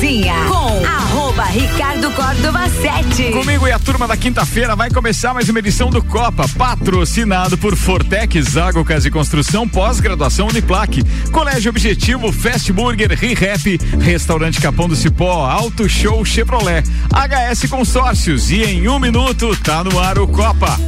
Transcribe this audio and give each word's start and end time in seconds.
Cozinha 0.00 0.46
com 0.48 0.86
arroba 0.86 1.44
Ricardo 1.44 2.10
Córdova 2.12 2.66
7. 2.70 3.32
Comigo 3.32 3.68
e 3.68 3.72
a 3.72 3.78
turma 3.78 4.08
da 4.08 4.16
quinta-feira 4.16 4.74
vai 4.74 4.90
começar 4.90 5.34
mais 5.34 5.46
uma 5.50 5.58
edição 5.58 5.90
do 5.90 6.02
Copa, 6.02 6.48
patrocinado 6.56 7.58
por 7.58 7.76
Fortec, 7.76 8.40
Zago 8.40 8.82
Casa 8.82 9.08
e 9.08 9.10
Construção, 9.10 9.68
pós-graduação 9.68 10.48
Uniplaque, 10.48 11.04
Colégio 11.30 11.68
Objetivo, 11.68 12.32
Fast 12.32 12.72
Burger, 12.72 13.10
ReHap, 13.10 13.78
Restaurante 14.00 14.58
Capão 14.58 14.88
do 14.88 14.96
Cipó, 14.96 15.44
Auto 15.44 15.86
Show 15.86 16.24
Chevrolet, 16.24 16.82
HS 17.12 17.68
Consórcios 17.68 18.50
e 18.50 18.62
em 18.62 18.88
um 18.88 18.98
minuto 18.98 19.54
tá 19.62 19.84
no 19.84 19.98
ar 19.98 20.18
o 20.18 20.26
Copa. 20.26 20.78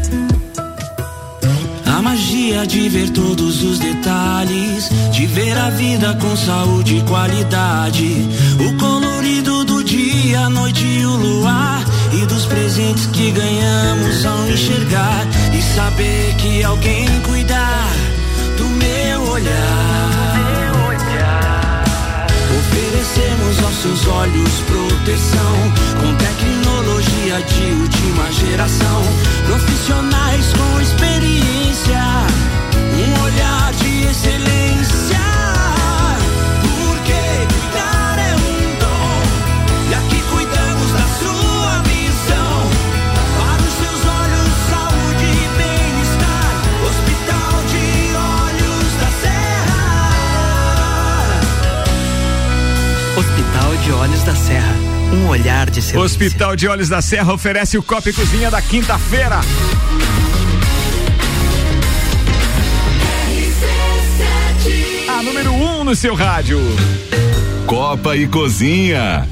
A 1.85 2.01
magia 2.01 2.67
de 2.67 2.89
ver 2.89 3.11
todos 3.11 3.63
os 3.63 3.79
detalhes, 3.79 4.89
de 5.13 5.27
ver 5.27 5.57
a 5.59 5.69
vida 5.69 6.17
com 6.21 6.35
saúde 6.35 6.97
e 6.97 7.03
qualidade. 7.03 8.27
O 8.59 8.77
dia, 9.93 10.41
a 10.41 10.49
noite 10.49 10.87
e 10.87 11.05
o 11.05 11.17
luar. 11.17 11.85
E 12.13 12.25
dos 12.27 12.47
presentes 12.47 13.07
que 13.07 13.31
ganhamos 13.31 14.25
ao 14.25 14.49
enxergar. 14.49 15.27
E 15.53 15.63
saber 15.63 16.35
que 16.37 16.65
alguém 16.65 17.07
cuidar 17.21 17.91
do 18.57 18.65
meu 18.65 19.23
olhar. 19.31 20.33
Oferecemos 22.59 23.65
aos 23.65 23.77
seus 23.83 24.07
olhos 24.07 24.61
proteção 24.67 25.57
com 26.01 26.15
tecnologia 26.17 27.43
de 27.43 27.73
última 27.83 28.33
geração. 28.33 29.03
Profissionais 29.47 30.47
com 30.55 30.81
experiência, 30.81 32.03
um 32.97 33.23
olhar 33.25 33.73
de 33.75 34.05
excelência. 34.05 35.02
De 53.83 53.91
Olhos 53.91 54.23
da 54.23 54.35
Serra. 54.35 54.75
Um 55.13 55.29
olhar 55.29 55.69
de 55.69 55.81
excelência. 55.81 56.01
Hospital 56.01 56.55
de 56.55 56.69
Olhos 56.69 56.89
da 56.89 57.03
Serra 57.03 57.33
oferece 57.33 57.77
o 57.77 57.83
Copa 57.83 58.09
e 58.11 58.13
Cozinha 58.13 58.51
da 58.51 58.63
quinta-feira. 58.63 59.41
A 65.09 65.23
número 65.23 65.53
1 65.53 65.81
um 65.81 65.85
no 65.85 65.97
seu 65.97 66.15
rádio. 66.15 66.61
Copa 67.67 68.17
e 68.17 68.29
Cozinha. 68.29 69.27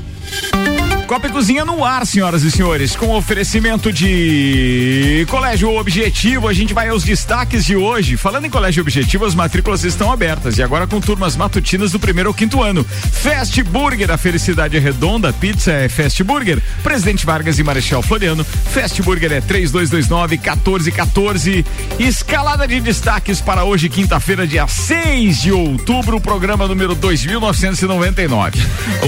Copa 1.11 1.27
e 1.27 1.33
Cozinha 1.33 1.65
no 1.65 1.85
ar, 1.85 2.07
senhoras 2.07 2.45
e 2.45 2.53
senhores, 2.53 2.95
com 2.95 3.11
oferecimento 3.17 3.93
de 3.93 5.27
Colégio 5.29 5.75
Objetivo. 5.75 6.47
A 6.47 6.53
gente 6.53 6.73
vai 6.73 6.89
aos 6.89 7.03
destaques 7.03 7.65
de 7.65 7.75
hoje. 7.75 8.17
Falando 8.17 8.45
em 8.45 8.49
Colégio 8.51 8.81
Objetivo, 8.81 9.25
as 9.25 9.35
matrículas 9.35 9.83
estão 9.83 10.13
abertas 10.13 10.57
e 10.57 10.63
agora 10.63 10.87
com 10.87 11.01
turmas 11.01 11.35
matutinas 11.35 11.91
do 11.91 11.99
primeiro 11.99 12.29
ao 12.29 12.35
quinto 12.35 12.63
ano. 12.63 12.85
Fast 12.85 13.61
Burger, 13.65 14.13
a 14.13 14.17
felicidade 14.17 14.77
é 14.77 14.79
redonda, 14.79 15.33
pizza 15.33 15.73
é 15.73 15.89
Fast 15.89 16.23
Burger. 16.23 16.63
Presidente 16.81 17.27
Vargas 17.27 17.59
e 17.59 17.65
Marechal 17.65 18.03
Floriano. 18.03 18.45
Fast 18.45 19.03
Burger 19.03 19.33
é 19.33 19.41
3229 19.41 20.37
1414. 20.37 21.67
Escalada 21.99 22.69
de 22.69 22.79
destaques 22.79 23.41
para 23.41 23.65
hoje, 23.65 23.89
quinta-feira, 23.89 24.47
dia 24.47 24.69
6 24.69 25.43
de 25.43 25.51
outubro, 25.51 26.21
programa 26.21 26.69
número 26.69 26.95
2999. 26.95 28.61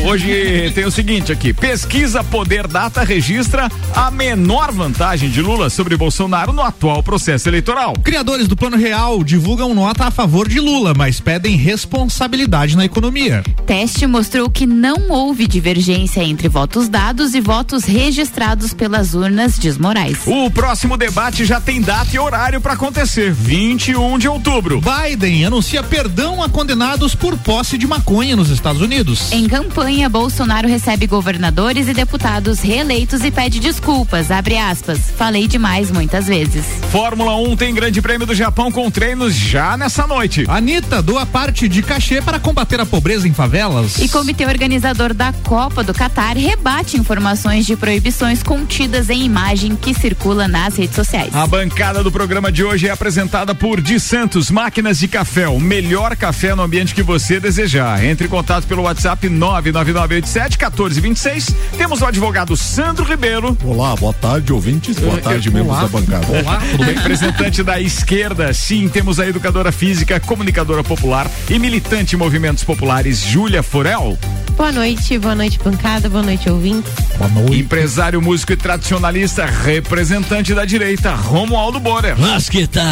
Hoje 0.04 0.72
tem 0.74 0.84
o 0.84 0.90
seguinte 0.90 1.30
aqui: 1.30 1.52
pesquisa 1.52 1.91
Poder 2.32 2.66
Data 2.66 3.04
registra 3.04 3.70
a 3.94 4.10
menor 4.10 4.72
vantagem 4.72 5.28
de 5.28 5.42
Lula 5.42 5.68
sobre 5.68 5.94
Bolsonaro 5.94 6.50
no 6.50 6.62
atual 6.62 7.02
processo 7.02 7.46
eleitoral. 7.46 7.92
Criadores 8.02 8.48
do 8.48 8.56
Plano 8.56 8.78
Real 8.78 9.22
divulgam 9.22 9.74
nota 9.74 10.06
a 10.06 10.10
favor 10.10 10.48
de 10.48 10.58
Lula, 10.58 10.94
mas 10.96 11.20
pedem 11.20 11.54
responsabilidade 11.54 12.78
na 12.78 12.86
economia. 12.86 13.42
Teste 13.66 14.06
mostrou 14.06 14.48
que 14.48 14.66
não 14.66 15.10
houve 15.10 15.46
divergência 15.46 16.24
entre 16.24 16.48
votos 16.48 16.88
dados 16.88 17.34
e 17.34 17.40
votos 17.40 17.84
registrados 17.84 18.72
pelas 18.72 19.12
urnas, 19.12 19.58
diz 19.58 19.76
Moraes. 19.76 20.20
O 20.26 20.50
próximo 20.50 20.96
debate 20.96 21.44
já 21.44 21.60
tem 21.60 21.82
data 21.82 22.16
e 22.16 22.18
horário 22.18 22.60
para 22.60 22.72
acontecer, 22.72 23.30
21 23.30 24.18
de 24.18 24.26
outubro. 24.26 24.80
Biden 24.80 25.44
anuncia 25.44 25.82
perdão 25.82 26.42
a 26.42 26.48
condenados 26.48 27.14
por 27.14 27.36
posse 27.36 27.76
de 27.76 27.86
maconha 27.86 28.34
nos 28.34 28.48
Estados 28.48 28.80
Unidos. 28.80 29.30
Em 29.30 29.46
campanha, 29.46 30.08
Bolsonaro 30.08 30.66
recebe 30.66 31.06
governadores 31.06 31.81
e 31.88 31.94
deputados 31.94 32.60
reeleitos 32.60 33.24
e 33.24 33.30
pede 33.30 33.60
desculpas. 33.60 34.30
Abre 34.30 34.56
aspas. 34.58 34.98
Falei 35.16 35.46
demais 35.46 35.90
muitas 35.90 36.26
vezes. 36.26 36.64
Fórmula 36.90 37.36
1 37.36 37.56
tem 37.56 37.74
Grande 37.74 38.02
Prêmio 38.02 38.26
do 38.26 38.34
Japão 38.34 38.70
com 38.70 38.90
treinos 38.90 39.34
já 39.34 39.76
nessa 39.76 40.06
noite. 40.06 40.44
Anitta 40.48 41.02
doa 41.02 41.24
parte 41.24 41.68
de 41.68 41.82
cachê 41.82 42.20
para 42.20 42.38
combater 42.38 42.80
a 42.80 42.86
pobreza 42.86 43.26
em 43.26 43.32
favelas. 43.32 43.98
E 43.98 44.08
comitê 44.08 44.44
organizador 44.44 45.14
da 45.14 45.32
Copa 45.32 45.82
do 45.82 45.94
Catar 45.94 46.36
rebate 46.36 46.96
informações 46.96 47.66
de 47.66 47.76
proibições 47.76 48.42
contidas 48.42 49.10
em 49.10 49.24
imagem 49.24 49.76
que 49.76 49.94
circula 49.94 50.46
nas 50.46 50.76
redes 50.76 50.94
sociais. 50.94 51.34
A 51.34 51.46
bancada 51.46 52.02
do 52.02 52.12
programa 52.12 52.52
de 52.52 52.62
hoje 52.62 52.88
é 52.88 52.90
apresentada 52.90 53.54
por 53.54 53.80
Di 53.80 53.98
Santos 53.98 54.50
Máquinas 54.50 54.98
de 54.98 55.08
Café, 55.08 55.48
o 55.48 55.58
melhor 55.58 56.16
café 56.16 56.54
no 56.54 56.62
ambiente 56.62 56.94
que 56.94 57.02
você 57.02 57.40
desejar. 57.40 58.04
Entre 58.04 58.26
em 58.26 58.30
contato 58.30 58.66
pelo 58.66 58.82
WhatsApp 58.82 59.28
99987 59.28 60.58
1426 60.58 61.54
temos 61.76 62.00
o 62.00 62.06
advogado 62.06 62.56
Sandro 62.56 63.04
Ribeiro. 63.04 63.56
Olá, 63.64 63.94
boa 63.96 64.12
tarde, 64.12 64.52
ouvintes. 64.52 64.98
Boa 64.98 65.18
tarde, 65.18 65.50
membros 65.50 65.78
da 65.80 65.88
bancada. 65.88 66.26
Olá, 66.28 66.62
tudo 66.70 66.84
bem? 66.84 66.94
Representante 66.94 67.62
da 67.62 67.80
esquerda, 67.80 68.52
sim, 68.52 68.88
temos 68.88 69.18
a 69.18 69.26
educadora 69.26 69.72
física, 69.72 70.20
comunicadora 70.20 70.84
popular 70.84 71.30
e 71.50 71.58
militante 71.58 72.14
em 72.14 72.18
movimentos 72.18 72.64
populares, 72.64 73.20
Júlia 73.20 73.62
Forel. 73.62 74.18
Boa 74.56 74.70
noite, 74.70 75.18
boa 75.18 75.34
noite, 75.34 75.58
bancada, 75.58 76.08
boa 76.08 76.22
noite, 76.22 76.48
ouvintes. 76.48 76.92
Boa 77.16 77.28
noite. 77.30 77.58
Empresário, 77.58 78.20
músico 78.20 78.52
e 78.52 78.56
tradicionalista, 78.56 79.46
representante 79.46 80.54
da 80.54 80.64
direita, 80.64 81.14
Romualdo 81.14 81.80
Borer. 81.80 82.16
Mas 82.18 82.48
que 82.48 82.66
tal? 82.66 82.84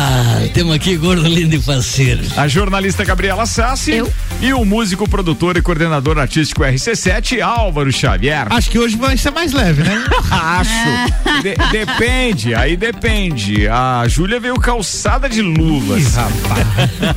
Temos 0.55 0.75
aqui 0.75 0.97
gordo, 0.97 1.29
lindo 1.29 1.55
e 1.55 1.61
parceiro. 1.61 2.23
A 2.37 2.49
jornalista 2.49 3.05
Gabriela 3.05 3.47
Sassi. 3.47 3.93
Eu. 3.93 4.13
E 4.41 4.55
o 4.55 4.65
músico, 4.65 5.09
produtor 5.09 5.59
e 5.59 5.63
coordenador 5.63 6.19
artístico 6.19 6.63
RC7, 6.63 7.41
Álvaro 7.43 7.93
Xavier. 7.93 8.47
Acho 8.61 8.71
que 8.71 8.79
hoje 8.79 8.95
vai 8.95 9.17
ser 9.17 9.31
mais 9.31 9.55
leve, 9.55 9.83
né? 9.83 10.05
Acho. 10.31 10.71
De- 11.43 11.57
depende, 11.73 12.55
aí 12.55 12.77
depende. 12.77 13.67
A 13.67 14.05
Júlia 14.07 14.39
veio 14.39 14.57
calçada 14.57 15.31
de 15.31 15.41
luvas. 15.41 16.13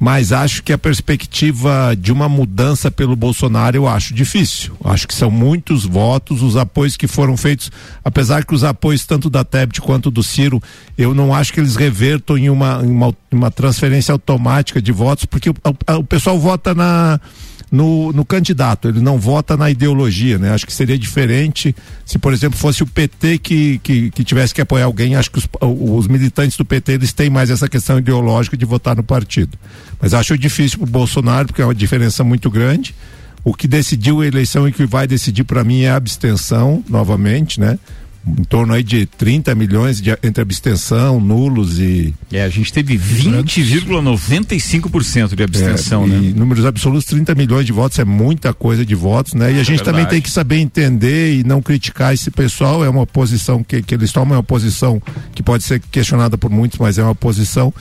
Mas 0.00 0.30
acho 0.30 0.62
que 0.62 0.72
a 0.72 0.78
perspectiva 0.78 1.96
de 1.98 2.12
uma 2.12 2.28
mudança 2.28 2.88
pelo 2.90 3.16
Bolsonaro 3.16 3.76
eu 3.76 3.88
acho 3.88 4.14
difícil. 4.14 4.72
Acho 4.84 5.08
que 5.08 5.14
são 5.14 5.28
muitos 5.30 5.84
votos, 5.84 6.40
os 6.42 6.56
apoios 6.56 6.96
que 6.96 7.08
foram 7.08 7.36
feitos, 7.36 7.70
apesar 8.04 8.44
que 8.44 8.54
os 8.54 8.62
apoios 8.62 9.04
tanto 9.04 9.28
da 9.28 9.42
Tebet 9.42 9.80
quanto 9.80 10.10
do 10.10 10.22
Ciro, 10.22 10.62
eu 10.96 11.12
não 11.14 11.34
acho 11.34 11.52
que 11.52 11.58
eles 11.58 11.74
revertam 11.74 12.38
em 12.38 12.48
uma, 12.48 12.80
em 12.84 12.90
uma, 12.90 13.12
uma 13.32 13.50
transferência 13.50 14.12
automática 14.12 14.80
de 14.80 14.92
votos, 14.92 15.24
porque 15.24 15.50
o, 15.50 15.54
o- 15.64 15.94
o 15.96 16.04
pessoal 16.04 16.38
vota 16.38 16.72
na 16.74 17.18
no, 17.70 18.12
no 18.12 18.24
candidato, 18.24 18.88
ele 18.88 19.00
não 19.00 19.18
vota 19.18 19.56
na 19.56 19.70
ideologia, 19.70 20.38
né? 20.38 20.52
Acho 20.52 20.66
que 20.66 20.72
seria 20.72 20.98
diferente 20.98 21.74
se, 22.04 22.18
por 22.18 22.32
exemplo, 22.32 22.58
fosse 22.58 22.82
o 22.82 22.86
PT 22.86 23.38
que, 23.38 23.78
que, 23.82 24.10
que 24.10 24.24
tivesse 24.24 24.54
que 24.54 24.60
apoiar 24.60 24.86
alguém. 24.86 25.14
Acho 25.14 25.30
que 25.30 25.38
os, 25.38 25.48
os 25.60 26.08
militantes 26.08 26.56
do 26.56 26.64
PT 26.64 26.92
eles 26.92 27.12
têm 27.12 27.28
mais 27.28 27.50
essa 27.50 27.68
questão 27.68 27.98
ideológica 27.98 28.56
de 28.56 28.64
votar 28.64 28.96
no 28.96 29.02
partido. 29.02 29.58
Mas 30.00 30.14
acho 30.14 30.38
difícil 30.38 30.78
para 30.78 30.88
o 30.88 30.90
Bolsonaro, 30.90 31.48
porque 31.48 31.60
é 31.60 31.64
uma 31.64 31.74
diferença 31.74 32.24
muito 32.24 32.50
grande. 32.50 32.94
O 33.44 33.52
que 33.54 33.68
decidiu 33.68 34.22
a 34.22 34.26
eleição 34.26 34.66
e 34.66 34.72
que 34.72 34.86
vai 34.86 35.06
decidir 35.06 35.44
para 35.44 35.62
mim 35.62 35.82
é 35.82 35.90
a 35.90 35.96
abstenção, 35.96 36.82
novamente, 36.88 37.60
né? 37.60 37.78
Em 38.26 38.44
torno 38.44 38.74
aí 38.74 38.82
de 38.82 39.06
30 39.06 39.54
milhões 39.54 40.00
de, 40.00 40.10
entre 40.22 40.42
abstenção, 40.42 41.18
nulos 41.18 41.78
e. 41.78 42.12
É, 42.32 42.42
a 42.42 42.48
gente 42.48 42.72
teve 42.72 42.98
20,95% 42.98 45.34
de 45.34 45.42
abstenção, 45.42 46.04
É, 46.04 46.08
né? 46.08 46.28
E 46.28 46.34
números 46.34 46.66
absolutos, 46.66 47.06
30 47.06 47.34
milhões 47.34 47.64
de 47.64 47.72
votos 47.72 47.98
é 47.98 48.04
muita 48.04 48.52
coisa 48.52 48.84
de 48.84 48.94
votos, 48.94 49.34
né? 49.34 49.54
E 49.54 49.60
a 49.60 49.62
gente 49.62 49.78
também 49.78 50.02
verdade. 50.02 50.16
tem 50.16 50.22
que 50.22 50.30
saber 50.30 50.58
entender 50.58 51.38
e 51.38 51.44
não 51.44 51.62
criticar 51.62 52.12
esse 52.12 52.30
pessoal. 52.30 52.84
É 52.84 52.88
uma 52.88 53.06
posição 53.06 53.62
que, 53.62 53.80
que 53.82 53.94
eles 53.94 54.12
tomam, 54.12 54.34
é 54.34 54.38
uma 54.38 54.42
posição 54.42 55.00
que 55.34 55.42
pode 55.42 55.64
ser 55.64 55.80
questionada 55.90 56.36
por 56.36 56.50
muitos, 56.50 56.78
mas 56.78 56.98
é 56.98 57.02
uma 57.02 57.14
posição. 57.14 57.72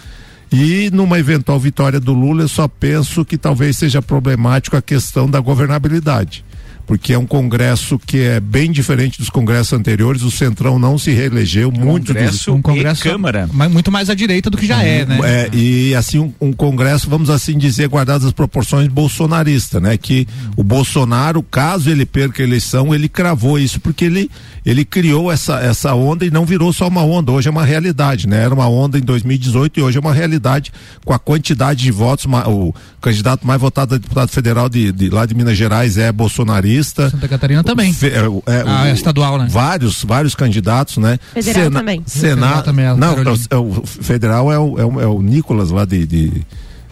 E 0.52 0.90
numa 0.94 1.20
eventual 1.20 1.60
vitória 1.60 2.00
do 2.00 2.14
Lula, 2.14 2.44
eu 2.44 2.48
só 2.48 2.68
penso 2.68 3.26
que 3.26 3.38
talvez 3.38 3.78
seja 3.78 4.02
problemático 4.02 4.78
a 4.78 4.82
questão 4.82 5.30
da 5.30 5.40
governabilidade. 5.42 6.46
Porque 6.88 7.12
é 7.14 7.20
um 7.20 7.26
congresso 7.28 8.00
que 8.00 8.18
é 8.22 8.40
bem 8.40 8.72
diferente 8.72 9.20
dos 9.20 9.30
congressos 9.30 9.74
anteriores, 9.74 10.24
o 10.24 10.32
Centrão 10.32 10.80
não 10.80 10.98
se 10.98 11.12
reelegeu, 11.12 11.70
muito 11.70 12.06
dos- 12.14 12.14
Congresso, 12.16 12.54
Um 12.54 12.62
congresso 12.62 13.06
e 13.06 13.12
Câmara. 13.12 13.50
mas 13.52 13.70
muito 13.70 13.92
mais 13.92 14.10
à 14.10 14.16
direita 14.16 14.50
do 14.50 14.58
que 14.58 14.66
já 14.66 14.82
é, 14.82 15.06
né? 15.06 15.20
é, 15.24 15.50
e 15.54 15.94
assim, 15.94 16.18
um, 16.18 16.34
um 16.40 16.54
congresso, 16.54 17.10
vamos 17.10 17.30
assim 17.30 17.58
dizer, 17.58 17.90
guardadas 17.90 18.26
as 18.26 18.32
proporções 18.32 18.88
bolsonarista, 18.88 19.82
né? 19.82 19.98
Que 19.98 20.26
o 20.56 20.64
Bolsonaro, 20.64 21.44
caso 21.44 21.90
ele 21.90 22.06
perca 22.06 22.42
a 22.42 22.46
eleição, 22.46 22.96
ele 22.96 23.10
cravou 23.10 23.60
isso, 23.60 23.82
porque 23.82 24.06
ele, 24.06 24.32
ele 24.66 24.86
criou 24.86 25.30
essa, 25.30 25.60
essa 25.60 25.94
onda 25.94 26.26
e 26.26 26.32
não 26.32 26.46
virou 26.46 26.72
só 26.72 26.88
uma 26.88 27.04
onda, 27.04 27.34
hoje 27.34 27.50
é 27.50 27.52
uma 27.52 27.66
realidade, 27.66 28.28
né? 28.30 28.44
Era 28.44 28.54
uma 28.54 28.70
onda 28.70 28.98
em 28.98 29.02
2018 29.02 29.78
e 29.78 29.84
hoje 29.84 29.98
é 29.98 30.00
uma 30.00 30.14
realidade 30.14 30.72
com 31.04 31.12
a 31.14 31.20
quantidade 31.20 31.84
de 31.84 31.92
votos, 31.92 32.26
o 32.48 32.74
candidato 33.02 33.46
mais 33.46 33.60
votado 33.60 33.96
a 33.96 33.98
deputado 33.98 34.30
federal 34.30 34.70
de, 34.70 34.92
de 34.94 35.10
lá 35.10 35.26
de 35.26 35.36
Minas 35.36 35.58
Gerais 35.58 35.98
é 35.98 36.12
bolsonarista. 36.14 36.77
Santa 36.84 37.28
Catarina 37.28 37.64
também. 37.64 37.92
Fe- 37.94 38.10
é, 38.14 38.28
o- 38.28 38.44
é, 38.46 38.64
Ah, 38.66 38.84
o- 38.84 38.86
é 38.88 38.94
estadual, 38.94 39.38
né? 39.38 39.48
Vários, 39.50 40.04
vários 40.04 40.36
candidatos, 40.36 40.98
né? 40.98 41.20
Federal 41.34 41.72
também. 41.72 42.04
Senado 42.06 42.36
Federal 42.36 42.64
também, 42.64 42.86
é 42.86 42.94
o 42.94 42.98
não, 42.98 43.16
Carolina. 43.16 43.46
é 43.50 43.56
o 43.58 43.84
federal 43.86 44.52
é 44.52 44.60
o, 44.60 44.80
é 44.80 44.86
o, 44.86 45.02
é 45.02 45.06
o 45.08 45.22
Nicolas 45.22 45.70
lá 45.72 45.86
de, 45.86 46.06
de, 46.08 46.32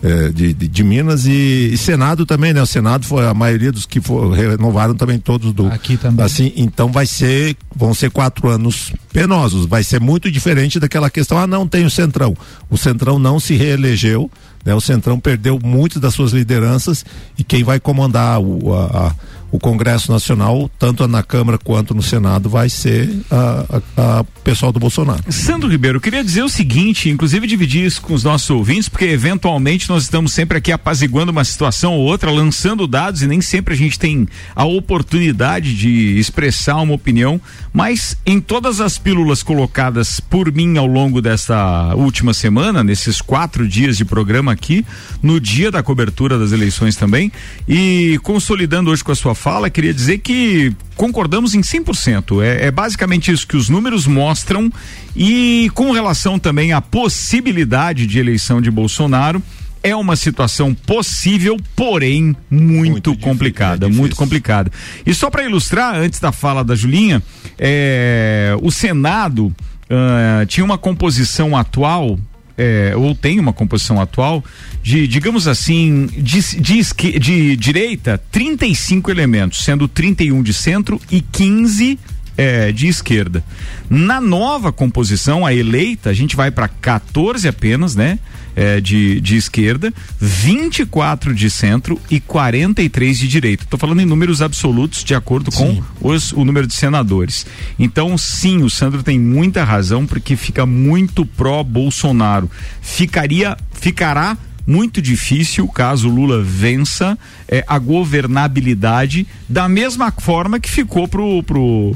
é, 0.03 0.29
de, 0.29 0.53
de, 0.53 0.67
de 0.67 0.83
Minas 0.83 1.25
e, 1.25 1.71
e 1.73 1.77
Senado 1.77 2.25
também, 2.25 2.53
né? 2.53 2.61
O 2.61 2.65
Senado 2.65 3.05
foi 3.05 3.25
a 3.25 3.33
maioria 3.33 3.71
dos 3.71 3.85
que 3.85 3.99
for, 4.01 4.31
renovaram 4.33 4.93
também 4.93 5.17
todos 5.17 5.51
do 5.53 5.67
Aqui 5.67 5.97
também. 5.97 6.23
assim, 6.25 6.51
então 6.55 6.91
vai 6.91 7.05
ser 7.05 7.55
vão 7.75 7.93
ser 7.93 8.09
quatro 8.11 8.47
anos 8.49 8.93
penosos, 9.11 9.65
vai 9.65 9.83
ser 9.83 9.99
muito 9.99 10.31
diferente 10.31 10.79
daquela 10.79 11.09
questão, 11.09 11.37
ah 11.37 11.47
não 11.47 11.67
tem 11.67 11.85
o 11.85 11.89
Centrão, 11.89 12.35
o 12.69 12.77
Centrão 12.77 13.17
não 13.17 13.39
se 13.39 13.55
reelegeu, 13.55 14.29
né? 14.65 14.73
O 14.75 14.81
Centrão 14.81 15.19
perdeu 15.19 15.59
muitas 15.63 16.01
das 16.01 16.13
suas 16.13 16.31
lideranças 16.33 17.03
e 17.37 17.43
quem 17.43 17.63
vai 17.63 17.79
comandar 17.79 18.39
o, 18.39 18.73
a- 18.73 19.07
a- 19.07 19.15
o 19.55 19.59
Congresso 19.59 20.11
Nacional, 20.11 20.69
tanto 20.77 21.07
na 21.07 21.23
Câmara 21.23 21.57
quanto 21.57 21.95
no 21.95 22.03
Senado, 22.03 22.49
vai 22.49 22.67
ser 22.67 23.09
a, 23.31 23.81
a, 23.97 24.19
a 24.19 24.23
pessoal 24.43 24.71
do 24.71 24.79
Bolsonaro. 24.79 25.23
Sandro 25.31 25.69
Ribeiro, 25.69 25.97
eu 25.97 26.01
queria 26.01 26.23
dizer 26.23 26.43
o 26.43 26.49
seguinte, 26.49 27.09
inclusive 27.09 27.47
dividir 27.47 27.85
isso 27.85 28.01
com 28.01 28.13
os 28.13 28.23
nossos 28.23 28.49
ouvintes, 28.49 28.89
porque 28.89 29.05
eventualmente 29.05 29.87
nós 29.87 30.03
estamos 30.03 30.33
sempre 30.33 30.57
aqui 30.57 30.73
apaziguando 30.73 31.31
uma 31.31 31.45
situação 31.45 31.93
ou 31.93 32.01
outra, 32.01 32.29
lançando 32.29 32.85
dados 32.85 33.21
e 33.21 33.27
nem 33.27 33.39
sempre 33.39 33.73
a 33.73 33.77
gente 33.77 33.97
tem 33.97 34.27
a 34.53 34.65
oportunidade 34.65 35.73
de 35.73 36.19
expressar 36.19 36.75
uma 36.75 36.93
opinião, 36.93 37.39
mas 37.71 38.17
em 38.25 38.41
todas 38.41 38.81
as 38.81 38.97
pílulas 38.97 39.41
colocadas 39.41 40.19
por 40.19 40.51
mim 40.51 40.77
ao 40.77 40.85
longo 40.85 41.21
desta 41.21 41.95
última 41.95 42.33
semana, 42.33 42.83
nesses 42.83 43.21
quatro 43.21 43.65
dias 43.65 43.95
de 43.95 44.03
programa 44.03 44.51
aqui, 44.51 44.85
no 45.23 45.39
dia 45.39 45.71
da 45.71 45.81
cobertura 45.81 46.37
das 46.37 46.51
eleições 46.51 46.97
também, 46.97 47.31
e 47.67 48.19
consolidando 48.21 48.91
hoje 48.91 49.03
com 49.03 49.13
a 49.13 49.15
sua 49.15 49.33
fala, 49.45 49.69
queria 49.69 49.93
dizer 49.93 50.17
que 50.17 50.73
concordamos 50.95 51.53
em 51.53 51.61
100%. 51.61 52.43
É, 52.43 52.65
é 52.65 52.71
basicamente 52.71 53.31
isso 53.31 53.47
que 53.47 53.55
os 53.55 53.69
números 53.69 54.07
mostram 54.07 54.73
e 55.15 55.69
com 55.75 55.91
relação 55.91 56.39
também 56.39 56.73
à 56.73 56.81
possibilidade 56.81 58.07
de 58.07 58.17
eleição 58.17 58.59
de 58.59 58.71
Bolsonaro. 58.71 59.39
É 59.83 59.95
uma 59.95 60.15
situação 60.15 60.73
possível, 60.73 61.57
porém 61.75 62.35
muito, 62.49 62.89
Muito 62.89 63.11
difícil, 63.11 63.29
complicada, 63.29 63.85
é 63.85 63.89
muito 63.89 64.15
complicada. 64.15 64.71
E 65.05 65.13
só 65.13 65.29
para 65.29 65.43
ilustrar, 65.43 65.95
antes 65.95 66.19
da 66.19 66.31
fala 66.31 66.63
da 66.63 66.73
Julinha, 66.73 67.21
é, 67.59 68.57
o 68.63 68.71
Senado 68.71 69.53
ah, 69.87 70.43
tinha 70.47 70.65
uma 70.65 70.79
composição 70.79 71.55
atual 71.55 72.17
é, 72.57 72.93
ou 72.95 73.13
tem 73.13 73.39
uma 73.39 73.53
composição 73.53 73.99
atual 74.01 74.43
de, 74.81 75.07
digamos 75.07 75.47
assim, 75.47 76.07
de, 76.07 76.41
de, 76.59 77.19
de 77.19 77.55
direita, 77.55 78.21
35 78.31 79.11
elementos, 79.11 79.63
sendo 79.63 79.87
31 79.87 80.41
de 80.41 80.53
centro 80.53 80.99
e 81.11 81.21
15 81.21 81.99
é, 82.37 82.71
de 82.71 82.87
esquerda. 82.87 83.43
Na 83.89 84.19
nova 84.19 84.71
composição, 84.71 85.45
a 85.45 85.53
eleita, 85.53 86.09
a 86.09 86.13
gente 86.13 86.35
vai 86.35 86.51
para 86.51 86.67
14 86.67 87.47
apenas, 87.47 87.95
né? 87.95 88.19
É, 88.57 88.79
de, 88.79 89.19
de 89.19 89.35
esquerda, 89.35 89.91
24 90.17 91.33
de 91.33 91.49
centro 91.49 91.99
e 92.09 92.19
43 92.21 93.19
de 93.19 93.27
direita. 93.27 93.63
Estou 93.65 93.77
falando 93.77 93.99
em 93.99 94.05
números 94.05 94.41
absolutos 94.41 95.03
de 95.03 95.13
acordo 95.13 95.51
com 95.51 95.83
os, 95.99 96.31
o 96.31 96.45
número 96.45 96.65
de 96.65 96.73
senadores. 96.73 97.45
Então, 97.77 98.17
sim, 98.17 98.63
o 98.63 98.69
Sandro 98.69 99.03
tem 99.03 99.19
muita 99.19 99.63
razão, 99.65 100.05
porque 100.05 100.37
fica 100.37 100.65
muito 100.65 101.25
pró-Bolsonaro. 101.25 102.49
Ficaria, 102.81 103.57
ficará 103.73 104.37
muito 104.67 104.99
difícil 105.01 105.67
caso 105.67 106.09
Lula 106.09 106.41
vença 106.41 107.17
é, 107.47 107.63
a 107.67 107.77
governabilidade 107.77 109.27
da 109.47 109.69
mesma 109.69 110.11
forma 110.11 110.59
que 110.59 110.69
ficou 110.69 111.07
pro, 111.07 111.43
pro, 111.43 111.95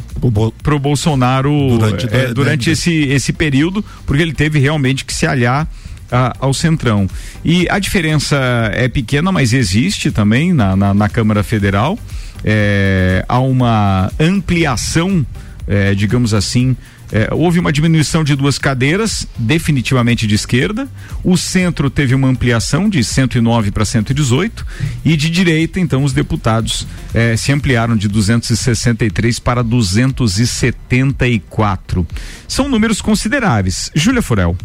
pro 0.62 0.78
Bolsonaro 0.78 1.52
Durante 1.80 2.08
é, 2.12 2.34
durante 2.34 2.66
da- 2.68 2.72
esse, 2.74 2.94
esse 3.08 3.34
período, 3.34 3.84
porque 4.06 4.22
ele 4.22 4.34
teve 4.34 4.60
realmente 4.60 5.04
que 5.06 5.14
se 5.14 5.26
aliar 5.26 5.68
a- 6.12 6.36
ao 6.40 6.54
Centrão. 6.54 7.08
E 7.44 7.68
a 7.70 7.80
diferença 7.80 8.38
é 8.74 8.88
pequena, 8.88 9.32
mas 9.32 9.54
existe 9.54 10.12
também 10.12 10.54
na, 10.54 10.76
na, 10.76 10.94
na 10.94 11.10
Câmara 11.10 11.42
Federal. 11.44 11.98
É, 12.44 13.26
há 13.28 13.40
uma 13.40 14.12
ampliação, 14.20 15.26
é, 15.68 15.94
digamos 15.94 16.34
assim. 16.34 16.76
é, 17.12 17.28
houve 17.34 17.60
uma 17.60 17.72
diminuição 17.74 18.24
de 18.24 18.36
duas 18.36 18.58
cadeiras, 18.60 19.28
definitivamente 19.38 20.26
de 20.28 20.36
esquerda. 20.36 20.88
O 21.24 21.36
centro 21.36 21.90
teve 21.90 22.14
uma 22.16 22.28
ampliação 22.28 22.88
de 22.88 23.04
109 23.04 23.72
para 23.72 23.84
118 23.84 24.64
e 25.04 25.18
de 25.18 25.28
direita, 25.30 25.80
então, 25.80 26.04
os 26.04 26.14
deputados 26.14 26.86
eh, 27.14 27.36
se 27.36 27.52
ampliaram 27.52 27.98
de 27.98 28.08
263 28.08 29.40
para 29.40 29.64
274. 29.64 32.06
São 32.48 32.70
números 32.70 33.02
consideráveis. 33.02 33.90
Júlia 33.96 34.22
Furel. 34.22 34.56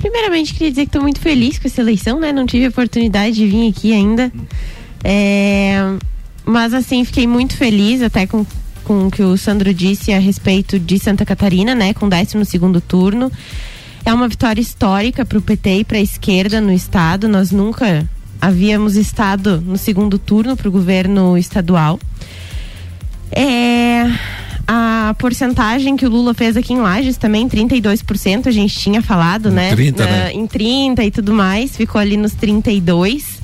Primeiramente, 0.00 0.54
queria 0.54 0.70
dizer 0.70 0.82
que 0.82 0.88
estou 0.88 1.02
muito 1.02 1.20
feliz 1.20 1.58
com 1.58 1.68
essa 1.68 1.80
eleição, 1.80 2.18
né? 2.18 2.32
Não 2.32 2.46
tive 2.46 2.66
a 2.66 2.68
oportunidade 2.70 3.34
de 3.34 3.46
vir 3.46 3.68
aqui 3.68 3.92
ainda. 3.92 4.32
É, 5.04 5.78
mas 6.44 6.72
assim, 6.72 7.04
fiquei 7.04 7.26
muito 7.26 7.54
feliz 7.54 8.02
até 8.02 8.26
com, 8.26 8.46
com 8.82 9.06
o 9.06 9.10
que 9.10 9.22
o 9.22 9.36
Sandro 9.36 9.74
disse 9.74 10.12
a 10.12 10.18
respeito 10.18 10.78
de 10.78 10.98
Santa 10.98 11.26
Catarina, 11.26 11.74
né? 11.74 11.92
Com 11.92 12.08
12 12.08 12.44
segundo 12.46 12.80
turno. 12.80 13.30
É 14.04 14.14
uma 14.14 14.26
vitória 14.26 14.60
histórica 14.60 15.26
para 15.26 15.36
o 15.36 15.42
PT 15.42 15.80
e 15.80 15.84
para 15.84 15.98
a 15.98 16.00
esquerda 16.00 16.62
no 16.62 16.72
estado. 16.72 17.28
Nós 17.28 17.50
nunca 17.50 18.08
havíamos 18.40 18.96
estado 18.96 19.60
no 19.60 19.76
segundo 19.76 20.18
turno 20.18 20.56
para 20.56 20.68
o 20.68 20.72
governo 20.72 21.36
estadual. 21.36 22.00
É, 23.30 24.10
a 24.72 25.14
porcentagem 25.18 25.96
que 25.96 26.06
o 26.06 26.08
Lula 26.08 26.32
fez 26.32 26.56
aqui 26.56 26.72
em 26.72 26.78
Lages 26.78 27.16
também, 27.16 27.48
32%, 27.48 28.46
a 28.46 28.52
gente 28.52 28.78
tinha 28.78 29.02
falado, 29.02 29.50
né? 29.50 29.74
30, 29.74 30.04
né? 30.04 30.32
Em 30.32 30.46
30 30.46 31.02
e 31.02 31.10
tudo 31.10 31.32
mais, 31.32 31.76
ficou 31.76 32.00
ali 32.00 32.16
nos 32.16 32.34
32. 32.34 33.40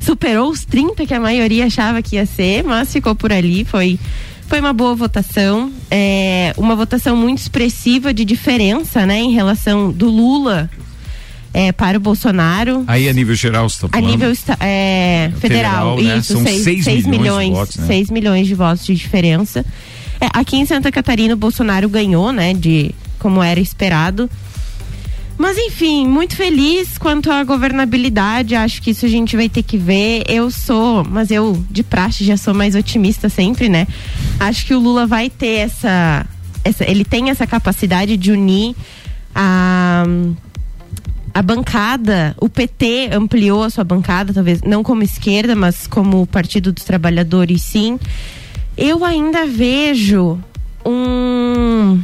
Superou 0.00 0.50
os 0.50 0.64
30 0.64 1.06
que 1.06 1.14
a 1.14 1.20
maioria 1.20 1.66
achava 1.66 2.02
que 2.02 2.16
ia 2.16 2.26
ser, 2.26 2.64
mas 2.64 2.92
ficou 2.92 3.14
por 3.14 3.32
ali, 3.32 3.64
foi 3.64 4.00
foi 4.48 4.58
uma 4.58 4.72
boa 4.72 4.96
votação, 4.96 5.72
é, 5.90 6.52
uma 6.56 6.74
votação 6.74 7.16
muito 7.16 7.38
expressiva 7.38 8.12
de 8.12 8.24
diferença, 8.24 9.06
né, 9.06 9.20
em 9.20 9.32
relação 9.32 9.92
do 9.92 10.10
Lula 10.10 10.68
é, 11.52 11.70
para 11.70 11.98
o 11.98 12.00
Bolsonaro. 12.00 12.82
Aí 12.88 13.08
a 13.08 13.12
nível 13.12 13.36
geral 13.36 13.68
você 13.68 13.82
tá 13.82 13.86
A 13.86 13.90
falando? 14.00 14.10
nível 14.10 14.32
é, 14.58 15.30
federal, 15.38 15.96
Federal, 15.96 16.02
né? 16.02 16.18
isso, 16.18 16.32
São 16.32 16.44
6 16.44 16.62
seis 16.62 16.84
milhões 16.84 17.04
de 17.04 17.10
milhões, 17.10 17.50
votos, 17.52 17.76
né? 17.76 17.86
6 17.86 18.10
milhões 18.10 18.46
de 18.48 18.54
votos 18.56 18.84
de 18.84 18.94
diferença. 18.94 19.64
É, 20.20 20.28
aqui 20.32 20.56
em 20.56 20.66
Santa 20.66 20.90
Catarina 20.90 21.34
o 21.34 21.36
Bolsonaro 21.36 21.88
ganhou, 21.88 22.32
né, 22.32 22.54
de 22.54 22.94
como 23.18 23.42
era 23.42 23.60
esperado. 23.60 24.30
Mas 25.36 25.58
enfim, 25.58 26.06
muito 26.06 26.36
feliz 26.36 26.96
quanto 26.96 27.30
à 27.30 27.42
governabilidade, 27.42 28.54
acho 28.54 28.80
que 28.80 28.90
isso 28.90 29.04
a 29.04 29.08
gente 29.08 29.36
vai 29.36 29.48
ter 29.48 29.64
que 29.64 29.76
ver. 29.76 30.22
Eu 30.28 30.50
sou, 30.50 31.04
mas 31.04 31.30
eu 31.30 31.62
de 31.68 31.82
praxe 31.82 32.24
já 32.24 32.36
sou 32.36 32.54
mais 32.54 32.76
otimista 32.76 33.28
sempre, 33.28 33.68
né? 33.68 33.86
Acho 34.38 34.64
que 34.64 34.74
o 34.74 34.78
Lula 34.78 35.06
vai 35.06 35.28
ter 35.28 35.58
essa, 35.58 36.24
essa 36.62 36.88
ele 36.88 37.04
tem 37.04 37.30
essa 37.30 37.46
capacidade 37.46 38.16
de 38.16 38.30
unir 38.30 38.76
a 39.34 40.04
a 41.34 41.42
bancada, 41.42 42.36
o 42.40 42.48
PT 42.48 43.10
ampliou 43.12 43.64
a 43.64 43.70
sua 43.70 43.82
bancada, 43.82 44.32
talvez 44.32 44.62
não 44.62 44.84
como 44.84 45.02
esquerda, 45.02 45.56
mas 45.56 45.84
como 45.84 46.24
Partido 46.28 46.70
dos 46.70 46.84
Trabalhadores, 46.84 47.60
sim. 47.60 47.98
Eu 48.76 49.04
ainda 49.04 49.46
vejo 49.46 50.38
um, 50.84 52.00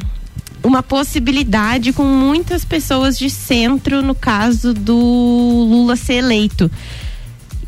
uma 0.62 0.82
possibilidade 0.82 1.92
com 1.92 2.04
muitas 2.04 2.64
pessoas 2.64 3.18
de 3.18 3.28
centro 3.28 4.02
no 4.02 4.14
caso 4.14 4.72
do 4.72 4.96
Lula 4.96 5.96
ser 5.96 6.14
eleito. 6.14 6.70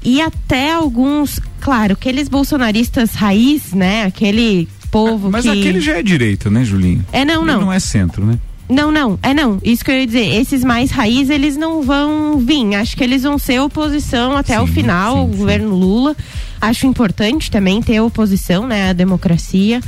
E 0.05 0.21
até 0.21 0.73
alguns, 0.73 1.41
claro, 1.61 1.93
aqueles 1.93 2.29
bolsonaristas 2.29 3.15
raiz, 3.15 3.73
né? 3.73 4.05
Aquele 4.05 4.69
povo 4.91 5.31
Mas 5.31 5.45
que. 5.45 5.51
aquele 5.51 5.81
já 5.81 5.99
é 5.99 6.03
direita, 6.03 6.51
né, 6.51 6.65
Julinho? 6.65 7.05
É, 7.13 7.25
não, 7.25 7.43
Ele 7.43 7.53
não. 7.53 7.61
não 7.63 7.73
é 7.73 7.79
centro, 7.79 8.27
né? 8.27 8.39
Não, 8.73 8.91
não, 8.91 9.19
é 9.23 9.35
não. 9.35 9.59
Isso 9.63 9.85
que 9.85 9.91
eu 9.91 9.97
ia 9.97 10.07
dizer. 10.07 10.35
Esses 10.41 10.65
mais 10.65 10.91
raiz, 10.91 11.29
eles 11.29 11.57
não 11.57 11.83
vão 11.83 12.39
vir. 12.39 12.75
Acho 12.75 12.97
que 12.97 13.05
eles 13.05 13.23
vão 13.23 13.39
ser 13.39 13.61
oposição 13.61 14.37
até 14.37 14.59
o 14.61 14.67
final, 14.67 15.19
ao 15.19 15.27
governo 15.27 15.75
Lula. 15.77 16.17
Acho 16.61 16.87
importante 16.87 17.51
também 17.51 17.83
ter 17.83 18.01
oposição, 18.01 18.67
né, 18.67 18.91
à 18.91 18.93
democracia. 18.93 19.81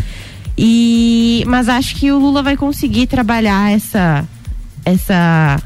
E 0.56 1.42
mas 1.46 1.68
acho 1.68 1.96
que 1.96 2.12
o 2.12 2.18
Lula 2.18 2.42
vai 2.42 2.56
conseguir 2.56 3.06
trabalhar 3.06 3.72
essa 3.72 4.24
essa 4.84 5.60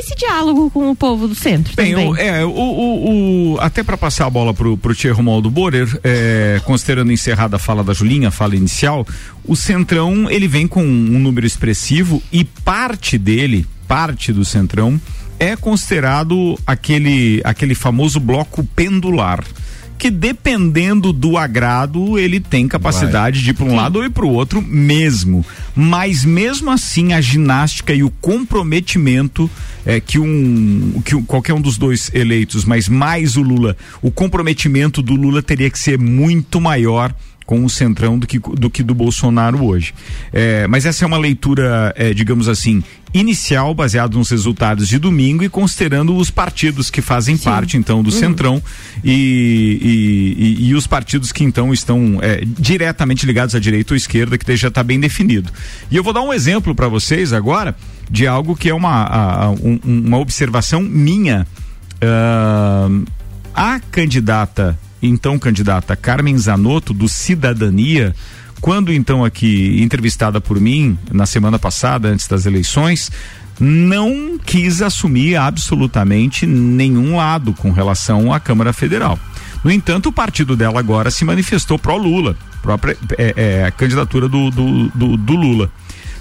esse 0.00 0.14
diálogo 0.16 0.70
com 0.70 0.90
o 0.90 0.96
povo 0.96 1.28
do 1.28 1.34
centro 1.34 1.74
Bem, 1.76 1.92
também. 1.92 2.08
o, 2.10 2.16
é, 2.16 2.44
o, 2.44 2.50
o- 2.50 3.52
o- 3.54 3.60
até 3.60 3.82
para 3.82 3.96
passar 3.96 4.26
a 4.26 4.30
bola 4.30 4.52
pro, 4.52 4.76
pro 4.76 4.94
Tia 4.94 5.12
Romualdo 5.12 5.50
Borer, 5.50 5.88
é, 6.02 6.60
considerando 6.64 7.12
encerrada 7.12 7.56
a 7.56 7.58
fala 7.58 7.84
da 7.84 7.92
Julinha, 7.92 8.28
a 8.28 8.30
fala 8.32 8.56
inicial, 8.56 9.06
o 9.44 9.54
Centrão, 9.54 10.30
ele 10.30 10.48
vem 10.48 10.66
com 10.66 10.82
um 10.82 11.18
número 11.18 11.46
expressivo 11.46 12.22
e 12.32 12.44
parte 12.44 13.16
dele, 13.18 13.66
parte 13.86 14.32
do 14.32 14.44
Centrão, 14.44 15.00
é 15.38 15.56
considerado 15.56 16.58
aquele, 16.66 17.40
aquele 17.44 17.74
famoso 17.74 18.20
bloco 18.20 18.62
pendular. 18.76 19.42
Que 20.00 20.10
dependendo 20.10 21.12
do 21.12 21.36
agrado, 21.36 22.18
ele 22.18 22.40
tem 22.40 22.66
capacidade 22.66 23.42
de 23.42 23.50
ir 23.50 23.54
para 23.54 23.66
um 23.66 23.76
lado 23.76 23.96
ou 23.96 24.04
ir 24.04 24.08
para 24.10 24.24
o 24.24 24.30
outro 24.32 24.62
mesmo. 24.62 25.44
Mas 25.76 26.24
mesmo 26.24 26.70
assim, 26.70 27.12
a 27.12 27.20
ginástica 27.20 27.92
e 27.92 28.02
o 28.02 28.08
comprometimento 28.10 29.48
é, 29.84 30.00
que, 30.00 30.18
um, 30.18 31.02
que 31.04 31.14
um- 31.14 31.22
qualquer 31.22 31.52
um 31.52 31.60
dos 31.60 31.76
dois 31.76 32.10
eleitos, 32.14 32.64
mas 32.64 32.88
mais 32.88 33.36
o 33.36 33.42
Lula, 33.42 33.76
o 34.00 34.10
comprometimento 34.10 35.02
do 35.02 35.14
Lula 35.14 35.42
teria 35.42 35.70
que 35.70 35.78
ser 35.78 35.98
muito 35.98 36.60
maior 36.60 37.14
com 37.50 37.64
o 37.64 37.68
centrão 37.68 38.16
do 38.16 38.28
que 38.28 38.38
do, 38.38 38.70
que 38.70 38.80
do 38.80 38.94
Bolsonaro 38.94 39.64
hoje. 39.64 39.92
É, 40.32 40.68
mas 40.68 40.86
essa 40.86 41.04
é 41.04 41.06
uma 41.06 41.18
leitura, 41.18 41.92
é, 41.96 42.14
digamos 42.14 42.48
assim, 42.48 42.80
inicial, 43.12 43.74
baseado 43.74 44.16
nos 44.16 44.30
resultados 44.30 44.86
de 44.86 45.00
domingo 45.00 45.42
e 45.42 45.48
considerando 45.48 46.14
os 46.16 46.30
partidos 46.30 46.90
que 46.90 47.02
fazem 47.02 47.36
parte, 47.36 47.76
então, 47.76 48.04
do 48.04 48.12
centrão 48.12 48.62
e, 49.02 49.10
e, 49.82 50.44
e- 50.64 50.68
e 50.68 50.74
os 50.76 50.86
partidos 50.86 51.32
que, 51.32 51.42
então, 51.42 51.72
estão 51.72 52.20
é, 52.22 52.44
diretamente 52.46 53.26
ligados 53.26 53.52
à 53.56 53.58
direita 53.58 53.94
ou 53.94 53.96
esquerda, 53.96 54.38
que 54.38 54.56
já 54.56 54.68
está 54.68 54.84
bem 54.84 55.00
definido. 55.00 55.50
E 55.90 55.96
eu 55.96 56.04
vou 56.04 56.12
dar 56.12 56.22
um 56.22 56.32
exemplo 56.32 56.72
para 56.72 56.86
vocês 56.86 57.32
agora 57.32 57.74
de 58.08 58.28
algo 58.28 58.54
que 58.54 58.68
é 58.70 58.74
uma, 58.74 59.02
a- 59.06 59.50
um- 59.50 59.80
uma 59.84 60.18
observação 60.18 60.80
minha. 60.80 61.44
Ahn, 62.00 63.04
a 63.52 63.80
candidata, 63.90 64.78
então 65.02 65.38
candidata 65.38 65.96
Carmen 65.96 66.36
Zanotto, 66.36 66.92
do 66.92 67.08
Cidadania, 67.08 68.14
quando 68.60 68.92
então 68.92 69.24
aqui 69.24 69.80
entrevistada 69.82 70.40
por 70.40 70.60
mim 70.60 70.98
na 71.10 71.26
semana 71.26 71.58
passada, 71.58 72.08
antes 72.08 72.28
das 72.28 72.44
eleições, 72.46 73.10
não 73.58 74.38
quis 74.38 74.80
assumir 74.80 75.36
absolutamente 75.36 76.46
nenhum 76.46 77.16
lado 77.16 77.52
com 77.52 77.70
relação 77.70 78.32
à 78.32 78.40
Câmara 78.40 78.72
Federal. 78.72 79.18
No 79.62 79.70
entanto, 79.70 80.08
o 80.08 80.12
partido 80.12 80.56
dela 80.56 80.80
agora 80.80 81.10
se 81.10 81.24
manifestou 81.24 81.78
pró-Lula, 81.78 82.36
própria 82.62 82.96
é, 83.18 83.34
é, 83.36 83.64
a 83.64 83.70
candidatura 83.70 84.28
do, 84.28 84.50
do, 84.50 84.88
do, 84.88 85.16
do 85.16 85.32
Lula. 85.34 85.70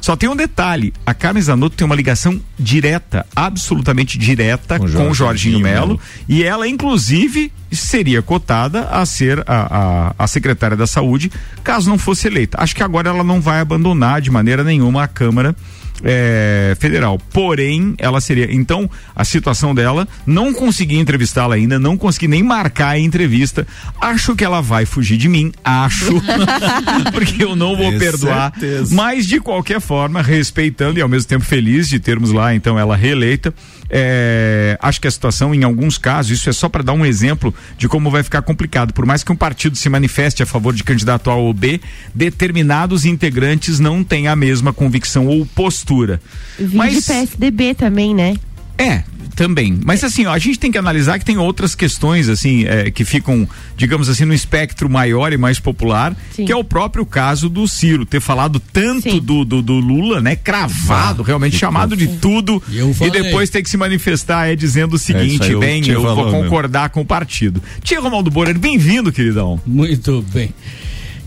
Só 0.02 0.16
tem 0.16 0.30
um 0.30 0.36
detalhe: 0.36 0.94
a 1.06 1.14
Carmen 1.14 1.42
Zanotto 1.42 1.76
tem 1.76 1.86
uma 1.86 1.96
ligação 1.96 2.40
direta, 2.58 3.26
absolutamente 3.36 4.18
direta, 4.18 4.80
com, 4.80 4.88
Jorginho 4.88 5.12
o 5.12 5.14
Jorginho 5.14 5.60
Melo. 5.60 6.00
e 6.28 6.44
ela, 6.44 6.68
inclusive, 6.68 7.52
seria 7.72 8.22
cotada 8.22 8.88
a 8.90 9.06
ser 9.06 9.44
a, 9.46 10.14
a, 10.16 10.16
a 10.18 10.28
secretária 10.28 10.78
da 10.78 10.88
Saúde, 10.88 11.32
caso 11.64 11.90
não 11.90 11.98
fosse 11.98 12.28
eleita. 12.28 12.62
Acho 12.62 12.76
que 12.76 12.84
agora 12.84 13.10
ela 13.10 13.24
não 13.24 13.42
vai 13.42 13.60
abandonar 13.60 14.22
de 14.22 14.32
maneira 14.32 14.64
nenhuma 14.64 15.04
a 15.04 15.08
Câmara. 15.08 15.56
Eh, 16.04 16.76
federal, 16.80 17.18
porém 17.32 17.96
ela 17.98 18.20
seria 18.22 18.48
então 18.54 18.90
a 19.16 19.24
situação 19.26 19.74
dela 19.76 20.08
não 20.26 20.54
consegui 20.54 20.98
entrevistá-la 20.98 21.56
ainda, 21.56 21.78
não 21.80 21.98
consegui 21.98 22.28
nem 22.28 22.42
marcar 22.44 22.90
a 22.90 23.00
entrevista. 23.00 23.66
Acho 24.00 24.36
que 24.36 24.44
ela 24.44 24.62
vai 24.62 24.86
fugir 24.86 25.18
de 25.18 25.28
mim, 25.28 25.52
acho, 25.64 26.22
porque 27.14 27.44
eu 27.44 27.56
não 27.56 27.76
vou 27.76 27.92
É 27.94 27.98
perdoar. 28.00 28.52
certeza. 28.52 28.96
Mas 28.96 29.26
de 29.26 29.40
qualquer 29.40 29.80
forma, 29.82 30.22
respeitando 30.22 31.00
e 31.00 31.02
ao 31.02 31.10
mesmo 31.10 31.28
tempo 31.28 31.46
feliz 31.46 31.88
de 31.90 32.00
termos 32.00 32.32
lá 32.32 32.54
então 32.54 32.78
ela 32.78 32.96
reeleita, 32.96 33.54
é, 33.90 34.78
acho 34.82 35.02
que 35.02 35.08
a 35.08 35.12
situação 35.12 35.54
em 35.54 35.64
alguns 35.64 35.98
casos, 35.98 36.38
isso 36.38 36.50
é 36.50 36.54
só 36.54 36.70
para 36.70 36.84
dar 36.84 36.94
um 36.94 37.06
exemplo 37.06 37.54
de 37.78 37.88
como 37.88 38.12
vai 38.12 38.24
ficar 38.24 38.42
complicado. 38.42 38.94
Por 38.94 39.06
mais 39.06 39.24
que 39.24 39.32
um 39.32 39.36
partido 39.36 39.76
se 39.76 39.90
manifeste 39.90 40.44
a 40.44 40.46
favor 40.46 40.74
de 40.74 40.84
candidato 40.84 41.30
A 41.30 41.36
ou 41.36 41.54
B, 41.54 41.82
determinados 42.14 43.06
integrantes 43.06 43.80
não 43.80 44.04
têm 44.04 44.28
a 44.28 44.36
mesma 44.36 44.72
convicção 44.72 45.28
ou 45.28 45.46
postura. 45.46 46.22
Vide 46.58 46.76
Mas 46.76 47.06
PSDB 47.06 47.74
também, 47.74 48.14
né? 48.14 48.36
É, 48.80 49.04
também. 49.36 49.78
Mas 49.86 50.04
assim, 50.04 50.26
ó, 50.26 50.34
a 50.34 50.40
gente 50.40 50.58
tem 50.58 50.72
que 50.72 50.78
analisar 50.78 51.20
que 51.20 51.26
tem 51.26 51.38
outras 51.38 51.76
questões, 51.76 52.28
assim, 52.28 52.66
é, 52.66 52.90
que 52.90 53.06
ficam, 53.06 53.48
digamos 53.78 54.10
assim, 54.10 54.26
no 54.26 54.34
espectro 54.34 54.90
maior 54.90 55.32
e 55.32 55.38
mais 55.38 55.60
popular, 55.60 56.16
Sim. 56.32 56.46
que 56.46 56.52
é 56.52 56.56
o 56.56 56.64
próprio 56.64 57.06
caso 57.06 57.48
do 57.48 57.68
Ciro, 57.68 58.06
ter 58.06 58.20
falado 58.20 58.60
tanto 58.60 59.20
do, 59.22 59.46
do, 59.46 59.62
do 59.62 59.74
Lula, 59.74 60.22
né? 60.22 60.36
Cravado, 60.36 61.24
realmente 61.24 61.58
chamado 61.58 61.96
de 61.96 62.08
tudo, 62.08 62.62
E 62.70 62.80
eu 62.80 62.96
e 63.02 63.10
depois 63.10 63.50
ter 63.50 63.62
que 63.62 63.70
se 63.70 63.78
manifestar 63.78 64.48
é 64.48 64.56
dizendo 64.56 64.94
o 64.94 64.96
isso 64.96 65.06
seguinte, 65.06 65.54
o 65.54 65.60
bem, 65.60 65.88
eu 65.88 66.02
vou 66.02 66.32
concordar 66.32 66.90
com 66.90 67.02
o 67.02 67.06
partido. 67.06 67.62
Tia 67.82 68.00
Romaldo 68.00 68.30
Borer, 68.30 68.58
bem-vindo, 68.58 69.12
queridão. 69.12 69.60
Muito 69.66 70.22
bem. 70.34 70.54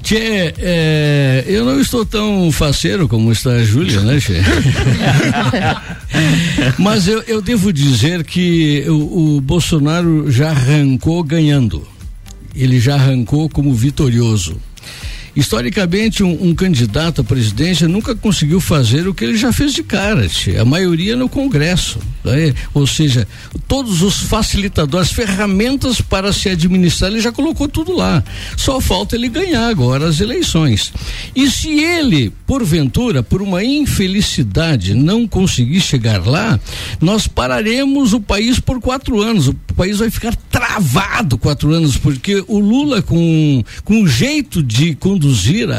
Tchê, 0.02 0.52
é, 0.58 1.44
eu 1.46 1.64
não 1.64 1.80
estou 1.80 2.04
tão 2.04 2.50
faceiro 2.50 3.06
como 3.08 3.30
está 3.30 3.50
a 3.50 3.62
Júlia, 3.64 4.00
né, 4.00 4.18
Tchê? 4.18 4.40
Mas 6.78 7.06
eu, 7.06 7.22
eu 7.22 7.40
devo 7.40 7.72
dizer 7.72 8.24
que 8.24 8.84
o, 8.88 9.36
o 9.36 9.40
Bolsonaro 9.40 10.30
já 10.30 10.50
arrancou 10.50 11.22
ganhando. 11.22 11.86
Ele 12.54 12.80
já 12.80 12.94
arrancou 12.94 13.48
como 13.48 13.72
vitorioso. 13.72 14.56
Historicamente 15.34 16.22
um, 16.22 16.48
um, 16.48 16.54
candidato 16.54 17.20
à 17.22 17.24
presidência 17.24 17.88
nunca 17.88 18.14
conseguiu 18.14 18.60
fazer 18.60 19.08
o 19.08 19.14
que 19.14 19.24
ele 19.24 19.36
já 19.36 19.52
fez 19.52 19.72
de 19.72 19.82
cara, 19.82 20.26
a 20.60 20.64
maioria 20.64 21.16
no 21.16 21.28
Congresso, 21.28 21.98
né? 22.24 22.54
ou 22.74 22.86
seja, 22.86 23.26
todos 23.66 24.02
os 24.02 24.20
facilitadores, 24.20 25.10
ferramentas 25.10 26.00
para 26.00 26.32
se 26.32 26.48
administrar, 26.48 27.10
ele 27.10 27.20
já 27.20 27.32
colocou 27.32 27.68
tudo 27.68 27.96
lá. 27.96 28.22
Só 28.56 28.80
falta 28.80 29.16
ele 29.16 29.28
ganhar 29.28 29.68
agora 29.68 30.06
as 30.06 30.20
eleições. 30.20 30.92
E 31.34 31.50
se 31.50 31.70
ele, 31.70 32.32
porventura, 32.46 33.22
por 33.22 33.40
uma 33.40 33.64
infelicidade, 33.64 34.94
não 34.94 35.26
conseguir 35.26 35.80
chegar 35.80 36.26
lá, 36.26 36.60
nós 37.00 37.26
pararemos 37.26 38.12
o 38.12 38.20
país 38.20 38.60
por 38.60 38.80
quatro 38.80 39.20
anos. 39.20 39.48
O 39.48 39.54
país 39.74 39.98
vai 39.98 40.10
ficar 40.10 40.36
travado 40.50 41.38
quatro 41.38 41.72
anos, 41.72 41.96
porque 41.96 42.44
o 42.46 42.58
Lula, 42.58 43.02
com, 43.02 43.64
com 43.84 44.02
o 44.02 44.08
jeito 44.08 44.62
de 44.62 44.94
conduzir 44.94 45.21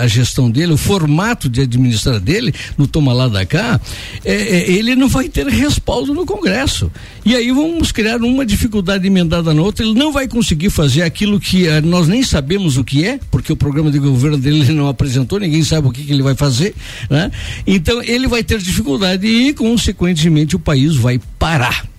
a 0.02 0.08
gestão 0.08 0.50
dele, 0.50 0.74
o 0.74 0.78
formato 0.78 1.50
de 1.50 1.62
administrar 1.62 2.20
dele, 2.20 2.54
no 2.78 2.88
toma 2.88 3.14
lá 3.14 3.28
da 3.28 3.46
cá, 3.46 3.80
é, 4.24 4.34
é, 4.34 4.72
ele 4.72 4.96
não 4.96 5.08
vai 5.08 5.30
ter 5.30 5.48
respaldo 5.48 6.14
no 6.14 6.26
Congresso. 6.26 6.92
E 7.26 7.36
aí 7.36 7.52
vamos 7.52 7.92
criar 7.92 8.18
uma 8.18 8.46
dificuldade 8.46 9.06
emendada 9.08 9.54
na 9.54 9.62
outra. 9.62 9.86
Ele 9.86 9.98
não 9.98 10.12
vai 10.12 10.28
conseguir 10.28 10.70
fazer 10.70 11.04
aquilo 11.04 11.40
que 11.40 11.68
uh, 11.68 11.82
nós 11.84 12.08
nem 12.08 12.24
sabemos 12.24 12.78
o 12.78 12.84
que 12.84 13.06
é, 13.06 13.20
porque 13.32 13.52
o 13.52 13.56
programa 13.56 13.92
de 13.92 14.00
governo 14.00 14.38
dele 14.38 14.66
não 14.74 14.88
apresentou, 14.88 15.40
ninguém 15.40 15.64
sabe 15.64 15.88
o 15.88 15.92
que, 15.92 16.04
que 16.04 16.12
ele 16.12 16.24
vai 16.24 16.36
fazer. 16.36 16.76
Né? 17.10 17.32
Então 17.66 18.02
ele 18.04 18.28
vai 18.28 18.44
ter 18.44 18.60
dificuldade 18.60 19.26
e, 19.26 19.54
consequentemente, 19.54 20.56
o 20.56 20.60
país 20.60 20.96
vai 20.96 21.20
parar. 21.40 21.93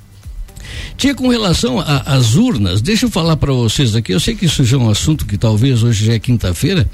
Tinha 0.96 1.14
com 1.14 1.28
relação 1.28 1.82
às 2.06 2.34
urnas, 2.34 2.80
deixa 2.80 3.06
eu 3.06 3.10
falar 3.10 3.36
para 3.36 3.52
vocês 3.52 3.94
aqui, 3.96 4.12
eu 4.12 4.20
sei 4.20 4.34
que 4.34 4.46
isso 4.46 4.64
já 4.64 4.76
é 4.76 4.80
um 4.80 4.88
assunto 4.88 5.26
que 5.26 5.36
talvez 5.36 5.82
hoje 5.82 6.06
já 6.06 6.14
é 6.14 6.18
quinta-feira. 6.18 6.88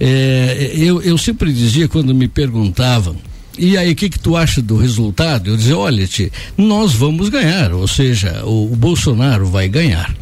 É, 0.00 0.72
eu, 0.74 1.00
eu 1.00 1.16
sempre 1.16 1.52
dizia 1.52 1.88
quando 1.88 2.14
me 2.14 2.28
perguntavam. 2.28 3.16
E 3.58 3.76
aí, 3.78 3.92
o 3.92 3.96
que, 3.96 4.10
que 4.10 4.18
tu 4.18 4.36
acha 4.36 4.60
do 4.60 4.76
resultado? 4.76 5.48
Eu 5.48 5.56
dizia, 5.56 5.78
olha, 5.78 6.06
tia, 6.06 6.30
nós 6.58 6.92
vamos 6.92 7.30
ganhar, 7.30 7.72
ou 7.72 7.88
seja, 7.88 8.44
o, 8.44 8.70
o 8.70 8.76
Bolsonaro 8.76 9.46
vai 9.46 9.66
ganhar. 9.66 10.14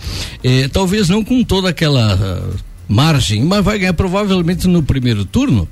É, 0.43 0.69
talvez 0.69 1.09
não 1.09 1.25
com 1.25 1.43
toda 1.43 1.69
aquela 1.69 2.15
uh, 2.15 2.55
margem, 2.87 3.43
mas 3.45 3.65
vai 3.65 3.79
ganhar 3.79 3.95
provavelmente 3.95 4.69
no 4.69 4.83
primeiro 4.85 5.25
turno. 5.25 5.69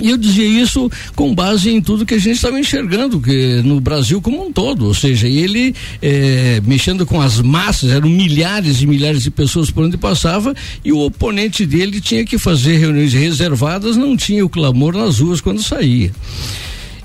E 0.00 0.10
eu 0.10 0.16
dizia 0.16 0.44
isso 0.44 0.90
com 1.14 1.34
base 1.34 1.70
em 1.70 1.80
tudo 1.80 2.04
que 2.04 2.14
a 2.14 2.18
gente 2.18 2.36
estava 2.36 2.58
enxergando 2.58 3.20
que 3.20 3.62
no 3.64 3.80
Brasil 3.80 4.20
como 4.20 4.46
um 4.46 4.52
todo, 4.52 4.86
ou 4.86 4.94
seja, 4.94 5.26
ele 5.26 5.74
é, 6.02 6.60
mexendo 6.64 7.06
com 7.06 7.20
as 7.20 7.40
massas, 7.40 7.90
eram 7.90 8.08
milhares 8.08 8.82
e 8.82 8.86
milhares 8.86 9.22
de 9.22 9.30
pessoas 9.30 9.70
por 9.70 9.84
onde 9.84 9.96
passava 9.96 10.54
e 10.84 10.92
o 10.92 10.98
oponente 10.98 11.64
dele 11.64 12.00
tinha 12.00 12.24
que 12.24 12.38
fazer 12.38 12.76
reuniões 12.76 13.14
reservadas, 13.14 13.96
não 13.96 14.16
tinha 14.16 14.44
o 14.44 14.48
clamor 14.48 14.94
nas 14.94 15.18
ruas 15.18 15.40
quando 15.40 15.62
saía. 15.62 16.12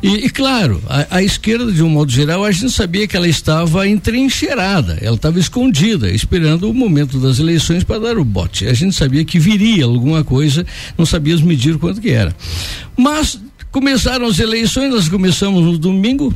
E, 0.02 0.26
e 0.26 0.30
claro, 0.30 0.82
a, 0.88 1.18
a, 1.18 1.24
esquerda, 1.24 1.72
de 1.72 1.84
um 1.84 1.90
modo 1.90 2.12
geral, 2.12 2.44
a 2.44 2.52
gente 2.52 2.72
sabia 2.72 3.08
que 3.08 3.16
ela 3.16 3.28
estava 3.28 3.88
entrincheirada, 3.88 4.98
ela 5.02 5.16
estava 5.16 5.40
escondida, 5.40 6.10
esperando 6.10 6.70
o 6.70 6.74
momento 6.74 7.20
das 7.20 7.38
eleições 7.38 7.84
para 7.84 8.00
dar 8.00 8.18
o 8.18 8.26
bote. 8.26 8.68
A 8.68 8.74
gente 8.74 8.96
sabia 8.96 9.24
que 9.24 9.38
viria 9.38 9.86
alguma 9.86 10.24
coisa, 10.24 10.66
não 10.98 11.06
sabíamos 11.06 11.44
medir 11.44 11.78
quanto 11.78 12.02
que 12.02 12.10
era. 12.10 12.36
Mas 12.98 13.40
começaram 13.72 14.26
as 14.26 14.40
eleições, 14.40 14.90
nós 14.90 15.08
começamos 15.08 15.64
no 15.64 15.78
domingo, 15.78 16.36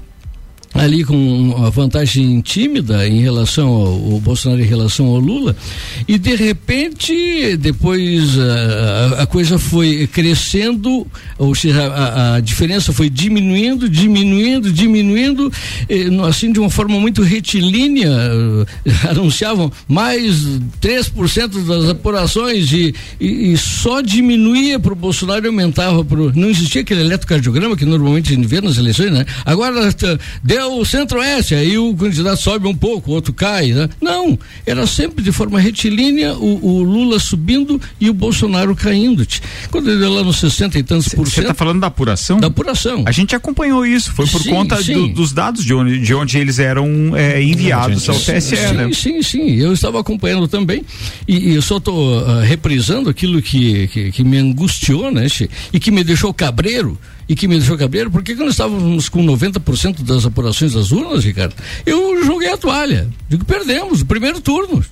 ali 0.75 1.05
com 1.05 1.15
uma 1.15 1.69
vantagem 1.69 2.41
tímida 2.41 3.07
em 3.07 3.21
relação 3.21 3.69
ao, 3.69 4.19
Bolsonaro 4.19 4.61
em 4.61 4.65
relação 4.65 5.05
ao 5.07 5.19
Lula 5.19 5.55
e 6.05 6.17
de 6.17 6.35
repente 6.35 7.55
depois 7.57 8.37
a, 8.37 9.23
a 9.23 9.25
coisa 9.25 9.57
foi 9.57 10.05
crescendo 10.07 11.07
ou 11.37 11.55
seja 11.55 11.87
a, 11.87 12.35
a, 12.35 12.39
diferença 12.41 12.91
foi 12.91 13.09
diminuindo 13.09 13.87
diminuindo 13.87 14.71
diminuindo 14.71 15.51
eh, 15.87 16.07
assim 16.27 16.51
de 16.51 16.59
uma 16.59 16.69
forma 16.69 16.99
muito 16.99 17.21
retilínea 17.21 18.09
eh, 18.09 18.91
anunciavam 19.09 19.71
mais 19.87 20.59
3% 20.81 21.65
das 21.65 21.89
apurações 21.89 22.71
e, 22.73 22.93
e, 23.19 23.53
e 23.53 23.57
só 23.57 24.01
diminuía 24.01 24.77
para 24.77 24.91
o 24.91 24.95
Bolsonaro 24.95 25.45
e 25.45 25.47
aumentava 25.47 26.03
pro 26.03 26.33
não 26.35 26.49
existia 26.49 26.81
aquele 26.81 27.01
eletrocardiograma 27.01 27.77
que 27.77 27.85
normalmente 27.85 28.33
a 28.33 28.35
gente 28.35 28.47
vê 28.47 28.59
nas 28.59 28.77
eleições 28.77 29.11
né? 29.11 29.25
Agora 29.45 29.93
deu 30.43 30.64
é 30.65 30.67
o 30.67 30.83
centro-oeste, 30.83 31.55
aí 31.55 31.77
o 31.77 31.93
candidato 31.95 32.41
sobe 32.41 32.67
um 32.67 32.75
pouco, 32.75 33.11
o 33.11 33.13
outro 33.13 33.33
cai, 33.33 33.67
né? 33.67 33.89
Não, 34.01 34.37
era 34.65 34.85
sempre 34.87 35.23
de 35.23 35.31
forma 35.31 35.59
retilínea 35.59 36.33
o, 36.33 36.65
o 36.65 36.83
Lula 36.83 37.19
subindo 37.19 37.79
e 37.99 38.09
o 38.09 38.13
Bolsonaro 38.13 38.75
caindo. 38.75 39.25
Quando 39.71 39.91
ele 39.91 40.03
é 40.03 40.07
lá 40.07 40.23
nos 40.23 40.37
60 40.37 40.79
e 40.79 40.83
tantos 40.83 41.09
por 41.09 41.25
cento. 41.27 41.35
Você 41.35 41.41
está 41.41 41.53
falando 41.53 41.81
da 41.81 41.87
apuração? 41.87 42.39
Da 42.39 42.47
apuração. 42.47 43.03
A 43.05 43.11
gente 43.11 43.35
acompanhou 43.35 43.85
isso, 43.85 44.11
foi 44.13 44.27
por 44.27 44.41
sim, 44.41 44.49
conta. 44.49 44.81
Do, 44.83 45.07
dos 45.09 45.31
dados 45.31 45.63
de 45.63 45.73
onde, 45.73 45.99
de 45.99 46.13
onde 46.13 46.37
eles 46.37 46.59
eram 46.59 47.15
é, 47.15 47.41
enviados 47.41 48.09
ao 48.09 48.15
TSE, 48.15 48.41
sim, 48.41 48.73
né? 48.73 48.89
Sim, 48.93 49.21
sim, 49.21 49.55
eu 49.55 49.73
estava 49.73 49.99
acompanhando 49.99 50.47
também 50.47 50.83
e, 51.27 51.51
e 51.51 51.55
eu 51.55 51.61
só 51.61 51.77
estou 51.77 52.21
uh, 52.21 52.39
reprisando 52.41 53.09
aquilo 53.09 53.41
que, 53.41 53.87
que, 53.87 54.11
que 54.11 54.23
me 54.23 54.37
angustiou, 54.37 55.11
né, 55.11 55.27
e 55.71 55.79
que 55.79 55.91
me 55.91 56.03
deixou 56.03 56.33
cabreiro 56.33 56.97
e 57.27 57.35
que 57.35 57.47
me 57.47 57.57
deixou 57.57 57.77
cabreiro, 57.77 58.11
porque 58.11 58.35
quando 58.35 58.49
estávamos 58.49 59.09
com 59.09 59.25
90% 59.25 60.03
das 60.03 60.25
apurações 60.25 60.73
das 60.73 60.91
urnas, 60.91 61.23
Ricardo, 61.23 61.55
eu 61.85 62.23
joguei 62.23 62.51
a 62.51 62.57
toalha. 62.57 63.07
Digo, 63.27 63.43
perdemos 63.45 64.01
o 64.01 64.05
primeiro 64.05 64.39
turno. 64.39 64.83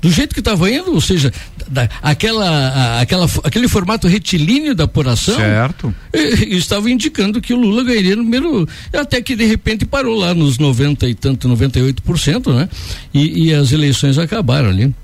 Do 0.00 0.10
jeito 0.10 0.32
que 0.32 0.40
estava 0.40 0.70
indo, 0.70 0.94
ou 0.94 1.00
seja, 1.00 1.30
da, 1.68 1.86
aquela, 2.00 2.48
a, 2.48 3.00
aquela, 3.02 3.28
aquele 3.44 3.68
formato 3.68 4.08
retilíneo 4.08 4.74
da 4.74 4.84
apuração. 4.84 5.36
Certo. 5.36 5.94
E, 6.14 6.56
estava 6.56 6.90
indicando 6.90 7.38
que 7.38 7.52
o 7.52 7.56
Lula 7.60 7.84
ganharia 7.84 8.16
no 8.16 8.22
primeiro. 8.22 8.66
Até 8.94 9.20
que 9.20 9.36
de 9.36 9.44
repente 9.44 9.84
parou 9.84 10.16
lá 10.16 10.32
nos 10.32 10.58
90 10.58 11.06
e 11.06 11.14
tanto, 11.14 11.46
98%, 11.48 12.54
né? 12.54 12.68
E, 13.12 13.48
e 13.48 13.54
as 13.54 13.72
eleições 13.72 14.16
acabaram 14.16 14.70
ali. 14.70 14.94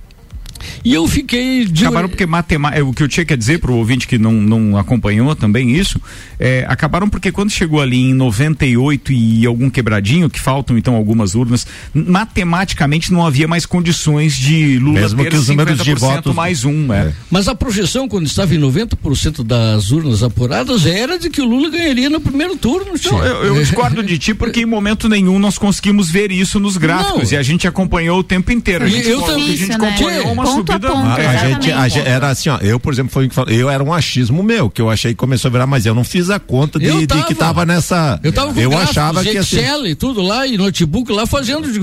E 0.84 0.92
eu 0.92 1.06
fiquei. 1.06 1.64
De... 1.64 1.84
Acabaram 1.84 2.08
porque 2.08 2.26
matemática. 2.26 2.80
É, 2.80 2.82
o 2.82 2.92
que 2.92 3.02
eu 3.02 3.08
tinha 3.08 3.24
que 3.24 3.36
dizer 3.36 3.58
para 3.58 3.70
o 3.70 3.76
ouvinte 3.76 4.06
que 4.06 4.18
não, 4.18 4.32
não 4.32 4.76
acompanhou 4.76 5.34
também 5.34 5.74
isso, 5.74 6.00
é, 6.38 6.64
acabaram 6.68 7.08
porque 7.08 7.32
quando 7.32 7.50
chegou 7.50 7.80
ali 7.80 8.10
em 8.10 8.14
98 8.14 9.12
e 9.12 9.46
algum 9.46 9.70
quebradinho, 9.70 10.28
que 10.28 10.40
faltam 10.40 10.76
então 10.76 10.94
algumas 10.94 11.34
urnas, 11.34 11.66
matematicamente 11.94 13.12
não 13.12 13.26
havia 13.26 13.48
mais 13.48 13.66
condições 13.66 14.34
de 14.36 14.78
Lula 14.78 15.00
Mesmo 15.00 15.22
ter 15.22 15.30
que 15.30 15.36
os 15.36 15.48
números 15.48 15.82
de 15.82 15.94
votos 15.94 16.34
mais 16.34 16.64
um. 16.64 16.92
É. 16.92 16.98
é. 16.98 17.12
Mas 17.30 17.48
a 17.48 17.54
projeção, 17.54 18.08
quando 18.08 18.26
estava 18.26 18.54
em 18.54 18.58
90% 18.58 19.44
das 19.44 19.90
urnas 19.90 20.22
apuradas, 20.22 20.86
era 20.86 21.18
de 21.18 21.30
que 21.30 21.40
o 21.40 21.44
Lula 21.44 21.70
ganharia 21.70 22.10
no 22.10 22.20
primeiro 22.20 22.56
turno. 22.56 22.92
Não, 23.04 23.24
eu, 23.24 23.44
eu 23.44 23.54
discordo 23.60 24.02
de 24.02 24.18
ti 24.18 24.34
porque 24.34 24.60
em 24.60 24.66
momento 24.66 25.08
nenhum 25.08 25.38
nós 25.38 25.58
conseguimos 25.58 26.10
ver 26.10 26.30
isso 26.30 26.60
nos 26.60 26.76
gráficos 26.76 27.30
não. 27.30 27.36
e 27.36 27.40
a 27.40 27.42
gente 27.42 27.66
acompanhou 27.66 28.18
o 28.18 28.24
tempo 28.24 28.52
inteiro. 28.52 28.84
A 28.84 28.88
gente, 28.88 29.08
eu 29.08 29.22
também. 29.22 29.52
A 29.52 29.56
gente 29.56 29.72
acompanhou 29.72 30.32
uma 30.32 30.45
ponto 30.46 30.72
subida. 30.72 30.88
A, 30.88 30.92
ponto, 30.92 31.20
a, 31.20 31.36
gente, 31.36 31.72
a 31.72 31.88
gente, 31.88 32.08
era 32.08 32.28
assim, 32.28 32.48
ó, 32.48 32.58
eu, 32.58 32.78
por 32.78 32.92
exemplo, 32.92 33.12
foi 33.12 33.28
eu 33.48 33.68
era 33.68 33.82
um 33.82 33.92
achismo 33.92 34.42
meu, 34.42 34.70
que 34.70 34.80
eu 34.80 34.90
achei 34.90 35.12
que 35.12 35.16
começou 35.16 35.48
a 35.48 35.52
virar, 35.52 35.66
mas 35.66 35.86
eu 35.86 35.94
não 35.94 36.04
fiz 36.04 36.30
a 36.30 36.38
conta 36.38 36.78
de, 36.78 37.06
tava, 37.06 37.20
de 37.20 37.26
que 37.26 37.34
tava 37.34 37.66
nessa. 37.66 38.20
Eu 38.22 38.32
tava 38.32 38.52
com 38.52 38.60
eu 38.60 38.76
achava 38.76 39.22
que 39.22 39.36
Excel 39.36 39.80
assim, 39.80 39.88
e 39.88 39.94
tudo 39.94 40.22
lá, 40.22 40.46
e 40.46 40.56
notebook 40.56 41.10
lá 41.12 41.26
fazendo 41.26 41.70
de 41.70 41.80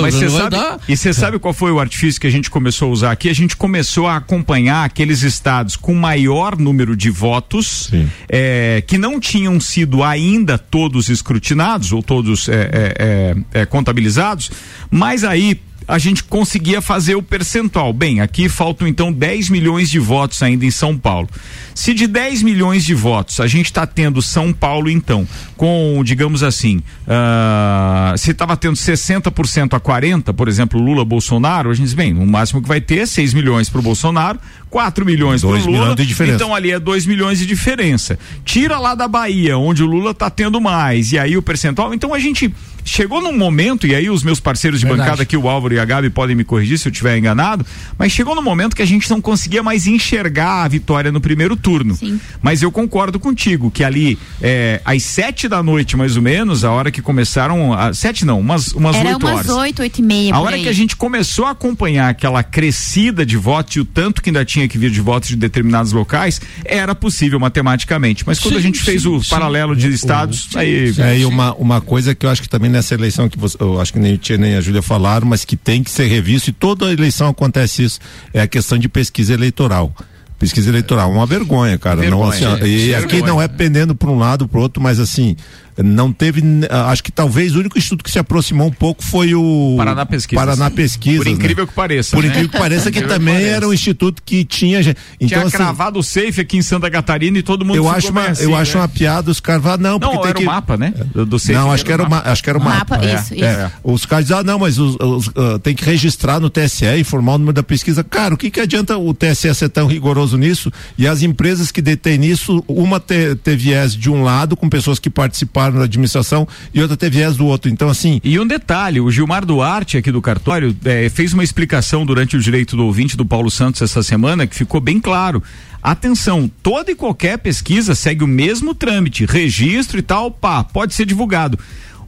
mas 0.00 0.14
você 0.14 0.28
sabe, 0.28 0.50
dar. 0.50 0.78
E 0.88 0.96
você 0.96 1.12
sabe 1.12 1.38
qual 1.38 1.52
foi 1.52 1.70
o 1.70 1.80
artifício 1.80 2.20
que 2.20 2.26
a 2.26 2.30
gente 2.30 2.50
começou 2.50 2.88
a 2.88 2.92
usar 2.92 3.12
aqui? 3.12 3.28
A 3.28 3.34
gente 3.34 3.56
começou 3.56 4.06
a 4.06 4.16
acompanhar 4.16 4.84
aqueles 4.84 5.22
estados 5.22 5.76
com 5.76 5.94
maior 5.94 6.58
número 6.58 6.96
de 6.96 7.10
votos 7.10 7.90
é, 8.28 8.82
que 8.86 8.98
não 8.98 9.20
tinham 9.20 9.58
sido 9.60 10.02
ainda 10.02 10.58
todos 10.58 11.08
escrutinados 11.08 11.92
ou 11.92 12.02
todos 12.02 12.48
é, 12.48 12.54
é, 12.54 13.36
é, 13.52 13.60
é 13.62 13.66
contabilizados, 13.66 14.50
mas 14.90 15.24
aí 15.24 15.60
a 15.86 15.98
gente 15.98 16.24
conseguia 16.24 16.80
fazer 16.80 17.14
o 17.14 17.22
percentual. 17.22 17.92
Bem, 17.92 18.20
aqui 18.20 18.48
faltam 18.48 18.86
então 18.86 19.12
10 19.12 19.50
milhões 19.50 19.88
de 19.88 19.98
votos 19.98 20.42
ainda 20.42 20.64
em 20.64 20.70
São 20.70 20.98
Paulo. 20.98 21.28
Se 21.76 21.92
de 21.92 22.06
10 22.06 22.42
milhões 22.42 22.86
de 22.86 22.94
votos 22.94 23.38
a 23.38 23.46
gente 23.46 23.66
está 23.66 23.86
tendo 23.86 24.22
São 24.22 24.50
Paulo, 24.50 24.88
então, 24.88 25.28
com, 25.58 26.00
digamos 26.02 26.42
assim, 26.42 26.78
uh, 26.78 28.16
se 28.16 28.30
estava 28.30 28.56
tendo 28.56 28.74
60% 28.74 29.74
a 29.74 29.80
40%, 29.80 30.32
por 30.32 30.48
exemplo, 30.48 30.80
Lula 30.80 31.04
Bolsonaro, 31.04 31.70
a 31.70 31.74
gente 31.74 31.84
diz, 31.84 31.94
bem, 31.94 32.14
o 32.14 32.26
máximo 32.26 32.62
que 32.62 32.66
vai 32.66 32.80
ter 32.80 33.00
é 33.00 33.06
6 33.06 33.34
milhões 33.34 33.68
para 33.68 33.78
o 33.78 33.82
Bolsonaro, 33.82 34.40
4 34.70 35.04
milhões 35.04 35.42
para 35.42 35.50
o 35.50 35.66
Lula. 35.66 35.94
De 35.94 36.06
diferença. 36.06 36.36
Então 36.36 36.54
ali 36.54 36.72
é 36.72 36.78
2 36.78 37.04
milhões 37.04 37.38
de 37.38 37.44
diferença. 37.44 38.18
Tira 38.42 38.78
lá 38.78 38.94
da 38.94 39.06
Bahia, 39.06 39.58
onde 39.58 39.82
o 39.82 39.86
Lula 39.86 40.12
está 40.12 40.30
tendo 40.30 40.58
mais, 40.62 41.12
e 41.12 41.18
aí 41.18 41.36
o 41.36 41.42
percentual. 41.42 41.92
Então 41.92 42.14
a 42.14 42.18
gente 42.18 42.54
chegou 42.86 43.20
num 43.20 43.36
momento, 43.36 43.86
e 43.86 43.94
aí 43.94 44.08
os 44.08 44.22
meus 44.22 44.40
parceiros 44.40 44.80
de 44.80 44.86
Verdade. 44.86 45.04
bancada 45.08 45.22
aqui, 45.24 45.36
o 45.36 45.46
Álvaro 45.46 45.74
e 45.74 45.78
a 45.78 45.84
Gabi, 45.84 46.08
podem 46.08 46.34
me 46.34 46.44
corrigir 46.44 46.78
se 46.78 46.88
eu 46.88 46.92
estiver 46.92 47.18
enganado, 47.18 47.66
mas 47.98 48.12
chegou 48.12 48.34
num 48.34 48.42
momento 48.42 48.74
que 48.74 48.82
a 48.82 48.86
gente 48.86 49.10
não 49.10 49.20
conseguia 49.20 49.62
mais 49.62 49.86
enxergar 49.86 50.64
a 50.64 50.68
vitória 50.68 51.12
no 51.12 51.20
primeiro 51.20 51.54
turno. 51.54 51.65
Sim. 51.94 52.20
Mas 52.42 52.62
eu 52.62 52.70
concordo 52.70 53.18
contigo 53.18 53.70
que 53.70 53.82
ali, 53.82 54.18
é, 54.40 54.80
às 54.84 55.02
sete 55.02 55.48
da 55.48 55.62
noite, 55.62 55.96
mais 55.96 56.16
ou 56.16 56.22
menos, 56.22 56.64
a 56.64 56.70
hora 56.70 56.90
que 56.90 57.02
começaram. 57.02 57.72
a- 57.72 57.92
sete 57.92 58.24
não, 58.24 58.38
umas, 58.40 58.72
umas 58.72 58.94
Era 58.96 59.10
oito 59.10 59.26
umas 59.26 59.34
horas. 59.36 59.48
oito, 59.50 59.82
oito 59.82 59.98
e 59.98 60.02
meia. 60.02 60.34
A 60.34 60.40
hora 60.40 60.56
aí. 60.56 60.62
que 60.62 60.68
a 60.68 60.72
gente 60.72 60.94
começou 60.96 61.46
a 61.46 61.50
acompanhar 61.50 62.08
aquela 62.08 62.42
crescida 62.42 63.24
de 63.26 63.36
votos 63.36 63.76
e 63.76 63.80
o 63.80 63.84
tanto 63.84 64.22
que 64.22 64.30
ainda 64.30 64.44
tinha 64.44 64.68
que 64.68 64.78
vir 64.78 64.90
de 64.90 65.00
votos 65.00 65.28
de 65.30 65.36
determinados 65.36 65.92
locais, 65.92 66.40
era 66.64 66.94
possível 66.94 67.38
matematicamente. 67.40 68.24
Mas 68.26 68.38
quando 68.38 68.54
a 68.54 68.56
Sim, 68.58 68.62
gente 68.68 68.80
fez 68.80 69.02
sim, 69.02 69.08
o 69.08 69.22
sim. 69.22 69.30
paralelo 69.30 69.74
de 69.76 69.88
estados, 69.88 70.48
aí. 70.54 70.92
É, 70.98 71.18
e 71.18 71.24
uma, 71.24 71.54
uma 71.54 71.80
coisa 71.80 72.14
que 72.14 72.24
eu 72.26 72.30
acho 72.30 72.42
que 72.42 72.48
também 72.48 72.70
nessa 72.70 72.94
eleição 72.94 73.28
que 73.28 73.38
você, 73.38 73.56
eu 73.60 73.80
acho 73.80 73.92
que 73.92 73.98
nem 73.98 74.14
o 74.14 74.18
Tia 74.18 74.36
nem 74.36 74.54
a 74.56 74.60
Júlia 74.60 74.82
falaram, 74.82 75.26
mas 75.26 75.44
que 75.44 75.56
tem 75.56 75.82
que 75.82 75.90
ser 75.90 76.06
revisto, 76.06 76.50
e 76.50 76.52
toda 76.52 76.92
eleição 76.92 77.28
acontece 77.28 77.82
isso, 77.84 77.98
é 78.32 78.40
a 78.42 78.46
questão 78.46 78.78
de 78.78 78.88
pesquisa 78.88 79.32
eleitoral. 79.34 79.94
Pesquisa 80.38 80.68
eleitoral, 80.68 81.10
uma 81.10 81.24
vergonha, 81.26 81.78
cara. 81.78 82.00
Vergonha, 82.02 82.20
não, 82.22 82.28
assim, 82.54 82.64
é, 82.64 82.68
e 82.68 82.76
vergonha. 82.88 82.98
aqui 82.98 83.22
não 83.22 83.40
é 83.40 83.48
pendendo 83.48 83.94
para 83.94 84.10
um 84.10 84.18
lado, 84.18 84.46
para 84.46 84.60
outro, 84.60 84.82
mas 84.82 85.00
assim, 85.00 85.34
não 85.82 86.12
teve. 86.12 86.42
ah, 86.70 86.90
Acho 86.90 87.02
que 87.02 87.10
talvez 87.10 87.54
o 87.56 87.60
único 87.60 87.78
instituto 87.78 88.04
que 88.04 88.10
se 88.10 88.18
aproximou 88.18 88.66
um 88.68 88.72
pouco 88.72 89.02
foi 89.02 89.34
o 89.34 89.74
Paraná 89.78 90.04
Pesquisas. 90.04 90.44
Paraná 90.44 90.70
Pesquisas. 90.70 91.18
Por 91.24 91.26
incrível 91.26 91.64
né? 91.64 91.68
que 91.70 91.74
pareça. 91.74 92.16
Por 92.16 92.22
né? 92.22 92.28
incrível 92.28 92.50
que 92.50 92.58
pareça, 92.58 92.90
que 92.90 93.00
também 93.02 93.34
pareça. 93.34 93.50
era 93.56 93.68
um 93.68 93.72
instituto 93.72 94.22
que 94.24 94.44
tinha. 94.44 94.82
gente- 94.82 94.98
Então, 95.18 95.28
Tinha 95.28 95.40
assim, 95.46 95.56
cravado 95.56 95.98
o 95.98 96.02
safe 96.02 96.40
aqui 96.40 96.58
em 96.58 96.62
Santa 96.62 96.90
Catarina 96.90 97.38
e 97.38 97.42
todo 97.42 97.64
mundo 97.64 97.76
eu 97.76 97.84
ficou 97.84 97.96
acho, 97.96 98.10
uma, 98.10 98.26
assim, 98.26 98.44
eu 98.44 98.54
acho 98.54 98.74
né? 98.76 98.82
uma 98.82 98.88
piada 98.88 99.30
os 99.30 99.40
caras 99.40 99.62
falam, 99.62 99.78
não, 99.78 99.98
porque 100.00 100.14
Não, 100.16 100.20
tem 100.22 100.30
era 100.30 100.38
que... 100.38 100.44
o 100.44 100.46
mapa, 100.46 100.76
né? 100.76 100.92
Do, 101.14 101.24
do 101.24 101.38
safe 101.38 101.52
Não, 101.54 101.72
acho 101.72 101.84
que 101.84 101.92
era 101.92 102.02
o 102.02 102.10
mapa. 102.10 102.30
Acho 102.30 102.42
que 102.42 102.50
era 102.50 102.58
o 102.58 102.62
Mapa, 102.62 102.96
mapa. 102.96 103.06
isso, 103.06 103.32
É, 103.32 103.36
isso. 103.36 103.44
é. 103.44 103.70
Os 103.82 104.04
caras 104.04 104.26
dizem, 104.26 104.38
ah, 104.38 104.42
não, 104.42 104.58
mas 104.58 104.78
os, 104.78 104.96
os, 105.00 105.30
ah, 105.34 105.58
tem 105.62 105.74
que 105.74 105.82
registrar 105.84 106.40
no 106.40 106.50
TSE, 106.50 106.84
informar 106.98 107.34
o 107.34 107.38
número 107.38 107.54
da 107.54 107.62
pesquisa. 107.62 108.02
Cara, 108.04 108.34
o 108.34 108.36
que 108.36 108.50
que 108.50 108.60
adianta 108.60 108.98
o 108.98 109.12
TSE 109.14 109.54
ser 109.54 109.68
tão 109.68 109.86
rigoroso 109.86 110.25
nisso 110.32 110.72
e 110.96 111.06
as 111.06 111.22
empresas 111.22 111.70
que 111.70 111.82
detêm 111.82 112.18
nisso, 112.18 112.64
uma 112.66 112.98
ter 112.98 113.56
viés 113.56 113.94
de 113.94 114.10
um 114.10 114.22
lado, 114.22 114.56
com 114.56 114.68
pessoas 114.68 114.98
que 114.98 115.10
participaram 115.10 115.78
da 115.78 115.84
administração, 115.84 116.48
e 116.72 116.80
outra 116.80 116.96
ter 116.96 117.10
viés 117.10 117.36
do 117.36 117.46
outro. 117.46 117.70
Então, 117.70 117.88
assim, 117.88 118.20
E 118.24 118.38
um 118.40 118.46
detalhe, 118.46 119.00
o 119.00 119.10
Gilmar 119.10 119.44
Duarte 119.44 119.96
aqui 119.96 120.10
do 120.10 120.22
cartório 120.22 120.74
eh, 120.84 121.08
fez 121.08 121.32
uma 121.32 121.44
explicação 121.44 122.06
durante 122.06 122.36
o 122.36 122.40
direito 122.40 122.76
do 122.76 122.84
ouvinte 122.84 123.16
do 123.16 123.24
Paulo 123.24 123.50
Santos 123.50 123.82
essa 123.82 124.02
semana 124.02 124.46
que 124.46 124.56
ficou 124.56 124.80
bem 124.80 125.00
claro. 125.00 125.42
Atenção, 125.82 126.50
toda 126.62 126.90
e 126.90 126.94
qualquer 126.96 127.38
pesquisa 127.38 127.94
segue 127.94 128.24
o 128.24 128.26
mesmo 128.26 128.74
trâmite, 128.74 129.24
registro 129.24 129.98
e 129.98 130.02
tal, 130.02 130.30
pá, 130.30 130.64
pode 130.64 130.94
ser 130.94 131.06
divulgado. 131.06 131.58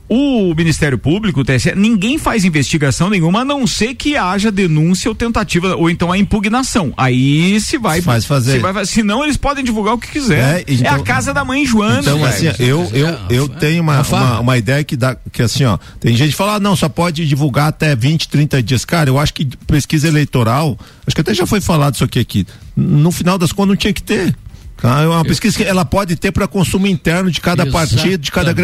O 0.09 0.55
Ministério 0.55 0.97
Público, 0.97 1.41
o 1.41 1.45
TSE, 1.45 1.75
ninguém 1.75 2.17
faz 2.17 2.45
investigação 2.45 3.11
nenhuma 3.11 3.41
a 3.41 3.45
não 3.45 3.67
ser 3.67 3.95
que 3.95 4.17
haja 4.17 4.51
denúncia 4.51 5.11
ou 5.11 5.15
tentativa 5.15 5.77
ou 5.77 5.91
então 5.91 6.11
a 6.11 6.17
impugnação. 6.17 6.95
Aí 6.97 7.61
se 7.61 7.77
vai 7.77 8.01
Faz 8.01 8.25
fazer. 8.25 8.53
Se 8.53 8.59
vai, 8.59 8.87
senão 8.87 9.23
eles 9.23 9.37
podem 9.37 9.63
divulgar 9.63 9.95
o 9.95 9.99
que 9.99 10.09
quiser. 10.09 10.61
É, 10.61 10.65
então- 10.67 10.95
a 10.95 11.01
casa 11.01 11.35
da 11.35 11.45
mãe 11.45 11.67
Joana. 11.67 12.01
Então, 12.01 12.19
velho. 12.19 12.29
assim, 12.51 12.63
eu, 12.63 12.91
eu, 12.95 13.19
eu 13.29 13.49
tenho 13.49 13.83
uma, 13.83 14.01
uma, 14.01 14.41
uma 14.41 14.57
ideia 14.57 14.83
que 14.83 14.97
dá, 14.97 15.15
que 15.31 15.43
assim, 15.43 15.65
ó, 15.65 15.77
tem 16.01 16.17
gente 16.17 16.31
que 16.31 16.37
fala, 16.37 16.55
ah, 16.55 16.61
não, 16.61 16.75
só 16.75 16.89
pode 16.89 17.27
divulgar 17.27 17.69
até 17.69 17.95
20, 17.95 18.29
30 18.29 18.63
dias. 18.63 18.85
Cara, 18.87 19.11
eu 19.11 19.19
acho 19.19 19.35
que 19.35 19.45
pesquisa 19.67 20.09
eleitoral, 20.09 20.79
acho 21.07 21.15
que 21.15 21.21
até 21.21 21.35
já 21.35 21.47
foi 21.47 21.61
falado 21.61 21.97
isso 21.97 22.05
aqui, 22.05 22.19
aqui. 22.19 22.47
No 22.75 23.11
final 23.13 23.37
das 23.37 23.53
contas 23.53 23.69
não 23.69 23.77
tinha 23.77 23.93
que 23.93 24.03
ter. 24.03 24.35
Tá? 24.81 25.03
É 25.03 25.09
uma 25.09 25.25
pesquisa 25.25 25.57
que 25.57 25.65
ela 25.65 25.85
pode 25.85 26.15
ter 26.15 26.31
para 26.31 26.47
consumo 26.47 26.87
interno 26.87 27.31
de 27.33 27.41
cada 27.41 27.67
partido, 27.67 28.19
de 28.19 28.31
cada 28.31 28.51
Exatamente. 28.51 28.55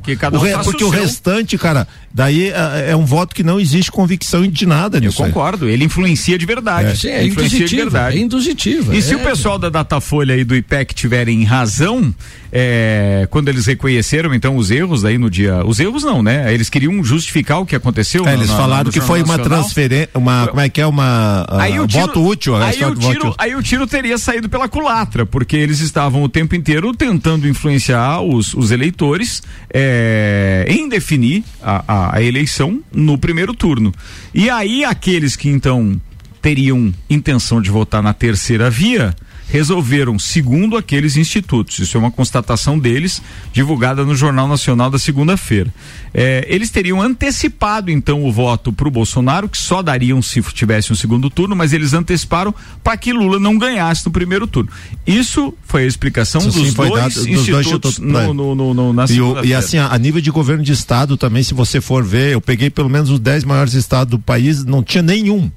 Que 0.00 0.16
cada 0.16 0.36
O 0.38 0.40
um 0.40 0.42
re- 0.44 0.52
faça 0.52 0.64
porque 0.70 0.82
o 0.84 0.88
o 0.88 0.90
seu. 0.90 1.00
restante, 1.02 1.58
cara, 1.58 1.86
daí 2.12 2.50
é, 2.50 2.90
é 2.90 2.96
um 2.96 3.04
voto 3.04 3.34
que 3.34 3.42
não 3.42 3.58
existe 3.60 3.90
convicção 3.90 4.46
de 4.46 4.66
nada 4.66 4.98
Eu 4.98 5.02
nisso. 5.02 5.22
aí. 5.22 5.28
concordo, 5.30 5.68
ele 5.68 5.84
influencia 5.84 6.36
de 6.38 6.46
verdade. 6.46 6.96
Sim, 6.98 7.08
é 7.08 7.24
influencia 7.26 7.58
de 7.58 7.64
induzitiva. 7.64 7.90
verdade. 7.90 8.16
É 8.16 8.20
induzitiva. 8.20 8.96
E 8.96 9.02
se 9.02 9.12
é. 9.12 9.16
o 9.16 9.20
pessoal 9.20 9.58
da 9.58 9.68
Datafolha 9.68 10.36
e 10.36 10.44
do 10.44 10.54
IPEC 10.56 10.94
tiverem 10.94 11.42
razão, 11.44 12.14
é, 12.52 13.26
quando 13.30 13.48
eles 13.48 13.66
reconheceram 13.66 14.34
então 14.34 14.56
os 14.56 14.70
erros 14.70 15.02
daí 15.02 15.18
no 15.18 15.30
dia, 15.30 15.64
os 15.64 15.78
erros 15.78 16.02
não, 16.02 16.22
né? 16.22 16.52
Eles 16.52 16.68
queriam 16.68 17.02
justificar 17.04 17.60
o 17.60 17.66
que 17.66 17.76
aconteceu. 17.76 18.24
É, 18.26 18.32
no- 18.34 18.38
eles 18.38 18.48
na- 18.50 18.56
falaram 18.56 18.84
no 18.84 18.92
que 18.92 19.00
foi 19.00 19.22
uma 19.22 19.38
transferência, 19.38 20.08
uma, 20.14 20.48
como 20.48 20.60
é 20.60 20.68
que 20.68 20.80
é, 20.80 20.86
uma 20.86 21.46
ah, 21.48 21.62
Aí 21.62 21.78
o 21.78 21.86
tiro, 21.86 22.06
voto 22.06 22.26
útil. 22.26 22.56
a 22.56 22.64
aí, 22.66 22.70
história 22.72 22.92
o 22.92 22.94
do 22.96 23.00
voto 23.00 23.12
tiro, 23.12 23.28
útil. 23.28 23.36
aí 23.38 23.54
o 23.54 23.62
tiro 23.62 23.86
teria 23.86 24.18
saído 24.18 24.48
pela 24.48 24.68
culatra, 24.68 25.24
porque 25.24 25.56
eles 25.56 25.80
estavam 25.80 26.22
o 26.22 26.28
tempo 26.28 26.54
inteiro 26.56 26.92
tentando 26.94 27.46
influenciar 27.48 28.20
os, 28.20 28.52
os 28.54 28.70
eleitores 28.70 29.42
é, 29.72 30.64
em 30.68 30.88
definir 30.88 31.44
a, 31.62 31.84
a, 31.86 31.99
a 32.12 32.22
eleição 32.22 32.80
no 32.92 33.18
primeiro 33.18 33.52
turno. 33.52 33.92
E 34.32 34.48
aí 34.48 34.84
aqueles 34.84 35.36
que 35.36 35.48
então 35.48 36.00
teriam 36.40 36.92
intenção 37.08 37.60
de 37.60 37.70
votar 37.70 38.02
na 38.02 38.14
terceira 38.14 38.70
via 38.70 39.14
resolveram, 39.50 40.18
segundo 40.18 40.76
aqueles 40.76 41.16
institutos, 41.16 41.78
isso 41.78 41.96
é 41.96 42.00
uma 42.00 42.10
constatação 42.10 42.78
deles, 42.78 43.20
divulgada 43.52 44.04
no 44.04 44.14
Jornal 44.14 44.46
Nacional 44.48 44.90
da 44.90 44.98
segunda-feira. 44.98 45.72
É, 46.14 46.46
eles 46.48 46.70
teriam 46.70 47.00
antecipado 47.02 47.90
então 47.90 48.24
o 48.24 48.32
voto 48.32 48.72
para 48.72 48.86
o 48.88 48.90
Bolsonaro, 48.90 49.48
que 49.48 49.58
só 49.58 49.82
dariam 49.82 50.20
se 50.22 50.40
tivesse 50.54 50.92
um 50.92 50.96
segundo 50.96 51.28
turno, 51.30 51.54
mas 51.56 51.72
eles 51.72 51.92
anteciparam 51.92 52.54
para 52.82 52.96
que 52.96 53.12
Lula 53.12 53.38
não 53.38 53.58
ganhasse 53.58 54.04
no 54.06 54.12
primeiro 54.12 54.46
turno. 54.46 54.70
Isso 55.06 55.52
foi 55.64 55.84
a 55.84 55.86
explicação 55.86 56.40
Isso 56.40 56.50
dos, 56.62 56.74
dois 56.74 56.90
dado- 56.92 57.14
dos 57.14 57.24
dois 57.24 57.66
institutos 57.66 57.98
no, 57.98 58.12
né? 58.12 58.26
no, 58.32 58.54
no, 58.54 58.74
no- 58.74 58.92
na 58.92 59.04
E, 59.08 59.20
o- 59.20 59.44
e 59.44 59.54
assim, 59.54 59.78
a, 59.78 59.92
a 59.92 59.98
nível 59.98 60.20
de 60.20 60.30
governo 60.30 60.62
de 60.62 60.72
estado 60.72 61.16
também, 61.16 61.42
se 61.42 61.54
você 61.54 61.80
for 61.80 62.02
ver, 62.04 62.32
eu 62.32 62.40
peguei 62.40 62.70
pelo 62.70 62.88
menos 62.88 63.10
os 63.10 63.18
10 63.20 63.44
maiores 63.44 63.74
estados 63.74 64.10
do 64.10 64.18
país, 64.18 64.64
não 64.64 64.82
tinha 64.82 65.02
nenhum. 65.02 65.50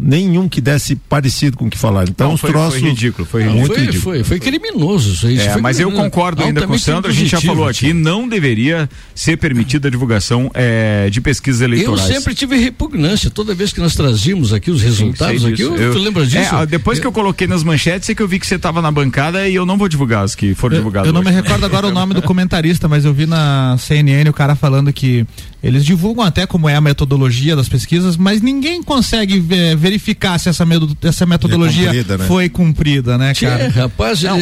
Nenhum 0.00 0.48
que 0.48 0.60
desse 0.60 0.94
parecido 0.94 1.56
com 1.56 1.66
o 1.66 1.70
que 1.70 1.76
falaram. 1.76 2.08
Então, 2.08 2.28
Não, 2.28 2.34
os 2.34 2.40
foi- 2.40 2.50
troços. 2.50 2.78
foi 2.78 2.88
ridículo, 2.88 3.26
foi 3.26 3.44
Não, 3.44 3.52
muito 3.54 3.66
foi, 3.74 3.78
ridículo. 3.80 4.00
foi, 4.02 4.22
foi 4.22 4.38
criminoso 4.38 5.12
isso 5.12 5.26
aí. 5.26 5.34
isso 5.34 5.48
É, 5.48 5.52
foi 5.54 5.60
mas 5.62 5.80
eu 5.80 5.88
criminoso. 5.88 6.10
concordo 6.10 6.42
ainda 6.44 6.66
com 6.68 6.72
o 6.74 6.78
Sandro, 6.78 7.10
a 7.10 7.14
gente 7.14 7.28
já 7.30 7.40
falou 7.40 7.66
aqui, 7.66 7.92
não 7.92 8.28
deveria 8.28 8.88
ser 9.12 9.36
permitida 9.36 9.88
a 9.88 9.90
divulgação 9.90 10.52
é, 10.54 11.10
de 11.10 11.20
pesquisas 11.20 11.60
Eu 11.62 11.66
eleitorais. 11.66 12.02
sempre 12.06 12.32
tive 12.32 12.56
repugnância. 12.56 13.28
Toda 13.28 13.54
vez 13.56 13.72
que 13.72 13.80
nós 13.80 13.94
trazíamos 13.96 14.52
aqui 14.52 14.70
os 14.70 14.80
resultados, 14.82 15.42
Sei 15.42 15.52
aqui, 15.52 15.62
disso. 15.64 15.74
eu, 15.74 15.92
tu 15.92 15.98
lembra 15.98 16.24
disso? 16.24 16.54
É, 16.54 16.64
depois 16.66 17.00
que 17.00 17.06
eu 17.06 17.10
coloquei 17.12 17.48
nas 17.48 17.64
manchetes 17.64 18.08
é 18.08 18.14
que 18.14 18.22
eu 18.22 18.28
vi 18.28 18.38
que 18.38 18.46
você 18.46 18.54
estava 18.54 18.80
na 18.80 18.92
bancada 18.92 19.48
e 19.48 19.54
eu 19.56 19.66
não 19.66 19.76
vou 19.76 19.88
divulgar 19.88 20.22
as 20.22 20.34
que 20.36 20.54
foram 20.54 20.76
Eu, 20.76 20.80
divulgadas. 20.80 21.08
eu 21.08 21.12
não 21.12 21.22
me 21.22 21.28
hoje. 21.30 21.36
recordo 21.40 21.66
agora 21.66 21.88
o 21.88 21.92
nome 21.92 22.14
do 22.14 22.22
comentarista, 22.22 22.86
mas 22.86 23.04
eu 23.04 23.12
vi 23.12 23.26
na 23.26 23.76
CNN 23.78 24.30
o 24.30 24.32
cara 24.32 24.54
falando 24.54 24.92
que 24.92 25.26
eles 25.60 25.84
divulgam 25.84 26.22
até 26.24 26.46
como 26.46 26.68
é 26.68 26.76
a 26.76 26.80
metodologia 26.80 27.56
das 27.56 27.68
pesquisas, 27.68 28.16
mas 28.16 28.40
ninguém 28.40 28.80
consegue 28.80 29.40
ver- 29.40 29.76
verificar 29.88 30.38
se 30.38 30.48
essa, 30.48 30.64
medo- 30.66 30.96
essa 31.02 31.24
metodologia 31.24 31.86
cumprida, 31.86 32.18
né? 32.18 32.24
foi 32.26 32.48
cumprida, 32.48 33.16
né, 33.18 33.32
Tchê, 33.32 33.46
cara? 33.46 33.68
rapaz, 33.68 34.22
é, 34.22 34.28
é, 34.28 34.34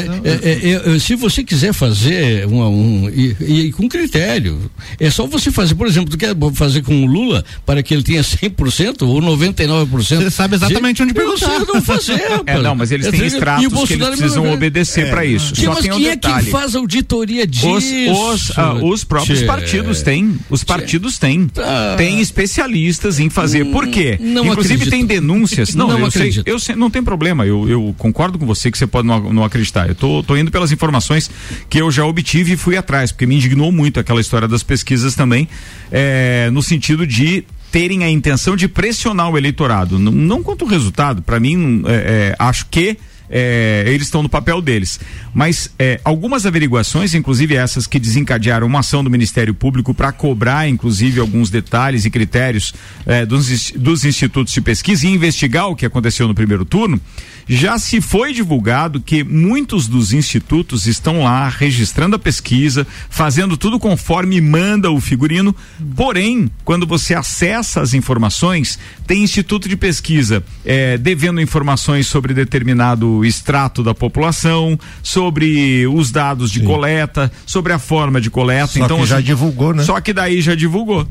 é, 0.92 0.96
é, 0.96 0.98
se 0.98 1.14
você 1.14 1.44
quiser 1.44 1.72
fazer 1.72 2.46
um, 2.46 2.62
um 2.62 3.08
e, 3.10 3.36
e 3.40 3.72
com 3.72 3.88
critério, 3.88 4.58
é 4.98 5.08
só 5.10 5.26
você 5.26 5.50
fazer, 5.50 5.74
por 5.74 5.86
exemplo, 5.86 6.10
tu 6.10 6.18
quer 6.18 6.34
fazer 6.54 6.82
com 6.82 7.02
o 7.02 7.06
Lula 7.06 7.44
para 7.64 7.82
que 7.82 7.94
ele 7.94 8.02
tenha 8.02 8.22
100% 8.22 9.02
ou 9.02 9.20
99%. 9.20 9.86
Você 9.88 10.30
sabe 10.30 10.56
exatamente 10.56 11.02
onde 11.02 11.12
Eu 11.18 11.36
sei, 11.38 11.48
perguntar. 11.48 11.72
não 11.74 11.82
fazer, 11.82 12.14
rapaz. 12.16 12.46
É, 12.56 12.62
não, 12.62 12.74
mas 12.74 12.90
eles 12.92 13.06
É, 13.06 13.10
têm 13.10 13.26
extratos 13.26 13.66
que 13.84 13.94
eles 13.94 14.06
precisam 14.08 14.52
obedecer 14.52 15.10
para 15.10 15.24
isso. 15.24 15.52
Tchê, 15.52 15.64
Só 15.64 15.72
mas 15.74 15.82
tem 15.82 15.92
um 15.92 15.96
quem 15.96 16.06
é 16.06 16.10
detalhe. 16.10 16.44
que 16.46 16.50
faz 16.50 16.74
auditoria 16.74 17.46
disso? 17.46 17.68
Os, 17.68 18.50
os, 18.50 18.58
ah, 18.58 18.74
os 18.74 19.04
próprios 19.04 19.40
Tchê. 19.40 19.46
partidos 19.46 20.02
têm. 20.02 20.38
Os 20.48 20.62
partidos 20.64 21.18
têm. 21.18 21.48
Ah. 21.58 21.94
Tem 21.98 22.20
especialistas 22.20 23.18
em 23.20 23.28
fazer. 23.28 23.64
Por 23.66 23.86
quê? 23.88 24.16
não 24.20 24.46
Inclusive 24.46 24.74
acredito. 24.74 24.90
tem 24.90 25.04
denúncias. 25.06 25.35
Não, 25.76 25.88
Não 25.88 25.98
eu 25.98 26.10
sei, 26.10 26.20
acredito. 26.22 26.48
eu 26.48 26.58
sei, 26.58 26.74
não 26.76 26.90
tem 26.90 27.02
problema. 27.02 27.46
Eu, 27.46 27.68
eu 27.68 27.94
concordo 27.98 28.38
com 28.38 28.46
você 28.46 28.70
que 28.70 28.78
você 28.78 28.86
pode 28.86 29.06
não, 29.06 29.32
não 29.32 29.44
acreditar. 29.44 29.88
Eu 29.88 29.94
tô, 29.94 30.22
tô 30.22 30.36
indo 30.36 30.50
pelas 30.50 30.72
informações 30.72 31.30
que 31.68 31.78
eu 31.78 31.90
já 31.90 32.04
obtive 32.04 32.52
e 32.52 32.56
fui 32.56 32.76
atrás, 32.76 33.12
porque 33.12 33.26
me 33.26 33.36
indignou 33.36 33.70
muito 33.70 34.00
aquela 34.00 34.20
história 34.20 34.48
das 34.48 34.62
pesquisas 34.62 35.14
também, 35.14 35.48
é, 35.90 36.48
no 36.52 36.62
sentido 36.62 37.06
de 37.06 37.44
terem 37.70 38.04
a 38.04 38.10
intenção 38.10 38.56
de 38.56 38.68
pressionar 38.68 39.30
o 39.30 39.36
eleitorado. 39.36 39.98
Não, 39.98 40.12
não 40.12 40.42
quanto 40.42 40.64
o 40.64 40.68
resultado, 40.68 41.20
para 41.22 41.38
mim, 41.38 41.82
é, 41.86 41.92
é, 41.92 42.36
acho 42.38 42.66
que 42.70 42.96
é, 43.30 43.84
eles 43.86 44.06
estão 44.06 44.22
no 44.22 44.28
papel 44.28 44.60
deles. 44.60 45.00
Mas 45.34 45.70
é, 45.78 46.00
algumas 46.04 46.46
averiguações, 46.46 47.14
inclusive 47.14 47.54
essas 47.54 47.86
que 47.86 47.98
desencadearam 47.98 48.66
uma 48.66 48.80
ação 48.80 49.02
do 49.02 49.10
Ministério 49.10 49.54
Público 49.54 49.92
para 49.92 50.12
cobrar, 50.12 50.68
inclusive, 50.68 51.20
alguns 51.20 51.50
detalhes 51.50 52.04
e 52.04 52.10
critérios 52.10 52.72
é, 53.04 53.26
dos, 53.26 53.70
dos 53.72 54.04
institutos 54.04 54.52
de 54.52 54.60
pesquisa 54.60 55.06
e 55.06 55.10
investigar 55.10 55.68
o 55.68 55.76
que 55.76 55.86
aconteceu 55.86 56.26
no 56.26 56.34
primeiro 56.34 56.64
turno, 56.64 57.00
já 57.48 57.78
se 57.78 58.00
foi 58.00 58.32
divulgado 58.32 59.00
que 59.00 59.22
muitos 59.22 59.86
dos 59.86 60.12
institutos 60.12 60.86
estão 60.86 61.22
lá 61.22 61.48
registrando 61.48 62.16
a 62.16 62.18
pesquisa, 62.18 62.86
fazendo 63.08 63.56
tudo 63.56 63.78
conforme 63.78 64.40
manda 64.40 64.90
o 64.90 65.00
figurino. 65.00 65.54
Porém, 65.94 66.50
quando 66.64 66.86
você 66.86 67.14
acessa 67.14 67.80
as 67.80 67.94
informações, 67.94 68.78
tem 69.06 69.22
instituto 69.22 69.68
de 69.68 69.76
pesquisa 69.76 70.42
é, 70.64 70.98
devendo 70.98 71.40
informações 71.40 72.08
sobre 72.08 72.34
determinado 72.34 73.15
extrato 73.24 73.82
da 73.82 73.94
população, 73.94 74.78
sobre 75.02 75.86
os 75.86 76.10
dados 76.10 76.50
de 76.50 76.60
coleta, 76.60 77.30
sobre 77.44 77.72
a 77.72 77.78
forma 77.78 78.20
de 78.20 78.30
coleta. 78.30 78.66
Só 78.66 78.84
então 78.84 78.98
que 78.98 79.06
já 79.06 79.16
assim, 79.16 79.24
divulgou, 79.24 79.74
né? 79.74 79.84
Só 79.84 80.00
que 80.00 80.12
daí 80.12 80.40
já 80.40 80.54
divulgou. 80.54 81.06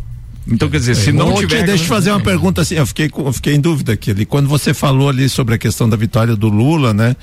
Então, 0.47 0.69
quer 0.69 0.77
dizer, 0.77 0.95
se 0.95 1.11
não 1.11 1.33
tiver. 1.35 1.63
Deixa 1.63 1.83
eu 1.83 1.87
fazer 1.87 2.11
uma 2.11 2.19
pergunta 2.19 2.61
assim, 2.61 2.75
eu 2.75 2.85
fiquei, 2.85 3.09
eu 3.17 3.33
fiquei 3.33 3.55
em 3.55 3.59
dúvida 3.59 3.93
aqui. 3.93 4.25
Quando 4.25 4.47
você 4.47 4.73
falou 4.73 5.09
ali 5.09 5.27
sobre 5.27 5.55
a 5.55 5.57
questão 5.57 5.89
da 5.89 5.97
vitória 5.97 6.35
do 6.35 6.49
Lula, 6.49 6.93
né? 6.93 7.15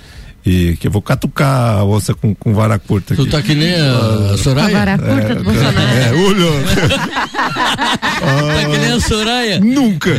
E 0.44 0.76
que 0.76 0.88
eu 0.88 0.90
vou 0.90 1.00
catucar 1.00 1.78
a 1.78 1.84
onça 1.84 2.14
com, 2.14 2.34
com 2.34 2.52
vara 2.52 2.76
curta 2.78 3.14
aqui. 3.14 3.22
Tu 3.24 3.30
tá 3.30 3.40
que 3.40 3.54
nem 3.54 3.74
a, 3.74 4.32
a 4.34 4.38
Soraya? 4.38 4.68
A 4.68 4.78
vara 4.78 4.98
curta 4.98 5.34
do 5.36 5.44
Bolsonaro. 5.44 5.78
É, 5.98 6.12
Ulho. 6.12 6.50
Tá 7.62 8.70
que 8.70 8.78
nem 8.78 8.92
a 8.92 9.00
Soraya. 9.00 9.60
Nunca. 9.60 10.10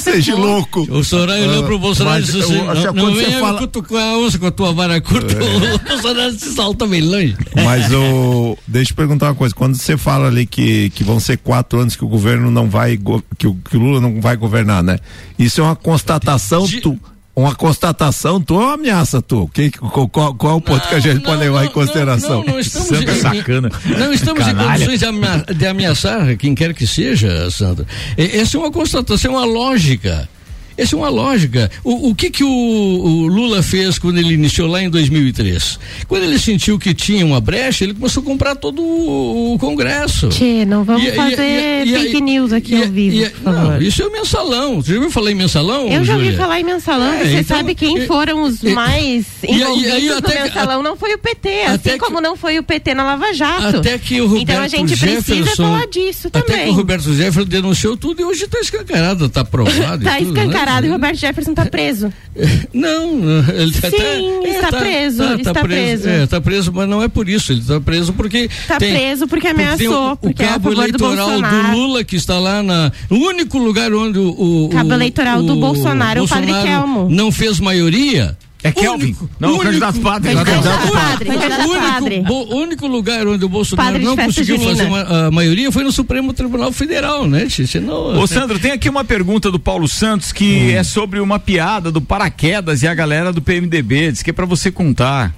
Seja 0.00 0.34
louco. 0.36 0.86
O 0.90 1.02
Soraya 1.04 1.48
olhou 1.48 1.64
pro 1.64 1.78
Bolsonaro 1.78 2.20
e 2.20 2.22
disse 2.22 2.38
assim: 2.40 2.58
eu- 2.58 2.64
não, 2.66 2.82
quando 2.82 2.96
não 2.96 3.14
você 3.14 3.24
venha 3.26 3.40
fala- 3.40 3.56
É. 3.56 3.60
cutucar 3.60 4.02
a 4.02 4.18
onça 4.18 4.38
com 4.38 4.46
a 4.46 4.50
tua 4.50 4.72
vara 4.72 5.00
curta. 5.00 5.36
O 5.46 5.78
Bolsonaro 5.88 6.32
se 6.32 6.54
salta 6.54 6.86
bem 6.86 7.00
longe. 7.02 7.36
Mas 7.64 7.92
o. 7.92 8.56
Deixa 8.66 8.92
eu 8.92 8.96
perguntar 8.96 9.26
uma 9.26 9.34
coisa. 9.34 9.54
Quando 9.54 9.74
você 9.74 9.96
fala 9.96 10.28
ali 10.28 10.46
que, 10.46 10.90
que 10.90 11.02
vão 11.04 11.18
ser 11.20 11.38
quatro 11.38 11.80
anos 11.80 11.96
que 11.96 12.04
o 12.04 12.08
governo 12.08 12.50
não 12.50 12.68
vai. 12.68 12.96
Que 13.38 13.46
o, 13.46 13.54
que 13.68 13.76
o 13.76 13.80
Lula 13.80 14.00
não 14.00 14.20
vai 14.20 14.36
governar, 14.36 14.82
né? 14.82 14.98
Isso 15.38 15.60
é 15.60 15.64
uma 15.64 15.76
constatação. 15.76 16.66
Tu, 16.82 16.98
uma 17.36 17.54
constatação 17.54 18.40
tua 18.40 18.56
ou 18.56 18.62
uma 18.64 18.74
ameaça 18.74 19.20
tua? 19.20 19.46
Que, 19.48 19.70
qual, 19.70 20.08
qual, 20.08 20.52
é 20.52 20.56
o 20.56 20.60
ponto 20.60 20.88
que 20.88 20.94
a 20.94 20.98
gente 21.00 21.20
pode 21.20 21.38
levar 21.40 21.66
em 21.66 21.68
consideração? 21.70 22.42
Não, 22.42 22.54
não 22.54 22.58
estamos 22.58 22.90
em- 22.90 23.20
sacana. 23.20 23.70
Não 23.98 24.12
estamos 24.12 24.48
em 24.48 24.54
condições 24.54 24.98
de, 25.00 25.04
amea- 25.04 25.44
de 25.54 25.66
ameaçar 25.66 26.36
quem 26.38 26.54
quer 26.54 26.72
que 26.74 26.86
seja, 26.86 27.50
Sandra. 27.50 27.86
E- 28.16 28.38
Essa 28.38 28.56
é 28.56 28.60
uma 28.60 28.72
constatação, 28.72 29.32
é 29.32 29.36
uma 29.36 29.44
lógica. 29.44 30.28
Essa 30.76 30.94
é 30.94 30.98
uma 30.98 31.08
lógica. 31.08 31.70
O, 31.82 32.10
o 32.10 32.14
que 32.14 32.30
que 32.30 32.44
o, 32.44 32.48
o 32.48 33.26
Lula 33.26 33.62
fez 33.62 33.98
quando 33.98 34.18
ele 34.18 34.34
iniciou 34.34 34.68
lá 34.68 34.82
em 34.82 34.90
2003? 34.90 35.78
Quando 36.08 36.22
ele 36.24 36.38
sentiu 36.38 36.78
que 36.78 36.92
tinha 36.94 37.24
uma 37.24 37.40
brecha, 37.40 37.84
ele 37.84 37.94
começou 37.94 38.22
a 38.22 38.26
comprar 38.26 38.54
todo 38.56 38.82
o, 38.82 39.54
o 39.54 39.58
Congresso. 39.58 40.28
Tchê, 40.28 40.64
não 40.64 40.84
vamos 40.84 41.02
E- 41.06 41.12
fazer 41.12 41.84
e- 41.86 41.90
e- 41.90 41.98
fake 41.98 42.20
news 42.20 42.52
aqui 42.52 42.74
ao 42.80 42.88
vivo. 42.88 43.30
Não, 43.42 43.80
isso 43.80 44.02
é 44.02 44.06
o 44.06 44.12
mensalão. 44.12 44.82
Você 44.82 44.90
já 44.90 44.96
ouviu 44.96 45.10
falar 45.10 45.30
em 45.30 45.34
mensalão? 45.34 45.88
Eu 45.88 46.04
já 46.04 46.14
ouvi 46.14 46.32
falar 46.36 46.60
em 46.60 46.64
mensalão, 46.64 47.12
É, 47.14 47.18
você 47.24 47.40
então, 47.40 47.56
sabe 47.56 47.74
quem 47.74 48.06
foram 48.06 48.42
os 48.42 48.62
mais 48.62 49.26
envolvidos 49.42 50.04
no 50.04 50.16
até 50.18 50.42
mensalão 50.44 50.82
não 50.82 50.96
foi 50.96 51.14
o 51.14 51.18
PT, 51.18 51.48
até 51.48 51.66
assim 51.72 51.90
que- 51.90 51.98
como 51.98 52.20
não 52.20 52.36
foi 52.36 52.58
o 52.58 52.62
PT 52.62 52.94
na 52.94 53.04
Lava 53.04 53.32
Jato. 53.32 53.78
Até 53.78 53.98
que 53.98 54.20
o 54.20 54.26
Roberto 54.26 54.42
então 54.50 54.62
a 54.62 54.68
gente 54.68 54.96
precisa 54.96 55.36
Jefferson, 55.36 55.62
falar 55.64 55.86
disso 55.86 56.28
Até 56.28 56.40
também. 56.42 56.64
que 56.64 56.70
o 56.70 56.74
Roberto 56.74 57.14
Jefferson 57.14 57.48
denunciou 57.48 57.96
tudo 57.96 58.20
e 58.20 58.24
hoje 58.24 58.44
está 58.44 58.58
escancarado, 58.60 59.26
está 59.26 59.44
provado. 59.44 60.04
Tá 60.04 60.18
e 60.20 60.24
tudo, 60.24 60.36
escancarado 60.36 60.65
né? 60.65 60.65
E 60.84 60.88
Roberto 60.88 61.16
Jefferson 61.16 61.54
tá 61.54 61.66
preso. 61.66 62.12
Não, 62.72 63.20
ele 63.48 63.72
Sim, 63.72 63.86
até, 63.86 64.20
está 64.50 64.68
preso, 64.68 65.22
está 65.34 65.54
preso. 65.54 66.08
É, 66.08 66.24
está 66.24 66.40
preso, 66.40 66.72
mas 66.74 66.88
não 66.88 67.02
é 67.02 67.08
por 67.08 67.28
isso. 67.28 67.52
Ele 67.52 67.60
está 67.60 67.80
preso 67.80 68.12
porque. 68.12 68.50
Tá 68.68 68.76
tem- 68.76 68.92
preso 68.92 69.26
porque 69.26 69.48
ameaçou, 69.48 70.10
o, 70.10 70.12
o 70.12 70.16
porque 70.16 70.42
é 70.42 70.46
a 70.46 70.48
cabo 70.50 70.74
do 70.74 70.82
eleitoral 70.82 71.16
do, 71.16 71.16
Bolsonaro. 71.40 71.76
Lula 71.76 72.04
que 72.04 72.16
está 72.16 72.38
lá 72.38 72.62
na. 72.62 72.92
O 73.08 73.14
único 73.14 73.58
lugar 73.58 73.92
onde 73.94 74.18
o. 74.18 74.66
o 74.66 74.68
Cabo 74.68 74.90
o- 74.90 74.94
eleitoral 74.94 75.42
do 75.42 75.56
Bolsonaro, 75.56 76.24
o 76.24 76.28
padre 76.28 76.52
Kelmo. 76.52 77.08
Não 77.10 77.32
fez 77.32 77.58
maioria. 77.58 78.36
É 78.68 78.72
Kelvin. 78.72 79.04
Único- 79.06 79.30
Não, 79.38 79.48
o 79.48 79.52
único- 79.52 79.64
candidato 79.66 80.00
padre. 80.00 80.34
Candidato 80.34 80.54
Candidato 80.62 80.92
padre, 80.92 81.24
candidato 81.26 81.68
padre. 81.68 82.14
único, 82.16 82.28
bo- 82.28 82.54
o 82.54 82.56
único 82.62 82.86
lugar 82.86 83.26
onde 83.26 83.44
o 83.44 83.48
Bolsonaro 83.48 83.88
Padre 83.92 84.04
não 84.04 84.16
conseguiu 84.16 84.58
fazer 84.60 84.84
uma, 84.84 85.26
a 85.26 85.30
maioria 85.30 85.70
foi 85.72 85.84
no 85.84 85.92
Supremo 85.92 86.32
Tribunal 86.32 86.72
Federal, 86.72 87.26
né? 87.26 87.46
Não, 87.82 88.18
Ô 88.20 88.26
Sandro, 88.26 88.58
tem 88.58 88.72
aqui 88.72 88.88
uma 88.88 89.04
pergunta 89.04 89.50
do 89.50 89.58
Paulo 89.58 89.86
Santos 89.88 90.32
que 90.32 90.72
Hum. 90.74 90.76
é 90.78 90.82
sobre 90.84 91.20
uma 91.20 91.38
piada 91.38 91.90
do 91.92 92.00
paraquedas 92.00 92.82
e 92.82 92.88
a 92.88 92.94
galera 92.94 93.32
do 93.32 93.40
PMDB. 93.42 94.12
Diz 94.12 94.22
que 94.22 94.30
é 94.30 94.32
pra 94.32 94.46
você 94.46 94.70
contar. 94.70 95.34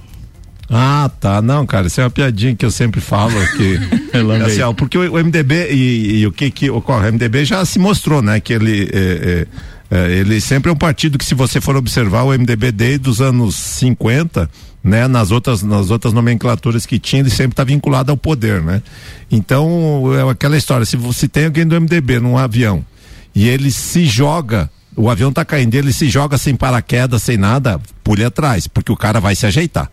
Ah, 0.69 1.09
tá. 1.19 1.41
Não, 1.41 1.65
cara, 1.65 1.87
isso 1.87 1.99
é 1.99 2.03
uma 2.03 2.09
piadinha 2.11 2.55
que 2.55 2.63
eu 2.63 2.69
sempre 2.69 3.01
falo 3.01 3.37
aqui. 3.41 3.79
assim, 4.45 4.61
ó, 4.61 4.71
porque 4.73 4.97
o, 4.97 5.13
o 5.13 5.17
MDB 5.23 5.69
e, 5.71 6.19
e 6.19 6.27
o 6.27 6.31
que 6.31 6.51
que 6.51 6.69
ocorre? 6.69 7.09
O 7.09 7.13
MDB 7.13 7.43
já 7.43 7.65
se 7.65 7.79
mostrou, 7.79 8.21
né? 8.21 8.39
Que 8.39 8.53
ele. 8.53 8.87
é, 8.93 8.97
é, 8.97 9.47
é, 9.91 10.11
ele 10.11 10.39
sempre 10.39 10.69
é 10.69 10.73
um 10.73 10.77
partido 10.77 11.17
que, 11.17 11.25
se 11.25 11.33
você 11.33 11.59
for 11.59 11.75
observar, 11.75 12.23
o 12.23 12.31
MDB 12.31 12.71
desde 12.71 13.09
os 13.09 13.21
anos 13.21 13.55
50, 13.55 14.49
né? 14.83 15.07
Nas 15.07 15.31
outras, 15.31 15.63
nas 15.63 15.89
outras 15.89 16.13
nomenclaturas 16.13 16.85
que 16.85 16.99
tinha, 16.99 17.21
ele 17.21 17.29
sempre 17.29 17.53
está 17.53 17.63
vinculado 17.63 18.11
ao 18.11 18.17
poder, 18.17 18.61
né? 18.61 18.83
Então, 19.31 20.13
é 20.15 20.29
aquela 20.29 20.57
história, 20.57 20.85
se 20.85 20.95
você 20.95 21.27
tem 21.27 21.45
alguém 21.45 21.65
do 21.65 21.79
MDB 21.79 22.19
num 22.19 22.37
avião 22.37 22.85
e 23.33 23.47
ele 23.47 23.71
se 23.71 24.05
joga, 24.05 24.69
o 25.01 25.09
avião 25.09 25.31
tá 25.31 25.45
caindo, 25.45 25.75
ele 25.75 25.93
se 25.93 26.09
joga 26.09 26.37
sem 26.37 26.55
paraquedas, 26.55 27.23
sem 27.23 27.37
nada, 27.37 27.79
pule 28.03 28.23
atrás, 28.25 28.67
porque 28.67 28.91
o 28.91 28.97
cara 28.97 29.19
vai 29.21 29.33
se 29.35 29.45
ajeitar. 29.45 29.89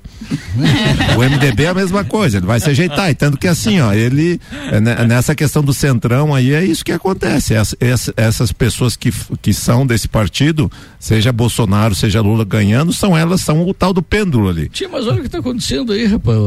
o 1.16 1.22
MDB 1.22 1.64
é 1.64 1.68
a 1.68 1.74
mesma 1.74 2.02
coisa, 2.02 2.38
ele 2.38 2.46
vai 2.46 2.58
se 2.58 2.68
ajeitar, 2.70 3.08
e 3.10 3.14
tanto 3.14 3.36
que 3.38 3.46
assim, 3.46 3.80
ó, 3.80 3.92
ele, 3.92 4.40
é, 4.72 4.80
né, 4.80 5.04
nessa 5.06 5.34
questão 5.34 5.62
do 5.62 5.72
centrão 5.72 6.34
aí, 6.34 6.52
é 6.52 6.64
isso 6.64 6.84
que 6.84 6.90
acontece, 6.90 7.54
Essa- 7.54 7.76
essa- 7.80 8.12
essas 8.16 8.50
pessoas 8.50 8.96
que, 8.96 9.12
que 9.40 9.52
são 9.54 9.86
desse 9.86 10.08
partido, 10.08 10.70
seja 10.98 11.32
Bolsonaro, 11.32 11.94
seja 11.94 12.20
Lula 12.20 12.44
ganhando, 12.44 12.92
são 12.92 13.16
elas, 13.16 13.42
são 13.42 13.66
o 13.68 13.72
tal 13.72 13.92
do 13.92 14.02
pêndulo 14.02 14.48
ali. 14.48 14.68
Tia, 14.70 14.88
mas 14.88 15.06
olha 15.06 15.18
o 15.18 15.20
que 15.20 15.26
está 15.26 15.38
acontecendo 15.38 15.92
aí, 15.92 16.06
rapaz. 16.06 16.36
A, 16.36 16.42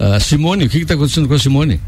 a- 0.00 0.06
a- 0.12 0.16
a 0.16 0.20
Simone, 0.20 0.66
o 0.66 0.68
que 0.68 0.78
está 0.78 0.94
acontecendo 0.94 1.26
com 1.26 1.34
a 1.34 1.38
Simone? 1.38 1.80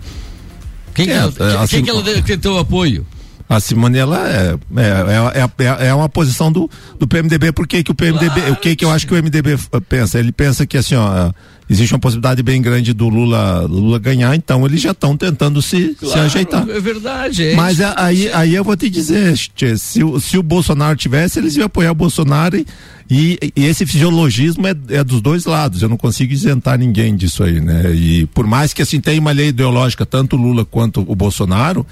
Quem, 0.94 1.06
que 1.06 1.12
É, 1.12 1.16
ela, 1.16 1.28
é, 1.30 1.32
quem 1.36 1.56
assim, 1.58 1.82
que 1.84 1.90
ela 1.90 2.02
deve 2.02 2.22
ter 2.22 2.38
teu 2.38 2.58
apoio? 2.58 3.06
A 3.48 3.60
Simone, 3.60 3.96
ela 3.96 4.28
é, 4.28 4.54
é, 4.76 5.40
é, 5.40 5.64
é, 5.84 5.86
é 5.88 5.94
uma 5.94 6.08
posição 6.08 6.50
do, 6.50 6.68
do 6.98 7.06
PMDB, 7.06 7.52
por 7.52 7.66
que 7.68 7.82
que 7.84 7.92
o 7.92 7.94
PMDB, 7.94 8.50
o 8.50 8.56
que 8.56 8.74
que 8.74 8.84
eu 8.84 8.90
acho 8.90 9.06
que 9.06 9.14
o 9.14 9.16
MDB 9.22 9.56
pensa? 9.88 10.18
Ele 10.18 10.32
pensa 10.32 10.66
que 10.66 10.76
assim, 10.76 10.96
ó, 10.96 11.30
existe 11.70 11.94
uma 11.94 12.00
possibilidade 12.00 12.42
bem 12.42 12.60
grande 12.60 12.92
do 12.92 13.08
Lula, 13.08 13.60
Lula 13.62 14.00
ganhar, 14.00 14.34
então 14.34 14.66
eles 14.66 14.80
já 14.80 14.90
estão 14.90 15.16
tentando 15.16 15.62
se, 15.62 15.96
se 16.00 16.18
ajeitar. 16.18 16.68
É 16.68 16.80
verdade. 16.80 17.44
É 17.46 17.54
Mas 17.54 17.78
é- 17.78 17.94
aí, 17.96 18.28
aí 18.32 18.52
eu 18.52 18.64
vou 18.64 18.76
te 18.76 18.90
dizer, 18.90 19.36
Tchê, 19.36 19.76
se, 19.78 20.02
o- 20.02 20.18
se 20.18 20.36
o 20.36 20.42
Bolsonaro 20.42 20.96
tivesse, 20.96 21.38
eles 21.38 21.54
iam 21.56 21.66
apoiar 21.66 21.92
o 21.92 21.94
Bolsonaro 21.94 22.56
e, 22.56 22.66
e, 23.08 23.38
e 23.54 23.64
esse 23.64 23.86
fisiologismo 23.86 24.66
é, 24.66 24.74
é 24.90 25.04
dos 25.04 25.20
dois 25.20 25.44
lados. 25.44 25.82
Eu 25.82 25.88
não 25.88 25.96
consigo 25.96 26.32
isentar 26.32 26.76
ninguém 26.76 27.14
disso 27.14 27.44
aí, 27.44 27.60
né? 27.60 27.92
E 27.94 28.26
por 28.26 28.44
mais 28.44 28.72
que 28.72 28.82
assim 28.82 29.00
tenha 29.00 29.20
uma 29.20 29.30
lei 29.30 29.48
ideológica, 29.50 30.04
tanto 30.04 30.34
o 30.34 30.40
Lula 30.40 30.64
quanto 30.64 31.04
o 31.06 31.14
Bolsonaro, 31.14 31.86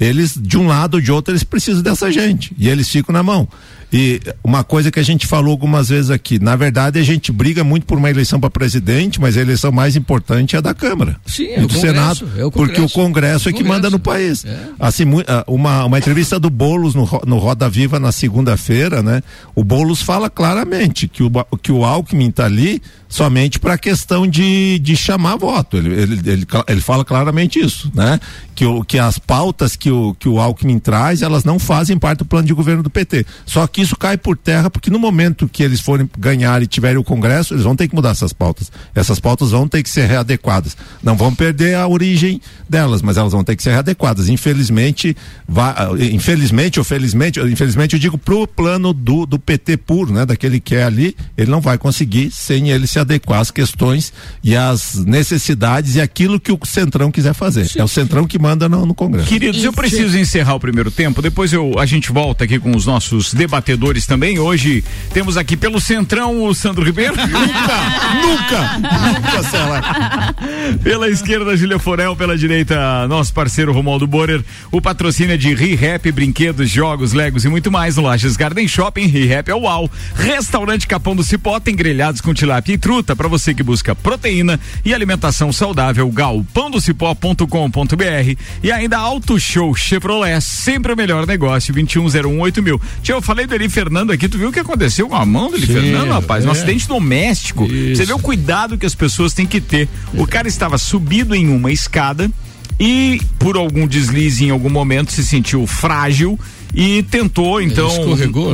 eles, 0.00 0.34
de 0.34 0.56
um 0.56 0.66
lado 0.66 0.94
ou 0.94 1.00
de 1.00 1.12
outro, 1.12 1.32
eles 1.32 1.44
precisam 1.44 1.82
dessa 1.82 2.10
gente. 2.10 2.54
E 2.56 2.68
eles 2.68 2.88
ficam 2.88 3.12
na 3.12 3.22
mão. 3.22 3.46
E 3.92 4.20
uma 4.42 4.62
coisa 4.62 4.90
que 4.90 5.00
a 5.00 5.02
gente 5.02 5.26
falou 5.26 5.50
algumas 5.50 5.88
vezes 5.88 6.10
aqui, 6.10 6.38
na 6.38 6.54
verdade 6.54 6.98
a 6.98 7.02
gente 7.02 7.32
briga 7.32 7.64
muito 7.64 7.86
por 7.86 7.98
uma 7.98 8.08
eleição 8.08 8.38
para 8.38 8.50
presidente, 8.50 9.20
mas 9.20 9.36
a 9.36 9.40
eleição 9.40 9.72
mais 9.72 9.96
importante 9.96 10.54
é 10.54 10.58
a 10.58 10.62
da 10.62 10.74
Câmara. 10.74 11.16
Sim, 11.26 11.46
é 11.46 11.60
e 11.60 11.64
o 11.64 11.66
do 11.66 11.74
Senado. 11.74 12.28
é 12.36 12.44
o 12.44 12.50
porque 12.50 12.80
o 12.80 12.88
Congresso. 12.88 13.48
É 13.48 13.52
que 13.52 13.58
Congresso. 13.58 13.74
manda 13.74 13.90
no 13.90 13.98
país. 13.98 14.44
É. 14.44 14.58
Assim, 14.78 15.04
ah, 15.26 15.44
uma, 15.46 15.84
uma 15.84 15.98
entrevista 15.98 16.38
do 16.38 16.48
Boulos 16.48 16.94
no, 16.94 17.08
no 17.26 17.38
Roda 17.38 17.68
Viva 17.68 17.98
na 17.98 18.12
segunda-feira, 18.12 19.02
né? 19.02 19.22
O 19.54 19.64
Boulos 19.64 20.02
fala 20.02 20.30
claramente 20.30 21.08
que 21.08 21.22
o, 21.22 21.30
que 21.60 21.72
o 21.72 21.84
Alckmin 21.84 22.28
está 22.28 22.44
ali 22.44 22.80
somente 23.08 23.58
para 23.58 23.74
a 23.74 23.78
questão 23.78 24.26
de, 24.26 24.78
de 24.78 24.96
chamar 24.96 25.36
voto. 25.36 25.76
Ele, 25.76 25.92
ele, 25.92 26.30
ele, 26.30 26.46
ele 26.68 26.80
fala 26.80 27.04
claramente 27.04 27.58
isso, 27.58 27.90
né? 27.92 28.20
Que, 28.54 28.64
o, 28.64 28.84
que 28.84 28.98
as 28.98 29.18
pautas 29.18 29.74
que 29.74 29.90
o, 29.90 30.14
que 30.14 30.28
o 30.28 30.38
Alckmin 30.38 30.78
traz, 30.78 31.22
elas 31.22 31.42
não 31.44 31.58
fazem 31.58 31.98
parte 31.98 32.18
do 32.18 32.24
plano 32.24 32.46
de 32.46 32.54
governo 32.54 32.82
do 32.82 32.90
PT. 32.90 33.26
Só 33.44 33.66
que 33.66 33.79
isso 33.80 33.96
cai 33.96 34.16
por 34.16 34.36
terra 34.36 34.70
porque 34.70 34.90
no 34.90 34.98
momento 34.98 35.48
que 35.48 35.62
eles 35.62 35.80
forem 35.80 36.08
ganhar 36.18 36.62
e 36.62 36.66
tiverem 36.66 36.98
o 36.98 37.04
Congresso, 37.04 37.54
eles 37.54 37.64
vão 37.64 37.76
ter 37.76 37.88
que 37.88 37.94
mudar 37.94 38.10
essas 38.10 38.32
pautas. 38.32 38.70
Essas 38.94 39.18
pautas 39.18 39.50
vão 39.50 39.68
ter 39.68 39.82
que 39.82 39.90
ser 39.90 40.06
readequadas. 40.06 40.76
Não 41.02 41.16
vão 41.16 41.34
perder 41.34 41.74
a 41.74 41.86
origem 41.86 42.40
delas, 42.68 43.02
mas 43.02 43.16
elas 43.16 43.32
vão 43.32 43.44
ter 43.44 43.56
que 43.56 43.62
ser 43.62 43.70
readequadas. 43.70 44.28
Infelizmente, 44.28 45.16
ah, 45.56 45.88
infelizmente 45.98 46.78
ou 46.78 46.84
felizmente, 46.84 47.40
infelizmente 47.40 47.94
eu 47.94 47.98
digo 47.98 48.18
pro 48.18 48.46
plano 48.46 48.92
do, 48.92 49.26
do 49.26 49.38
PT 49.38 49.78
puro, 49.78 50.12
né? 50.12 50.26
Daquele 50.26 50.60
que 50.60 50.74
é 50.74 50.84
ali, 50.84 51.16
ele 51.36 51.50
não 51.50 51.60
vai 51.60 51.78
conseguir 51.78 52.30
sem 52.30 52.70
ele 52.70 52.86
se 52.86 52.98
adequar 52.98 53.40
às 53.40 53.50
questões 53.50 54.12
e 54.42 54.56
às 54.56 54.94
necessidades 54.94 55.96
e 55.96 56.00
aquilo 56.00 56.38
que 56.38 56.52
o 56.52 56.58
Centrão 56.64 57.10
quiser 57.10 57.34
fazer. 57.34 57.70
é 57.76 57.84
o 57.84 57.88
Centrão 57.88 58.26
que 58.26 58.38
manda 58.38 58.68
no, 58.68 58.86
no 58.86 58.94
Congresso. 58.94 59.28
Queridos, 59.28 59.62
eu 59.64 59.72
preciso 59.72 60.18
encerrar 60.18 60.54
o 60.54 60.60
primeiro 60.60 60.90
tempo, 60.90 61.22
depois 61.22 61.52
eu, 61.52 61.78
a 61.78 61.86
gente 61.86 62.12
volta 62.12 62.44
aqui 62.44 62.58
com 62.58 62.76
os 62.76 62.86
nossos 62.86 63.32
debatedores 63.32 63.69
também. 64.06 64.38
Hoje 64.38 64.84
temos 65.12 65.36
aqui 65.36 65.56
pelo 65.56 65.80
Centrão 65.80 66.42
o 66.42 66.54
Sandro 66.54 66.84
Ribeiro. 66.84 67.14
Nunca! 67.16 68.78
Nunca, 68.78 69.42
Cela. 69.44 70.34
Pela 70.82 71.08
esquerda, 71.08 71.56
Júlia 71.56 71.78
Forel, 71.78 72.16
pela 72.16 72.36
direita, 72.36 73.06
nosso 73.08 73.32
parceiro 73.32 73.72
Romualdo 73.72 74.06
Borer. 74.06 74.44
O 74.70 74.80
patrocínio 74.80 75.34
é 75.34 75.36
de 75.36 75.54
ReHap, 75.54 76.10
brinquedos, 76.12 76.70
jogos, 76.70 77.12
legos 77.12 77.44
e 77.44 77.48
muito 77.48 77.70
mais 77.70 77.96
no 77.96 78.02
Lages 78.02 78.36
Garden 78.36 78.66
Shopping. 78.66 79.06
ReHap 79.06 79.50
é 79.50 79.54
o 79.54 79.62
UAU. 79.62 79.90
Restaurante 80.14 80.86
Capão 80.86 81.14
do 81.14 81.22
Cipó 81.22 81.60
tem 81.60 81.76
grelhados 81.76 82.20
com 82.20 82.34
tilápia 82.34 82.74
e 82.74 82.78
truta 82.78 83.14
para 83.14 83.28
você 83.28 83.54
que 83.54 83.62
busca 83.62 83.94
proteína 83.94 84.58
e 84.84 84.94
alimentação 84.94 85.52
saudável, 85.52 86.08
galpãodocipó.com.br 86.10 88.36
e 88.62 88.72
ainda 88.72 88.98
Auto 88.98 89.38
Show 89.38 89.74
Chevrolet, 89.74 90.40
sempre 90.40 90.92
o 90.92 90.96
melhor 90.96 91.26
negócio, 91.26 91.74
21018000. 91.74 92.62
mil. 92.62 92.80
Tia, 93.02 93.14
eu 93.14 93.22
falei 93.22 93.46
do 93.46 93.54
Eli 93.60 93.68
Fernando 93.68 94.10
aqui, 94.10 94.28
tu 94.28 94.38
viu 94.38 94.48
o 94.48 94.52
que 94.52 94.60
aconteceu 94.60 95.08
com 95.08 95.14
a 95.14 95.26
mão 95.26 95.50
do 95.50 95.56
Eli 95.56 95.66
Sim, 95.66 95.74
Fernando, 95.74 96.10
rapaz? 96.10 96.46
Um 96.46 96.48
é. 96.48 96.52
acidente 96.52 96.88
doméstico. 96.88 97.66
Isso. 97.66 97.96
Você 97.96 98.06
vê 98.06 98.12
o 98.12 98.18
cuidado 98.18 98.78
que 98.78 98.86
as 98.86 98.94
pessoas 98.94 99.34
têm 99.34 99.46
que 99.46 99.60
ter. 99.60 99.88
O 100.14 100.26
cara 100.26 100.48
estava 100.48 100.78
subido 100.78 101.34
em 101.34 101.48
uma 101.48 101.70
escada 101.70 102.30
e 102.78 103.20
por 103.38 103.56
algum 103.56 103.86
deslize 103.86 104.44
em 104.46 104.50
algum 104.50 104.70
momento 104.70 105.12
se 105.12 105.22
sentiu 105.22 105.66
frágil 105.66 106.40
e 106.74 107.02
tentou 107.02 107.60
então 107.60 107.88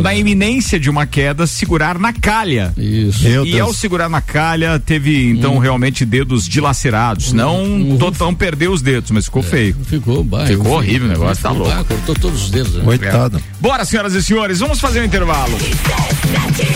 na 0.02 0.10
né? 0.10 0.18
iminência 0.18 0.78
de 0.80 0.88
uma 0.90 1.06
queda 1.06 1.46
segurar 1.46 1.98
na 1.98 2.12
calha. 2.12 2.72
Isso. 2.76 3.22
Meu 3.24 3.44
E 3.46 3.52
Deus. 3.52 3.68
ao 3.68 3.74
segurar 3.74 4.08
na 4.08 4.20
calha, 4.20 4.78
teve 4.78 5.26
Hum. 5.26 5.36
então 5.36 5.58
realmente 5.58 6.04
dedos 6.04 6.48
dilacerados. 6.48 7.32
Não 7.32 7.96
Totão 7.98 8.34
perdeu 8.34 8.72
os 8.72 8.82
dedos, 8.82 9.10
mas 9.10 9.24
ficou 9.26 9.42
feio. 9.42 9.76
Ficou, 9.86 10.22
bah, 10.24 10.46
Ficou 10.46 10.72
horrível 10.72 11.06
o 11.08 11.10
negócio, 11.10 11.42
tá 11.42 11.50
louco. 11.50 11.70
Ah, 11.72 11.84
cortou 11.84 12.14
todos 12.14 12.44
os 12.44 12.50
dedos. 12.50 12.74
Né? 12.74 12.84
Coitado. 12.84 13.40
Bora, 13.60 13.84
senhoras 13.84 14.14
e 14.14 14.22
senhores, 14.22 14.60
vamos 14.60 14.80
fazer 14.80 15.00
um 15.00 15.04
intervalo. 15.04 15.56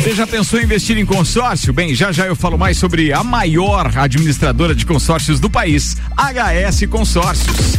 Você 0.02 0.14
já 0.14 0.26
pensou 0.26 0.60
em 0.60 0.64
investir 0.64 0.96
em 0.98 1.06
consórcio? 1.06 1.72
Bem, 1.72 1.94
já 1.94 2.12
já 2.12 2.26
eu 2.26 2.36
falo 2.36 2.58
mais 2.58 2.76
sobre 2.76 3.12
a 3.12 3.22
maior 3.24 3.90
administradora 3.96 4.74
de 4.74 4.84
consórcios 4.84 5.38
do 5.40 5.48
país, 5.48 5.96
HS 6.16 6.86
Consórcios. 6.88 7.78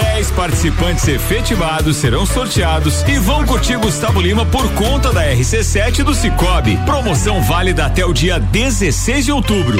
10 0.00 0.30
participantes 0.30 1.08
efetivados 1.08 1.96
serão 1.96 2.24
sorteados 2.24 3.02
e 3.02 3.18
vão 3.18 3.44
curtir 3.44 3.76
Gustavo 3.78 4.20
Lima 4.20 4.46
por 4.46 4.72
conta 4.74 5.12
da 5.12 5.24
RC7 5.24 6.04
do 6.04 6.14
Cicobi. 6.14 6.76
Promoção 6.86 7.42
válida 7.42 7.84
até 7.84 8.04
o 8.04 8.12
dia 8.12 8.38
16 8.38 9.24
de 9.24 9.32
outubro. 9.32 9.76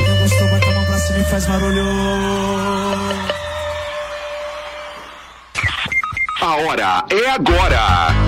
A 6.40 6.57
hora 6.57 7.04
é 7.11 7.31
agora. 7.31 8.27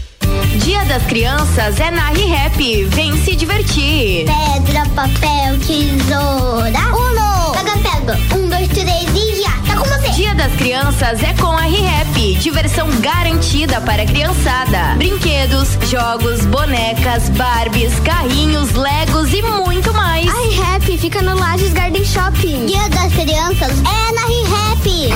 Dia 0.63 0.85
das 0.85 1.03
Crianças 1.03 1.79
é 1.79 1.89
na 1.89 2.09
ReHap. 2.09 2.85
Vem 2.85 3.17
se 3.23 3.35
divertir. 3.35 4.25
Pedra, 4.25 4.85
papel, 4.95 5.57
tesoura. 5.59 6.79
Uno! 6.95 7.51
Pega, 7.53 7.77
pega. 7.79 8.19
Um, 8.35 8.47
dois, 8.47 8.67
três 8.67 9.09
e 9.15 9.41
já. 9.41 9.51
Tá 9.65 9.75
com 9.75 9.89
você. 9.89 10.09
Dia 10.09 10.35
das 10.35 10.53
Crianças 10.53 11.23
é 11.23 11.33
com 11.33 11.47
a 11.47 11.61
ReHap. 11.61 12.35
Diversão 12.35 12.87
garantida 12.99 13.81
para 13.81 14.03
a 14.03 14.05
criançada. 14.05 14.93
Brinquedos, 14.97 15.69
jogos, 15.89 16.45
bonecas, 16.45 17.29
Barbies, 17.29 17.99
carrinhos, 18.01 18.71
Legos 18.73 19.33
e 19.33 19.41
muito 19.41 19.91
mais. 19.95 20.27
A 20.29 20.33
ReHap 20.33 20.97
fica 20.99 21.23
no 21.23 21.39
Lages 21.39 21.73
Garden 21.73 22.05
Shopping. 22.05 22.67
Dia 22.67 22.87
das 22.89 23.11
Crianças 23.13 23.79
é 23.79 24.11
na 24.13 24.21
ReHap. 24.27 25.11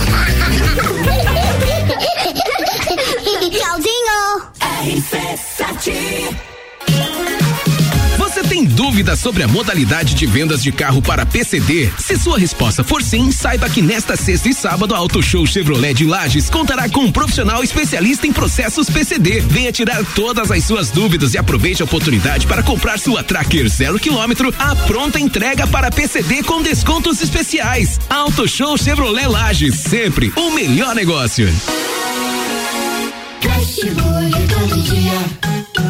Tchauzinho. 3.56 4.55
Você 8.20 8.44
tem 8.44 8.64
dúvidas 8.64 9.20
sobre 9.20 9.42
a 9.42 9.48
modalidade 9.48 10.14
de 10.14 10.28
vendas 10.28 10.62
de 10.62 10.72
carro 10.72 11.02
para 11.02 11.26
PCD? 11.26 11.92
Se 11.98 12.16
sua 12.16 12.38
resposta 12.38 12.84
for 12.84 13.02
sim, 13.02 13.32
saiba 13.32 13.68
que 13.68 13.82
nesta 13.82 14.16
sexta 14.16 14.48
e 14.48 14.54
sábado 14.54 14.94
a 14.94 14.98
Auto 15.00 15.24
Show 15.24 15.48
Chevrolet 15.48 15.96
de 15.96 16.06
Lages 16.06 16.52
contará 16.52 16.88
com 16.88 17.02
um 17.02 17.12
profissional 17.12 17.64
especialista 17.64 18.28
em 18.28 18.34
processos 18.34 18.88
PCD. 18.88 19.40
Venha 19.40 19.72
tirar 19.72 20.06
todas 20.14 20.52
as 20.52 20.64
suas 20.64 20.92
dúvidas 20.92 21.34
e 21.34 21.38
aproveite 21.40 21.82
a 21.82 21.86
oportunidade 21.86 22.46
para 22.46 22.62
comprar 22.62 23.00
sua 23.00 23.24
Tracker 23.24 23.68
zero 23.68 23.98
quilômetro 23.98 24.54
à 24.60 24.76
pronta 24.76 25.20
entrega 25.20 25.66
para 25.66 25.90
PCD 25.90 26.44
com 26.44 26.62
descontos 26.62 27.22
especiais. 27.22 28.00
Auto 28.08 28.48
Show 28.48 28.78
Chevrolet 28.78 29.28
Lages, 29.28 29.80
sempre 29.80 30.32
o 30.36 30.52
melhor 30.52 30.94
negócio. 30.94 31.52
Todo 33.86 34.65
dia. 34.86 35.20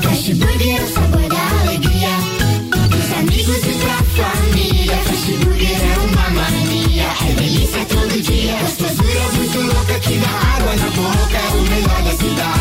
Fast 0.01 0.33
Burger 0.35 0.77
é 0.77 0.83
o 0.83 0.87
sabor 0.87 1.27
da 1.27 1.61
alegria. 1.61 2.09
Dos 2.89 3.13
amigos 3.19 3.57
e 3.57 3.73
pra 3.81 3.97
família. 4.15 4.97
Fast 4.97 5.31
Burger 5.33 5.77
é 5.83 5.97
uma 5.99 6.29
mania. 6.29 7.07
É 7.29 7.33
delícia 7.33 7.85
todo 7.85 8.21
dia. 8.21 8.57
Gostosura 8.61 9.31
muito 9.35 9.59
louca 9.73 9.99
que 9.99 10.17
dá 10.17 10.29
água 10.55 10.75
na 10.75 10.89
boca. 10.91 11.37
É 11.37 11.55
o 11.55 11.61
melhor 11.61 12.03
da 12.03 12.11
cidade. 12.11 12.54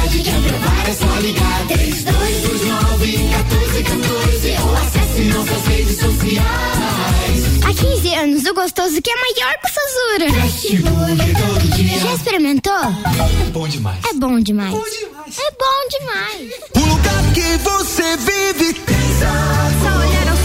15 7.84 8.14
anos, 8.14 8.44
o 8.46 8.54
gostoso 8.54 9.02
que 9.02 9.10
é 9.10 9.14
maior 9.14 9.54
que 9.60 9.66
o 9.66 9.72
Sazura. 9.74 10.40
Fast 10.40 10.76
Burger 10.78 11.36
todo 11.36 11.76
dia. 11.76 11.98
Já 11.98 12.14
experimentou? 12.14 12.72
É 12.72 13.50
bom 13.50 13.68
demais. 13.68 13.98
É 14.10 14.14
bom 14.14 14.40
demais. 14.40 14.74
É 14.74 15.50
bom 15.52 15.88
demais. 15.90 16.52
O 16.76 16.80
lugar 16.80 17.32
que 17.34 17.58
você 17.58 18.16
vive 18.16 18.74
Só 19.18 19.98
olhar 19.98 20.28
ao 20.30 20.36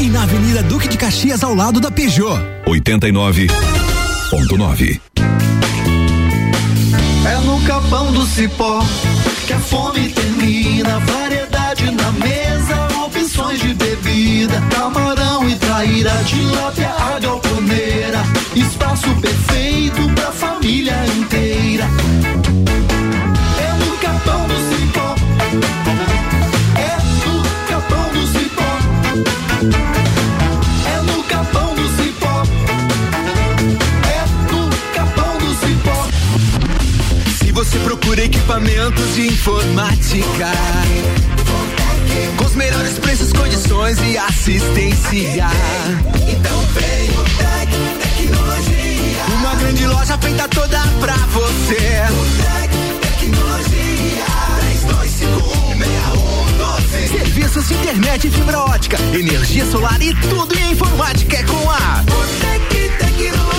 e 0.00 0.08
na 0.08 0.22
Avenida 0.22 0.62
Duque 0.62 0.88
de 0.88 0.96
Caxias, 0.96 1.42
ao 1.42 1.54
lado 1.54 1.78
da 1.80 1.90
Peugeot. 1.90 2.38
89.9. 2.66 5.00
É 7.26 7.36
no 7.44 7.60
capão 7.62 8.12
do 8.12 8.24
cipó 8.24 8.82
que 9.46 9.52
a 9.52 9.58
fome 9.58 10.08
termina. 10.10 10.98
Variedade 11.00 11.90
na 11.90 12.12
mesa, 12.12 12.88
opções 13.04 13.60
de 13.60 13.74
bebida. 13.74 14.62
Camarão 14.70 15.48
e 15.48 15.56
traíra, 15.56 16.12
tilápia, 16.24 16.90
a 16.90 17.18
galponeira. 17.18 18.22
Espaço 18.54 19.08
perfeito 19.20 20.08
pra 20.14 20.30
família 20.32 20.94
inteira. 21.18 21.86
Por 38.08 38.18
equipamentos 38.18 39.14
de 39.16 39.26
informática. 39.26 40.50
Com 42.38 42.44
os 42.46 42.54
melhores 42.54 42.98
preços, 42.98 43.34
condições 43.34 43.98
e 43.98 44.16
assistência. 44.16 45.46
Então 46.26 46.58
vem 46.72 47.10
o 47.10 47.22
Tec 47.36 47.68
Tecnologia. 48.00 49.24
Uma 49.38 49.54
grande 49.56 49.86
loja 49.86 50.16
feita 50.16 50.48
toda 50.48 50.80
pra 51.00 51.16
você. 51.16 52.00
O 52.10 52.24
Tec 52.40 52.70
Tecnologia. 53.20 54.24
32516112. 56.88 57.18
Serviços 57.18 57.68
de 57.68 57.74
internet 57.74 58.30
fibra 58.30 58.60
ótica, 58.60 58.96
energia 59.12 59.66
solar 59.66 60.00
e 60.00 60.14
tudo 60.14 60.58
em 60.58 60.70
informática 60.72 61.36
é 61.36 61.42
com 61.42 61.70
a 61.70 62.02
Botec 62.06 62.88
Tecnologia. 62.96 63.57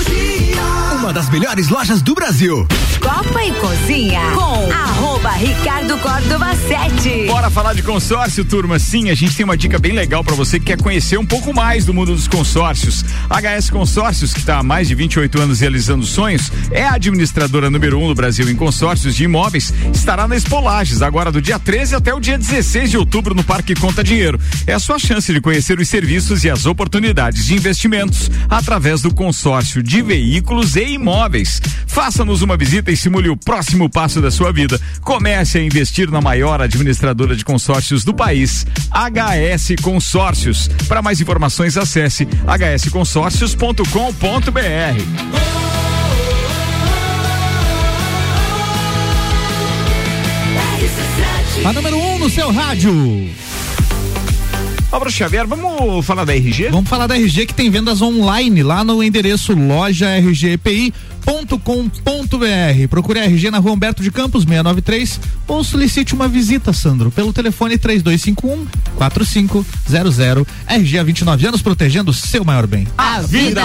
Uma 1.10 1.14
das 1.16 1.30
melhores 1.32 1.70
lojas 1.70 2.04
do 2.04 2.14
Brasil. 2.14 2.68
Copa 3.02 3.44
e 3.44 3.52
Cozinha 3.54 4.22
com 4.36 4.72
arroba 4.72 5.32
Ricardo 5.32 5.98
Córdova 5.98 6.56
7. 6.56 7.26
Bora 7.26 7.50
falar 7.50 7.74
de 7.74 7.82
consórcio, 7.82 8.46
turma. 8.46 8.78
Sim, 8.78 9.10
a 9.10 9.16
gente 9.16 9.36
tem 9.36 9.44
uma 9.44 9.58
dica 9.58 9.80
bem 9.80 9.94
legal 9.94 10.24
para 10.24 10.36
você 10.36 10.60
que 10.60 10.68
quer 10.68 10.80
conhecer 10.80 11.18
um 11.18 11.26
pouco 11.26 11.52
mais 11.52 11.84
do 11.84 11.96
mundo 11.96 12.14
dos 12.14 12.28
consórcios. 12.28 13.04
HS 13.28 13.72
Consórcios, 13.72 14.34
que 14.34 14.40
está 14.40 14.60
há 14.60 14.64
mais 14.64 14.88
de 14.88 14.94
28 14.94 15.42
anos 15.42 15.62
realizando 15.62 16.06
sonhos, 16.06 16.52
é 16.70 16.86
a 16.86 16.94
administradora 16.94 17.72
número 17.72 17.98
um 17.98 18.08
do 18.08 18.14
Brasil 18.14 18.48
em 18.48 18.56
consórcios 18.56 19.16
de 19.16 19.24
imóveis. 19.24 19.74
Estará 19.92 20.28
na 20.28 20.36
Espolages, 20.36 21.02
agora 21.02 21.32
do 21.32 21.42
dia 21.42 21.58
13 21.58 21.96
até 21.96 22.14
o 22.14 22.20
dia 22.20 22.38
16 22.38 22.92
de 22.92 22.98
outubro 23.00 23.34
no 23.34 23.44
Parque 23.44 23.74
Conta 23.74 24.04
Dinheiro. 24.04 24.40
É 24.68 24.74
a 24.74 24.80
sua 24.80 25.00
chance 25.00 25.34
de 25.34 25.42
conhecer 25.42 25.80
os 25.80 25.90
serviços 25.90 26.44
e 26.44 26.52
as 26.52 26.68
oportunidades 26.68 27.46
de 27.46 27.56
investimentos 27.56 28.30
através 28.48 29.02
do 29.02 29.12
consórcio 29.12 29.82
de 29.82 30.04
veículos 30.04 30.76
e 30.76 30.84
imóveis. 30.84 30.99
Faça-nos 31.88 32.42
uma 32.42 32.56
visita 32.56 32.92
e 32.92 32.98
simule 32.98 33.30
o 33.30 33.38
próximo 33.38 33.90
passo 33.90 34.22
da 34.22 34.30
sua 34.30 34.52
vida. 34.52 34.80
Comece 35.02 35.58
a 35.58 35.64
investir 35.64 36.10
na 36.10 36.22
maior 36.22 36.62
administradora 36.62 37.36
de 37.36 37.44
consórcios 37.44 38.04
do 38.04 38.14
país, 38.14 38.66
HS 38.92 39.82
Consórcios. 39.82 40.70
Para 40.88 41.02
mais 41.02 41.20
informações, 41.20 41.78
acesse 41.78 42.28
hsconsórcios.com.br. 42.48 45.40
A 51.66 51.74
número 51.74 51.98
1 51.98 52.14
um 52.14 52.20
no 52.20 52.30
seu 52.30 52.52
rádio. 52.52 53.30
Álvaro 54.92 55.12
Xavier, 55.12 55.46
vamos 55.46 56.04
falar 56.04 56.26
da 56.26 56.34
RG? 56.34 56.70
Vamos 56.72 56.90
falar 56.90 57.06
da 57.06 57.16
RG 57.16 57.46
que 57.46 57.54
tem 57.54 57.70
vendas 57.70 58.02
online 58.02 58.64
lá 58.64 58.84
no 58.84 59.04
endereço 59.04 59.54
loja 59.54 60.18
RGPI 60.18 60.92
com.br. 61.60 62.88
Procure 62.90 63.20
a 63.20 63.26
RG 63.26 63.52
na 63.52 63.60
rua 63.60 63.74
Humberto 63.74 64.02
de 64.02 64.12
Campos 64.12 64.44
693 64.44 65.20
ou 65.48 65.64
solicite 65.64 66.14
uma 66.14 66.28
visita, 66.28 66.74
Sandro, 66.74 67.12
pelo 67.12 67.34
telefone 67.34 67.78
3251 67.78 68.66
4500. 68.96 70.46
RG 70.68 71.00
há 71.00 71.04
29 71.04 71.48
anos 71.48 71.62
protegendo 71.62 72.12
o 72.12 72.14
seu 72.14 72.44
maior 72.44 72.68
bem. 72.68 72.88
A 72.98 73.22
vida! 73.22 73.62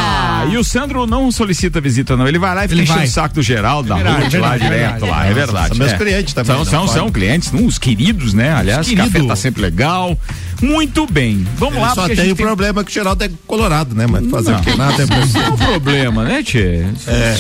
E 0.51 0.57
o 0.57 0.65
Sandro 0.65 1.07
não 1.07 1.31
solicita 1.31 1.81
visita, 1.81 2.17
não. 2.17 2.27
Ele 2.27 2.39
vai 2.39 2.55
lá 2.55 2.65
e 2.65 2.69
fica 2.69 3.03
o 3.03 3.07
saco 3.07 3.35
do 3.35 3.43
Geraldo, 3.43 3.89
da 3.89 3.97
Ruth 3.97 4.35
é 4.35 4.39
lá 4.39 4.57
é 4.57 4.59
direto 4.59 5.07
lá, 5.07 5.27
é 5.27 5.35
verdade. 5.35 5.69
São 5.69 5.77
meus 5.77 5.93
é. 5.93 5.97
clientes 5.97 6.35
também, 6.35 6.57
São, 6.57 6.65
são, 6.65 6.89
são 6.89 7.11
clientes, 7.11 7.53
uns 7.53 7.79
queridos, 7.79 8.35
né? 8.35 8.53
Aliás, 8.53 8.89
o 8.89 8.97
café 8.97 9.23
tá 9.23 9.37
sempre 9.37 9.63
legal. 9.63 10.19
Muito 10.63 11.07
bem. 11.07 11.47
Vamos 11.57 11.81
lá, 11.81 11.95
só 11.95 12.09
tem 12.09 12.33
o 12.33 12.37
problema 12.37 12.83
que 12.85 12.91
o 12.91 12.95
Geraldo 12.95 13.25
é 13.25 13.31
colorado, 13.47 13.95
né? 13.95 14.07
Mas 14.07 14.29
fazer 14.31 14.55
o 14.55 14.61
que? 14.61 14.75
Nada 14.75 15.03
é 15.03 15.05
é 15.05 15.51
um 15.51 15.57
problema, 15.57 16.25
né, 16.25 16.43
Tchê? 16.43 16.85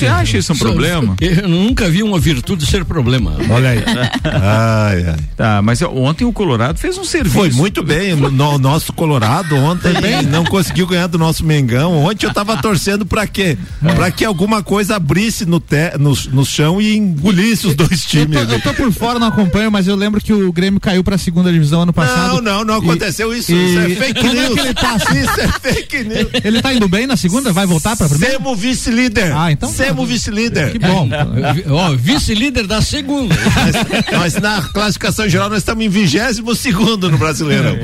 Você 0.05 0.09
acha 0.13 0.39
isso 0.39 0.53
um 0.53 0.57
problema? 0.59 1.17
Eu 1.21 1.49
nunca 1.49 1.89
vi 1.89 2.03
uma 2.03 2.19
virtude 2.19 2.67
ser 2.67 2.85
problema. 2.85 3.37
Olha 3.51 3.71
aí. 3.71 3.85
ai, 4.25 5.07
ai. 5.11 5.17
Tá, 5.37 5.63
mas 5.63 5.81
ontem 5.83 6.25
o 6.25 6.33
Colorado 6.33 6.79
fez 6.79 6.97
um 6.99 7.05
serviço. 7.05 7.35
Foi 7.35 7.51
muito 7.51 7.83
bem. 7.83 8.15
No, 8.15 8.31
no- 8.31 8.59
nosso 8.59 8.93
Colorado 8.93 9.57
ontem 9.57 9.93
não 10.31 10.45
conseguiu 10.45 10.87
ganhar 10.87 11.07
do 11.07 11.19
nosso 11.19 11.45
Mengão. 11.45 11.93
Ontem 12.05 12.27
eu 12.27 12.33
tava 12.33 12.57
torcendo 12.57 13.05
pra 13.05 13.27
quê? 13.27 13.57
Pra 13.95 14.11
que 14.11 14.25
alguma 14.25 14.63
coisa 14.63 14.97
abrisse 14.97 15.45
no, 15.45 15.61
te, 15.61 15.97
no, 15.99 16.15
no 16.33 16.45
chão 16.45 16.81
e 16.81 16.97
engolisse 16.97 17.67
os 17.67 17.75
dois 17.75 17.91
Eu 17.93 18.09
times. 18.27 18.47
tô, 18.47 18.53
eu 18.55 18.61
tô 18.61 18.75
por 18.75 18.93
fora, 18.93 19.19
não 19.19 19.29
acompanho, 19.29 19.71
mas 19.71 19.87
eu 19.87 19.97
lembro 19.97 20.21
que 20.21 20.33
o 20.33 20.53
Grêmio 20.53 20.81
caiu 20.81 21.03
pra 21.05 21.19
segunda 21.19 21.53
divisão 21.53 21.83
ano 21.83 21.93
passado. 21.93 22.35
Não, 22.35 22.41
não, 22.41 22.65
não 22.65 22.75
E- 22.77 22.79
aconteceu 22.79 23.35
isso. 23.35 23.53
e- 23.53 23.65
Isso 23.65 23.79
é 23.79 23.89
fake 24.07 24.21
Como 24.21 24.33
é 24.33 24.35
news. 24.35 24.55
que 24.55 24.61
ele 24.61 24.75
tá? 24.75 24.97
Isso 24.97 25.41
é 25.41 25.49
fake 25.73 26.05
news. 26.05 26.29
Ele 26.45 26.63
tá 26.63 26.73
indo 26.75 26.89
bem 26.89 27.07
na 27.07 27.17
segunda? 27.17 27.53
Vai 27.53 27.67
voltar 27.67 27.97
pra 27.97 28.09
primeira? 28.09 28.35
Semo 28.35 28.55
vice-líder. 28.57 29.33
Ah, 29.35 29.51
então 29.53 29.69
tá. 29.95 30.01
Semo 30.01 30.07
vice-líder. 30.07 30.73
Que 30.73 30.79
bom. 30.79 31.09
Ó, 31.71 31.95
vice-líder 31.97 32.67
da 32.67 32.81
segunda. 32.81 33.35
Nós, 33.35 34.35
nós 34.35 34.43
na 34.43 34.63
classificação 34.63 35.29
geral 35.29 35.49
nós 35.49 35.59
estamos 35.59 35.85
em 35.85 35.89
22 35.89 36.59
segundo 36.59 37.11
no 37.11 37.19
Brasileirão. 37.19 37.77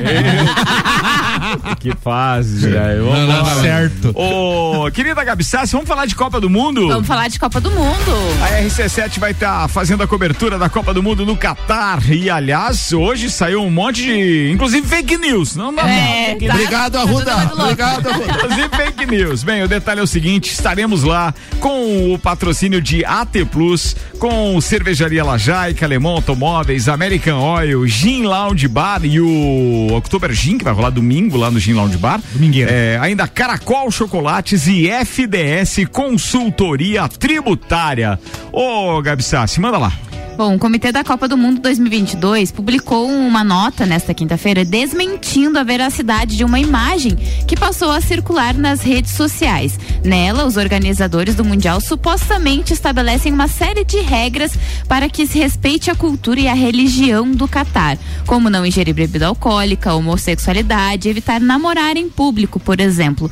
Que 1.78 1.92
fase, 2.02 2.68
velho. 2.68 3.04
Não, 3.04 3.26
não, 3.26 3.44
não. 3.44 3.62
Certo. 3.62 4.12
Ô, 4.14 4.90
querida 4.90 5.22
Gabi 5.24 5.44
Sassi, 5.44 5.72
vamos 5.72 5.88
falar 5.88 6.06
de 6.06 6.14
Copa 6.14 6.40
do 6.40 6.48
Mundo? 6.50 6.88
Vamos 6.88 7.06
falar 7.06 7.28
de 7.28 7.38
Copa 7.38 7.60
do 7.60 7.70
Mundo. 7.70 8.12
A 8.42 8.62
RC7 8.62 9.18
vai 9.18 9.30
estar 9.32 9.68
fazendo 9.68 10.02
a 10.02 10.06
cobertura 10.06 10.58
da 10.58 10.68
Copa 10.68 10.92
do 10.94 11.02
Mundo 11.02 11.24
no 11.24 11.36
Catar. 11.36 12.00
E, 12.10 12.28
aliás, 12.30 12.92
hoje 12.92 13.30
saiu 13.30 13.62
um 13.62 13.70
monte 13.70 14.02
de. 14.02 14.50
Inclusive 14.52 14.86
fake 14.86 15.16
news. 15.16 15.56
Não, 15.56 15.72
não, 15.72 15.86
É, 15.86 16.36
tá- 16.46 16.54
Obrigado, 16.54 16.92
tá 16.92 17.00
Arruda. 17.00 17.36
louco. 17.36 17.62
Obrigado, 17.62 18.08
Arruda. 18.08 18.32
Inclusive 18.32 18.68
fake 18.76 19.06
news. 19.06 19.42
Bem, 19.42 19.62
o 19.62 19.68
detalhe 19.68 20.00
é 20.00 20.02
o 20.02 20.06
seguinte: 20.06 20.52
estaremos 20.52 21.02
lá 21.02 21.34
com 21.58 21.99
o 22.00 22.18
patrocínio 22.18 22.80
de 22.80 23.04
AT 23.04 23.44
Plus, 23.50 23.96
com 24.18 24.60
Cervejaria 24.60 25.24
Lajaica, 25.24 25.84
Alemão 25.84 26.12
Automóveis, 26.12 26.88
American 26.88 27.40
Oil, 27.40 27.86
Gin 27.86 28.22
Lounge 28.22 28.68
Bar 28.68 29.04
e 29.04 29.20
o 29.20 29.88
October 29.92 30.32
Gin, 30.32 30.58
que 30.58 30.64
vai 30.64 30.72
rolar 30.72 30.90
domingo 30.90 31.36
lá 31.36 31.50
no 31.50 31.58
Gin 31.58 31.74
Lounge 31.74 31.96
Bar. 31.96 32.20
Domingueira. 32.32 32.70
É, 32.70 32.98
ainda 33.00 33.26
Caracol 33.26 33.90
Chocolates 33.90 34.66
e 34.66 34.88
FDS 34.88 35.86
Consultoria 35.90 37.08
Tributária. 37.08 38.18
Ô, 38.52 39.00
Gabi 39.02 39.22
Sassi, 39.22 39.60
manda 39.60 39.78
lá. 39.78 39.92
Bom, 40.36 40.54
o 40.54 40.58
Comitê 40.58 40.90
da 40.90 41.04
Copa 41.04 41.28
do 41.28 41.36
Mundo 41.36 41.60
2022 41.60 42.50
publicou 42.50 43.06
uma 43.10 43.44
nota 43.44 43.84
nesta 43.84 44.14
quinta-feira 44.14 44.64
desmentindo 44.64 45.58
a 45.58 45.62
veracidade 45.62 46.36
de 46.36 46.44
uma 46.44 46.58
imagem 46.58 47.14
que 47.46 47.56
passou 47.56 47.90
a 47.90 48.00
circular 48.00 48.54
nas 48.54 48.80
redes 48.80 49.12
sociais. 49.12 49.78
Nela, 50.02 50.46
os 50.46 50.56
organizadores 50.56 51.34
do 51.34 51.44
Mundial 51.44 51.80
supostamente 51.80 52.72
estabelecem 52.72 53.32
uma 53.32 53.48
série 53.48 53.84
de 53.84 54.00
regras 54.00 54.52
para 54.88 55.08
que 55.08 55.26
se 55.26 55.38
respeite 55.38 55.90
a 55.90 55.94
cultura 55.94 56.40
e 56.40 56.48
a 56.48 56.54
religião 56.54 57.30
do 57.30 57.46
Catar, 57.46 57.98
como 58.26 58.48
não 58.48 58.64
ingerir 58.64 58.94
bebida 58.94 59.26
alcoólica, 59.26 59.92
homossexualidade, 59.92 61.08
evitar 61.08 61.40
namorar 61.40 61.96
em 61.96 62.08
público, 62.08 62.58
por 62.58 62.80
exemplo. 62.80 63.30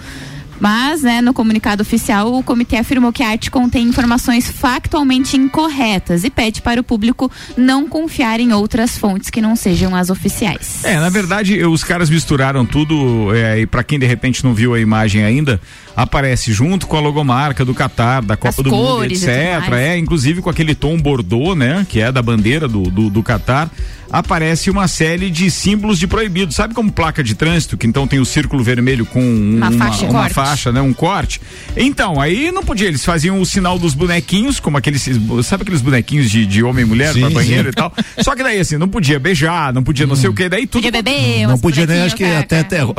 Mas, 0.60 1.02
né, 1.02 1.20
no 1.20 1.32
comunicado 1.32 1.82
oficial, 1.82 2.34
o 2.34 2.42
comitê 2.42 2.76
afirmou 2.76 3.12
que 3.12 3.22
a 3.22 3.28
arte 3.28 3.50
contém 3.50 3.86
informações 3.86 4.50
factualmente 4.50 5.36
incorretas 5.36 6.24
e 6.24 6.30
pede 6.30 6.60
para 6.62 6.80
o 6.80 6.84
público 6.84 7.30
não 7.56 7.88
confiar 7.88 8.40
em 8.40 8.52
outras 8.52 8.96
fontes 8.96 9.30
que 9.30 9.40
não 9.40 9.54
sejam 9.54 9.94
as 9.94 10.10
oficiais. 10.10 10.84
É, 10.84 10.98
na 10.98 11.08
verdade, 11.08 11.64
os 11.64 11.84
caras 11.84 12.10
misturaram 12.10 12.66
tudo, 12.66 13.34
é, 13.34 13.60
e 13.60 13.66
pra 13.66 13.82
quem 13.84 13.98
de 13.98 14.06
repente 14.06 14.44
não 14.44 14.54
viu 14.54 14.74
a 14.74 14.80
imagem 14.80 15.24
ainda, 15.24 15.60
aparece 15.96 16.52
junto 16.52 16.86
com 16.86 16.96
a 16.96 17.00
logomarca 17.00 17.64
do 17.64 17.74
Qatar, 17.74 18.24
da 18.24 18.36
Copa 18.36 18.60
As 18.60 18.64
do 18.64 18.70
Mundo, 18.70 19.04
etc. 19.04 19.28
É, 19.72 19.96
inclusive 19.96 20.40
com 20.40 20.50
aquele 20.50 20.74
tom 20.74 20.96
bordô, 20.98 21.54
né, 21.54 21.86
que 21.88 22.00
é 22.00 22.10
da 22.10 22.22
bandeira 22.22 22.68
do, 22.68 22.82
do, 22.82 23.10
do 23.10 23.22
Qatar, 23.22 23.70
aparece 24.10 24.70
uma 24.70 24.88
série 24.88 25.30
de 25.30 25.50
símbolos 25.50 25.98
de 25.98 26.06
proibido. 26.06 26.52
Sabe 26.52 26.74
como 26.74 26.90
placa 26.90 27.22
de 27.22 27.34
trânsito, 27.34 27.76
que 27.76 27.86
então 27.86 28.06
tem 28.06 28.18
o 28.18 28.24
círculo 28.24 28.62
vermelho 28.62 29.04
com 29.06 29.20
um- 29.22 29.56
Uma 29.56 29.68
uma, 29.68 29.78
faixa, 29.78 30.06
uma 30.06 30.28
faixa, 30.30 30.72
né, 30.72 30.80
um 30.80 30.92
corte? 30.92 31.40
Então, 31.76 32.20
aí 32.20 32.50
não 32.50 32.62
podia, 32.62 32.88
eles 32.88 33.04
faziam 33.04 33.40
o 33.40 33.46
sinal 33.46 33.78
dos 33.78 33.94
bonequinhos, 33.94 34.58
como 34.60 34.76
aqueles, 34.76 35.08
sabe 35.44 35.62
aqueles 35.62 35.80
bonequinhos 35.80 36.30
de, 36.30 36.46
de 36.46 36.62
homem 36.62 36.84
e 36.84 36.88
mulher 36.88 37.12
Sim, 37.12 37.20
pra 37.20 37.30
banheiro 37.30 37.64
sim. 37.64 37.68
e 37.70 37.72
tal? 37.72 37.92
Só 38.22 38.34
que 38.34 38.42
daí 38.42 38.58
assim, 38.58 38.76
não 38.78 38.88
podia 38.88 39.18
beijar, 39.18 39.72
não 39.72 39.82
podia 39.82 40.06
não 40.06 40.16
sei 40.16 40.30
o 40.30 40.34
que, 40.34 40.48
daí 40.48 40.66
tudo 40.66 40.78
Podia 40.82 41.02
beber, 41.02 41.46
Não 41.46 41.58
podia 41.58 41.86
nem, 41.86 42.02
acho 42.02 42.16
que 42.16 42.24
até, 42.24 42.60
até 42.60 42.82
eu 42.82 42.94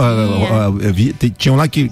vi, 0.94 1.14
te- 1.14 1.30
tinham 1.30 1.56
lá 1.56 1.68
que 1.68 1.90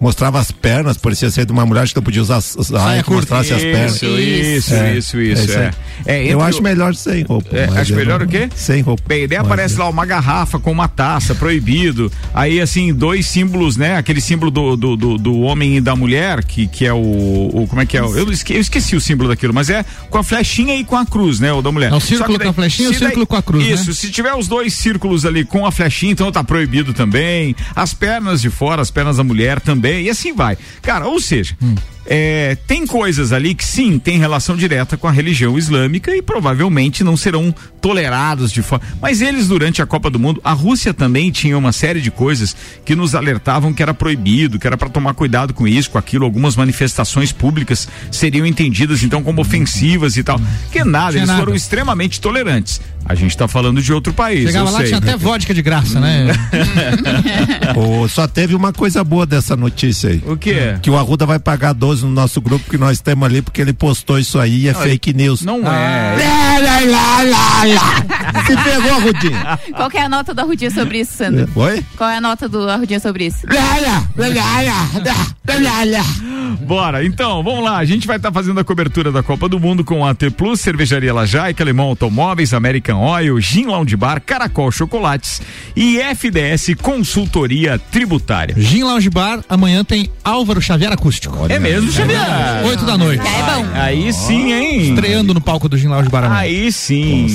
mostrava 0.00 0.38
as 0.38 0.50
pernas, 0.50 0.96
parecia 0.96 1.30
ser 1.30 1.44
de 1.44 1.52
uma 1.52 1.64
mulher 1.66 1.82
acho 1.82 1.92
que 1.92 1.98
não 1.98 2.04
podia 2.04 2.22
usar 2.22 2.40
saia 2.40 3.02
que 3.02 3.10
mostrasse 3.10 3.52
as 3.52 3.62
pernas. 3.62 3.94
Isso, 3.96 4.06
isso, 4.06 4.74
É, 4.74 4.96
isso, 4.96 5.20
isso. 5.20 5.40
é 5.42 5.44
isso 5.44 5.58
É. 5.58 5.70
É, 6.06 6.32
eu 6.32 6.40
acho 6.40 6.60
o- 6.60 6.62
melhor 6.62 6.94
sem 6.94 7.22
roupa. 7.24 7.48
É, 7.56 7.64
acho 7.80 7.92
eu 7.92 7.96
melhor 7.96 8.20
não- 8.20 8.26
o 8.26 8.28
quê? 8.28 8.48
Sem 8.54 8.80
roupa. 8.80 9.02
Bem, 9.06 9.26
daí 9.26 9.38
aparece 9.38 9.74
eu- 9.74 9.80
lá 9.80 9.88
uma 9.90 10.06
garrafa 10.06 10.58
com 10.58 10.70
uma 10.70 10.86
taça, 10.88 11.34
proibido. 11.34 12.10
Aí, 12.32 12.60
assim, 12.60 12.92
dois 12.94 13.26
símbolos, 13.26 13.76
né? 13.76 13.96
Aquele 13.96 14.20
símbolo 14.20 14.50
do, 14.50 14.76
do, 14.76 14.96
do, 14.96 15.18
do 15.18 15.40
homem 15.40 15.76
e 15.76 15.80
da 15.80 15.96
mulher, 15.96 16.44
que, 16.44 16.66
que 16.68 16.86
é 16.86 16.92
o, 16.92 16.96
o- 17.52 17.66
Como 17.68 17.80
é 17.82 17.86
que 17.86 17.96
é? 17.96 18.00
Eu 18.00 18.30
esqueci, 18.30 18.54
eu 18.54 18.60
esqueci 18.60 18.96
o 18.96 19.00
símbolo 19.00 19.28
daquilo, 19.28 19.52
mas 19.52 19.68
é 19.70 19.84
com 20.10 20.18
a 20.18 20.22
flechinha 20.24 20.74
e 20.76 20.84
com 20.84 20.96
a 20.96 21.04
cruz, 21.04 21.40
né? 21.40 21.52
O 21.52 21.60
da 21.60 21.72
mulher. 21.72 21.90
É 21.92 21.94
o 21.94 22.00
círculo 22.00 22.38
que 22.38 22.44
com 22.44 22.50
a 22.50 22.54
flechinha 22.54 22.88
e 22.88 22.90
o 22.90 22.94
se 22.94 23.00
daí- 23.00 23.08
círculo 23.08 23.26
com 23.26 23.36
a 23.36 23.42
cruz, 23.42 23.64
né? 23.64 23.70
Isso, 23.72 23.92
se 23.94 24.10
tiver 24.10 24.34
os 24.34 24.46
dois 24.46 24.72
círculos 24.74 25.26
ali 25.26 25.44
com 25.44 25.66
a 25.66 25.72
flechinha, 25.72 26.12
então 26.12 26.30
tá 26.30 26.44
proibido 26.44 26.94
também. 26.94 27.54
As 27.74 27.92
pernas 27.92 28.40
de 28.40 28.48
fora, 28.50 28.80
as 28.80 28.90
pernas 28.90 29.16
da 29.16 29.24
mulher 29.24 29.60
também, 29.60 29.87
e 29.92 30.10
assim 30.10 30.32
vai. 30.32 30.56
Cara, 30.82 31.06
ou 31.06 31.20
seja. 31.20 31.56
Hum. 31.62 31.74
É, 32.10 32.56
tem 32.66 32.86
coisas 32.86 33.32
ali 33.34 33.54
que 33.54 33.64
sim, 33.64 33.98
tem 33.98 34.18
relação 34.18 34.56
direta 34.56 34.96
com 34.96 35.06
a 35.06 35.10
religião 35.10 35.58
islâmica 35.58 36.16
e 36.16 36.22
provavelmente 36.22 37.04
não 37.04 37.18
serão 37.18 37.54
tolerados 37.82 38.50
de 38.50 38.62
forma. 38.62 38.84
Mas 39.00 39.20
eles, 39.20 39.48
durante 39.48 39.82
a 39.82 39.86
Copa 39.86 40.08
do 40.08 40.18
Mundo, 40.18 40.40
a 40.42 40.52
Rússia 40.52 40.94
também 40.94 41.30
tinha 41.30 41.56
uma 41.58 41.70
série 41.70 42.00
de 42.00 42.10
coisas 42.10 42.56
que 42.82 42.96
nos 42.96 43.14
alertavam 43.14 43.74
que 43.74 43.82
era 43.82 43.92
proibido, 43.92 44.58
que 44.58 44.66
era 44.66 44.76
para 44.76 44.88
tomar 44.88 45.12
cuidado 45.12 45.52
com 45.52 45.68
isso, 45.68 45.90
com 45.90 45.98
aquilo. 45.98 46.24
Algumas 46.24 46.56
manifestações 46.56 47.30
públicas 47.30 47.86
seriam 48.10 48.46
entendidas 48.46 49.02
então 49.02 49.22
como 49.22 49.42
ofensivas 49.42 50.16
e 50.16 50.22
tal. 50.22 50.40
Que 50.72 50.82
nada, 50.84 51.10
Tinha 51.10 51.20
eles 51.20 51.28
nada. 51.28 51.40
foram 51.40 51.54
extremamente 51.54 52.22
tolerantes. 52.22 52.80
A 53.04 53.14
gente 53.14 53.36
tá 53.36 53.46
falando 53.46 53.82
de 53.82 53.92
outro 53.92 54.12
país. 54.12 54.44
Chegava 54.44 54.68
eu 54.68 54.72
lá, 54.72 54.78
sei. 54.80 54.88
tinha 54.88 54.98
até 54.98 55.16
vodka 55.16 55.54
de 55.54 55.62
graça, 55.62 56.00
né? 56.00 56.26
Ô, 57.76 58.08
só 58.08 58.26
teve 58.26 58.54
uma 58.54 58.72
coisa 58.72 59.02
boa 59.02 59.24
dessa 59.24 59.56
notícia 59.56 60.10
aí. 60.10 60.22
O 60.26 60.36
quê? 60.36 60.76
Que 60.82 60.90
o 60.90 60.96
Arruda 60.96 61.24
vai 61.24 61.38
pagar 61.38 61.72
12 61.72 61.97
no 62.02 62.10
nosso 62.10 62.40
grupo 62.40 62.68
que 62.70 62.78
nós 62.78 63.00
temos 63.00 63.26
ali, 63.26 63.42
porque 63.42 63.60
ele 63.60 63.72
postou 63.72 64.18
isso 64.18 64.38
aí 64.38 64.62
e 64.64 64.68
é 64.68 64.72
Não, 64.72 64.80
fake 64.80 65.12
news. 65.12 65.42
Não 65.42 65.60
Ah. 65.64 65.74
é. 65.74 66.48
Lá. 67.28 68.44
Se 68.46 68.56
pegou, 68.56 68.94
Arrudinha. 68.96 69.58
Qual 69.76 69.90
que 69.90 69.98
é 69.98 70.02
a 70.02 70.08
nota 70.08 70.32
do 70.34 70.40
Arrudinha 70.40 70.70
sobre 70.70 71.00
isso, 71.00 71.12
Sandro? 71.16 71.48
Oi? 71.54 71.84
Qual 71.96 72.08
é 72.08 72.16
a 72.16 72.20
nota 72.20 72.48
do 72.48 72.68
Arrudinha 72.68 73.00
sobre 73.00 73.26
isso? 73.26 73.38
Bora, 76.56 77.04
então, 77.04 77.42
vamos 77.42 77.64
lá. 77.64 77.78
A 77.78 77.84
gente 77.84 78.06
vai 78.06 78.16
estar 78.16 78.32
fazendo 78.32 78.60
a 78.60 78.64
cobertura 78.64 79.10
da 79.10 79.22
Copa 79.22 79.48
do 79.48 79.58
Mundo 79.58 79.84
com 79.84 80.04
a 80.04 80.14
T 80.14 80.30
Plus, 80.30 80.60
Cervejaria 80.60 81.12
Lajaica, 81.12 81.62
Alemão 81.62 81.86
Automóveis, 81.86 82.52
American 82.52 83.00
Oil, 83.00 83.40
Gin 83.40 83.66
Lounge 83.66 83.96
Bar, 83.96 84.20
Caracol 84.24 84.70
Chocolates 84.70 85.40
e 85.76 85.98
FDS 85.98 86.74
Consultoria 86.80 87.78
Tributária. 87.78 88.54
Gin 88.58 88.82
Lounge 88.82 89.10
Bar, 89.10 89.40
amanhã 89.48 89.84
tem 89.84 90.10
Álvaro 90.24 90.60
Xavier 90.60 90.92
Acústico. 90.92 91.46
É 91.48 91.58
mesmo, 91.58 91.90
Xavier? 91.90 92.64
Oito 92.64 92.84
da 92.84 92.96
noite. 92.96 93.22
É 93.26 93.54
bom. 93.54 93.66
Aí 93.74 94.12
sim, 94.12 94.52
hein? 94.52 94.90
Estreando 94.90 95.34
no 95.34 95.40
palco 95.40 95.68
do 95.68 95.76
Gin 95.76 95.88
Lounge 95.88 96.08
Bar 96.08 96.24
amanhã. 96.24 96.40
Aí 96.40 96.72
sim. 96.72 97.26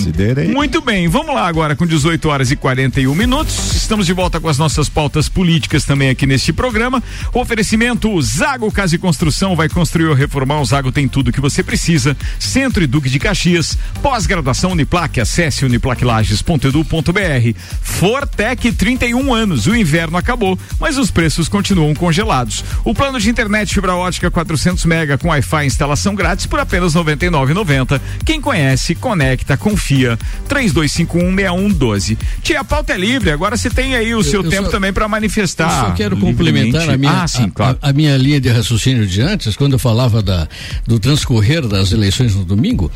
Muito 0.54 0.82
bem, 0.82 1.08
vamos 1.08 1.34
lá 1.34 1.48
agora 1.48 1.76
com 1.76 1.86
18 1.86 2.30
horas 2.30 2.52
e 2.52 2.56
41 2.56 3.14
minutos. 3.16 3.76
Estamos 3.76 4.06
de 4.06 4.14
volta 4.14 4.40
com 4.40 4.48
as 4.48 4.58
nossas 4.58 4.90
pautas 4.90 5.30
políticas 5.30 5.84
também 5.86 6.10
aqui 6.10 6.26
neste 6.26 6.54
programa. 6.54 7.02
Oferecimento 7.34 8.22
Zago 8.22 8.72
Casa 8.72 8.96
e 8.96 8.98
Construção 9.08 9.54
vai 9.54 9.68
construir 9.68 10.06
ou 10.06 10.14
reformar. 10.16 10.62
O 10.62 10.66
Zago 10.66 10.90
tem 10.90 11.10
tudo 11.10 11.30
que 11.30 11.42
você 11.42 11.62
precisa. 11.62 12.16
Centro 12.40 12.82
e 12.82 12.88
Duque 12.88 13.10
de 13.10 13.20
Caxias. 13.20 13.78
Pós-graduação 14.02 14.72
Uniplaque. 14.72 15.20
Acesse 15.20 15.66
uniplaquilages.edu.br. 15.66 17.60
Fortec 17.82 18.72
31 18.72 19.34
anos. 19.34 19.68
O 19.68 19.76
inverno 19.76 20.16
acabou, 20.16 20.58
mas 20.80 20.98
os 20.98 21.12
preços 21.12 21.50
continuam 21.50 21.94
congelados. 21.94 22.64
O 22.86 22.94
plano 22.94 23.20
de 23.20 23.30
internet 23.30 23.74
fibra 23.74 23.94
ótica 23.94 24.32
400 24.32 24.86
mega 24.86 25.18
com 25.18 25.28
Wi-Fi 25.28 25.66
instalação 25.66 26.16
grátis 26.16 26.46
por 26.46 26.62
apenas 26.62 26.94
R$ 26.96 27.02
99,90. 27.04 28.00
Quem 28.26 28.40
conhece, 28.40 28.96
conecta, 28.96 29.58
confia. 29.58 30.18
32516112. 30.48 32.18
Tia, 32.42 32.62
a 32.62 32.64
pauta 32.64 32.94
é 32.94 32.98
livre. 32.98 33.32
Agora 33.32 33.58
você 33.58 33.70
tem 33.70 33.96
aí 33.96 34.16
o 34.16 34.24
seu 34.24 34.44
eu 34.46 34.50
tempo 34.50 34.66
só- 34.68 34.72
também 34.72 34.94
para 34.94 35.10
manifestar. 35.10 35.70
Eu 35.82 35.86
só 35.90 35.92
quero 35.92 36.16
complementar 36.16 36.90
a 36.90 36.96
minha, 36.98 37.24
Ah, 37.24 37.28
sim, 37.28 37.44
a- 37.48 37.50
claro. 37.52 37.78
a, 37.82 37.90
a 37.90 37.94
minha 37.94 38.16
linha 38.16 38.40
de 38.40 38.48
raciocínio 38.50 38.93
de 39.08 39.22
antes, 39.22 39.56
quando 39.56 39.74
eu 39.74 39.80
falava 39.80 40.22
da, 40.22 40.48
do 40.86 41.00
transcorrer 41.00 41.68
das 41.68 41.92
eleições 41.92 42.36
no 42.36 42.46
domingo. 42.46 42.92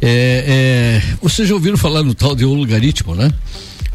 É, 0.00 1.00
é, 1.02 1.16
vocês 1.20 1.48
já 1.48 1.54
ouviram 1.54 1.76
falar 1.76 2.02
no 2.02 2.14
tal 2.14 2.34
de 2.34 2.44
logaritmo, 2.44 3.14
né? 3.14 3.30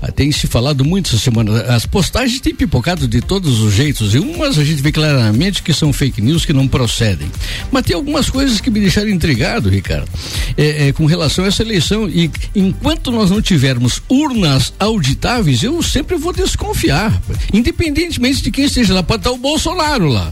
Ah, 0.02 0.12
Tem 0.12 0.32
se 0.32 0.46
falado 0.46 0.86
muito 0.86 1.08
essa 1.08 1.18
semana. 1.18 1.62
As 1.64 1.86
postagens 1.86 2.40
têm 2.40 2.54
pipocado 2.54 3.08
de 3.08 3.20
todos 3.20 3.62
os 3.62 3.74
jeitos. 3.74 4.14
E 4.14 4.20
umas 4.20 4.58
a 4.60 4.64
gente 4.64 4.82
vê 4.82 4.92
claramente 4.92 5.64
que 5.64 5.74
são 5.74 5.92
fake 5.92 6.22
news 6.22 6.46
que 6.46 6.54
não 6.54 6.68
procedem. 6.68 7.28
Mas 7.72 7.84
tem 7.86 7.96
algumas 7.96 8.30
coisas 8.30 8.62
que 8.62 8.70
me 8.70 8.80
deixaram 8.80 9.10
intrigado, 9.10 9.70
Ricardo, 9.70 10.08
é, 10.56 10.88
é, 10.88 10.92
com 10.94 11.06
relação 11.06 11.46
a 11.46 11.48
essa 11.48 11.64
eleição. 11.64 12.08
E 12.08 12.30
enquanto 12.56 13.12
nós 13.12 13.32
não 13.32 13.42
tivermos 13.42 14.02
urnas 14.08 14.72
auditáveis, 14.80 15.64
eu 15.64 15.82
sempre 15.82 16.16
vou 16.16 16.32
desconfiar. 16.32 17.20
Independentemente 17.52 18.44
de 18.44 18.52
quem 18.52 18.66
esteja 18.66 18.94
lá, 18.94 19.02
pode 19.02 19.22
estar 19.22 19.32
o 19.32 19.38
Bolsonaro 19.38 20.08
lá. 20.08 20.32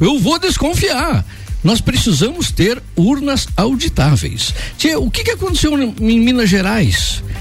Eu 0.00 0.18
vou 0.18 0.38
desconfiar. 0.38 1.24
Nós 1.62 1.80
precisamos 1.80 2.50
ter 2.50 2.82
urnas 2.96 3.46
auditáveis. 3.56 4.54
Tia, 4.78 4.98
o 4.98 5.10
que, 5.10 5.22
que 5.22 5.32
aconteceu 5.32 5.78
em 6.00 6.18
Minas 6.20 6.48
Gerais? 6.48 7.22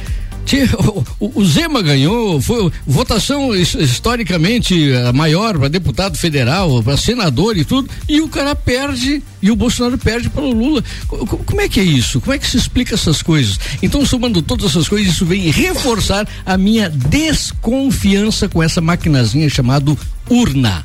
O, 1.20 1.45
Zema 1.45 1.80
ganhou, 1.80 2.41
foi 2.41 2.72
votação 2.88 3.53
his- 3.53 3.76
historicamente 3.76 4.91
a 5.07 5.14
maior 5.14 5.55
para 5.60 5.68
deputado 5.68 6.18
federal, 6.18 6.82
para 6.82 6.97
senador 6.97 7.55
e 7.55 7.64
tudo, 7.64 7.88
e 8.07 8.20
o 8.20 8.28
cara 8.28 8.55
perde, 8.55 9.22
e 9.43 9.51
o 9.51 9.55
Bolsonaro 9.55 9.95
perde 9.99 10.28
para 10.28 10.41
o 10.41 10.51
Lula. 10.51 10.84
Co- 11.07 11.18
co- 11.28 11.38
Como 11.38 11.62
é 11.62 11.70
que 11.70 11.80
é 11.80 11.84
isso? 11.84 12.20
Como 12.20 12.34
é 12.34 12.39
que 12.39 12.47
se 12.47 12.57
explica 12.57 12.95
essas 12.95 13.22
coisas? 13.22 13.60
Então, 13.84 14.03
somando 14.03 14.41
todas 14.41 14.72
essas 14.72 14.88
coisas, 14.89 15.14
isso 15.14 15.24
vem 15.24 15.51
reforçar 15.51 16.28
a 16.43 16.57
minha 16.57 16.89
desconfiança 16.89 18.49
com 18.49 18.64
essa 18.64 18.82
maquinazinha 18.82 19.47
chamada 19.49 19.95
urna. 20.28 20.84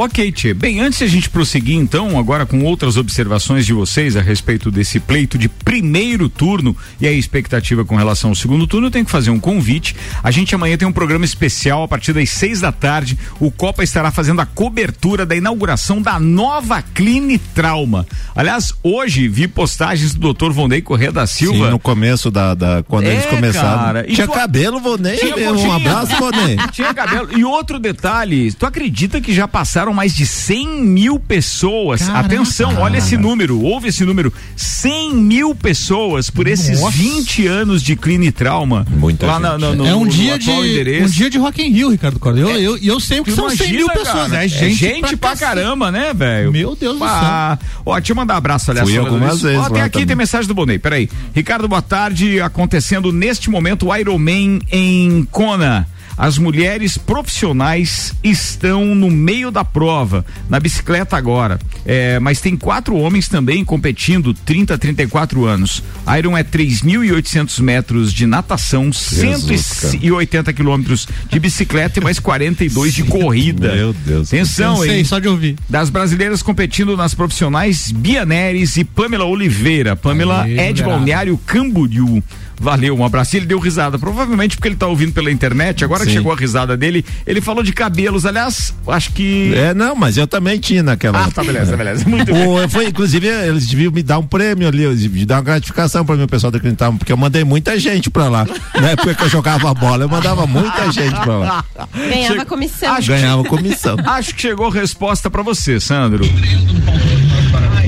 Ok, 0.00 0.30
Tchê. 0.30 0.54
Bem, 0.54 0.78
antes 0.78 1.00
de 1.00 1.04
a 1.06 1.08
gente 1.08 1.28
prosseguir, 1.28 1.74
então, 1.74 2.16
agora 2.20 2.46
com 2.46 2.62
outras 2.62 2.96
observações 2.96 3.66
de 3.66 3.72
vocês 3.72 4.16
a 4.16 4.20
respeito 4.22 4.70
desse 4.70 5.00
pleito 5.00 5.36
de 5.36 5.48
primeiro 5.48 6.28
turno 6.28 6.76
e 7.00 7.06
a 7.08 7.10
expectativa 7.10 7.84
com 7.84 7.96
relação 7.96 8.30
ao 8.30 8.36
segundo 8.36 8.64
turno, 8.64 8.86
eu 8.86 8.90
tenho 8.92 9.04
que 9.04 9.10
fazer 9.10 9.30
um 9.30 9.40
convite. 9.40 9.96
A 10.22 10.30
gente 10.30 10.54
amanhã 10.54 10.76
tem 10.76 10.86
um 10.86 10.92
programa 10.92 11.24
especial 11.24 11.82
a 11.82 11.88
partir 11.88 12.12
das 12.12 12.30
seis 12.30 12.60
da 12.60 12.70
tarde. 12.70 13.18
O 13.40 13.50
Copa 13.50 13.82
estará 13.82 14.12
fazendo 14.12 14.40
a 14.40 14.46
cobertura 14.46 15.26
da 15.26 15.34
inauguração 15.34 16.00
da 16.00 16.20
nova 16.20 16.80
Cline 16.80 17.36
Trauma. 17.36 18.06
Aliás, 18.36 18.72
hoje 18.84 19.26
vi 19.26 19.48
postagens 19.48 20.14
do 20.14 20.32
Dr. 20.32 20.52
Vonei 20.52 20.80
Corrêa 20.80 21.10
da 21.10 21.26
Silva. 21.26 21.64
Sim, 21.64 21.70
no 21.72 21.78
começo 21.80 22.30
da, 22.30 22.54
da 22.54 22.84
quando 22.84 23.06
É, 23.08 23.14
eles 23.14 23.26
começaram. 23.26 23.78
cara. 23.82 24.04
Tinha 24.04 24.28
tu- 24.28 24.32
cabelo, 24.32 24.78
Vonei. 24.78 25.16
Tinha, 25.16 25.52
um 25.52 25.72
abraço, 25.72 26.14
Vonei. 26.20 26.56
Tinha 26.70 26.94
cabelo. 26.94 27.36
E 27.36 27.44
outro 27.44 27.80
detalhe, 27.80 28.52
tu 28.52 28.64
acredita 28.64 29.20
que 29.20 29.34
já 29.34 29.48
passaram 29.48 29.87
mais 29.94 30.14
de 30.14 30.26
100 30.26 30.82
mil 30.82 31.18
pessoas? 31.20 32.02
Caraca. 32.02 32.26
Atenção, 32.26 32.76
olha 32.78 32.98
esse 32.98 33.16
número, 33.16 33.60
ouve 33.62 33.88
esse 33.88 34.04
número. 34.04 34.32
100 34.56 35.14
mil 35.14 35.54
pessoas 35.54 36.30
por 36.30 36.46
esses 36.46 36.80
Nossa. 36.80 36.96
20 36.96 37.46
anos 37.46 37.82
de 37.82 37.96
Cline 37.96 38.30
Trauma. 38.32 38.86
Muita 38.90 39.26
lá 39.26 39.34
gente. 39.52 39.60
no, 39.60 39.74
no- 39.76 39.86
é 39.86 39.94
um 39.94 40.04
no 40.04 40.10
dia 40.10 40.38
de 40.38 40.50
endereço. 40.50 41.06
um 41.06 41.10
dia 41.10 41.30
de 41.30 41.38
Rock 41.38 41.62
in 41.62 41.70
Rio, 41.70 41.90
Ricardo 41.90 42.18
Corda. 42.18 42.40
Eu, 42.40 42.50
eu, 42.50 42.76
eu 42.78 43.00
sei 43.00 43.20
o 43.20 43.24
que 43.24 43.32
são 43.32 43.48
100 43.48 43.56
imagina, 43.56 43.78
mil 43.78 43.88
pessoas. 43.88 44.30
cara, 44.30 44.44
É 44.44 44.48
gente, 44.48 45.00
pra, 45.16 45.30
cacete. 45.30 45.40
caramba, 45.40 45.90
né, 45.90 46.12
velho? 46.14 46.52
Meu 46.52 46.76
Deus 46.76 46.98
do 46.98 47.04
Ah, 47.04 47.58
Ó, 47.84 47.94
deixa 47.96 48.12
eu 48.12 48.16
mandar 48.16 48.34
um 48.34 48.38
abraço, 48.38 48.70
aliás. 48.70 48.88
Fui 48.88 48.98
algumas 48.98 49.40
vezes 49.42 49.58
Ó, 49.58 49.70
tem 49.70 49.80
aqui, 49.82 49.92
também. 49.92 50.06
tem 50.06 50.16
mensagem 50.16 50.46
do 50.48 50.54
Bonei, 50.54 50.78
peraí. 50.78 51.08
Ricardo, 51.34 51.68
boa 51.68 51.82
tarde. 51.82 52.40
Acontecendo 52.40 53.12
neste 53.12 53.50
momento 53.50 53.88
o 53.88 53.96
Ironman 53.96 54.60
em 54.70 55.26
Kona. 55.30 55.86
As 56.18 56.36
mulheres 56.36 56.98
profissionais 56.98 58.12
estão 58.24 58.92
no 58.94 59.08
meio 59.08 59.52
da 59.52 59.64
prova, 59.64 60.26
na 60.50 60.58
bicicleta 60.58 61.16
agora. 61.16 61.60
É, 61.86 62.18
mas 62.18 62.40
tem 62.40 62.56
quatro 62.56 62.96
homens 62.96 63.28
também 63.28 63.64
competindo, 63.64 64.34
30 64.34 64.74
a 64.74 64.78
34 64.78 65.44
anos. 65.44 65.82
Iron 66.18 66.36
é 66.36 66.42
3.800 66.42 67.60
metros 67.62 68.12
de 68.12 68.26
natação, 68.26 68.92
180 68.92 70.52
quilômetros 70.52 71.06
de 71.30 71.38
bicicleta 71.38 72.00
e 72.00 72.02
mais 72.02 72.18
42 72.18 72.94
de 72.94 73.04
corrida. 73.04 73.72
Meu 73.72 73.92
Deus. 73.92 74.26
Atenção, 74.28 74.84
hein? 74.84 75.04
só 75.04 75.20
de 75.20 75.28
ouvir. 75.28 75.56
Das 75.68 75.88
brasileiras 75.88 76.42
competindo 76.42 76.96
nas 76.96 77.14
profissionais 77.14 77.92
Bia 77.92 78.26
Neres 78.26 78.76
e 78.76 78.82
Pamela 78.82 79.24
Oliveira. 79.24 79.94
Pamela 79.94 80.42
Aê, 80.42 80.58
é 80.58 80.72
de. 80.72 80.82
Balneário 80.82 81.38
Camboriú. 81.46 82.22
Valeu, 82.60 82.96
um 82.98 83.04
abraço. 83.04 83.36
E 83.36 83.38
Ele 83.38 83.46
deu 83.46 83.58
risada, 83.58 83.98
provavelmente 83.98 84.56
porque 84.56 84.68
ele 84.68 84.76
tá 84.76 84.86
ouvindo 84.86 85.12
pela 85.12 85.30
internet. 85.30 85.84
Agora 85.84 86.04
que 86.04 86.10
Sim. 86.10 86.16
chegou 86.16 86.32
a 86.32 86.36
risada 86.36 86.76
dele, 86.76 87.04
ele 87.26 87.40
falou 87.40 87.62
de 87.62 87.72
cabelos. 87.72 88.26
Aliás, 88.26 88.74
acho 88.88 89.12
que. 89.12 89.52
É, 89.54 89.72
não, 89.74 89.94
mas 89.94 90.16
eu 90.16 90.26
também 90.26 90.58
tinha 90.58 90.82
naquela. 90.82 91.24
Ah, 91.24 91.30
tá, 91.30 91.42
beleza, 91.44 91.76
beleza. 91.76 92.04
Muito 92.08 92.32
bem. 92.32 92.68
Foi, 92.68 92.86
inclusive, 92.86 93.26
eles 93.28 93.66
deviam 93.66 93.92
me 93.92 94.02
dar 94.02 94.18
um 94.18 94.26
prêmio 94.26 94.66
ali, 94.66 94.84
eles 94.84 95.02
deviam 95.02 95.26
dar 95.26 95.36
uma 95.36 95.42
gratificação 95.42 96.04
para 96.04 96.16
mim, 96.16 96.22
o 96.24 96.28
pessoal 96.28 96.50
da 96.50 96.58
Clinton, 96.58 96.96
porque 96.96 97.12
eu 97.12 97.16
mandei 97.16 97.44
muita 97.44 97.78
gente 97.78 98.10
pra 98.10 98.28
lá. 98.28 98.46
Na 98.80 98.90
época 98.90 99.14
que 99.14 99.22
eu 99.22 99.28
jogava 99.28 99.72
bola, 99.74 100.04
eu 100.04 100.08
mandava 100.08 100.46
muita 100.46 100.90
gente 100.90 101.14
pra 101.20 101.36
lá. 101.38 101.64
Ganhava 101.94 102.44
comissão. 102.44 102.92
Acho 102.94 103.06
que- 103.06 103.12
Ganhava 103.18 103.44
comissão. 103.44 103.96
Acho 104.04 104.34
que 104.34 104.42
chegou 104.42 104.66
a 104.68 104.72
resposta 104.72 105.30
pra 105.30 105.42
você, 105.42 105.78
Sandro. 105.78 106.24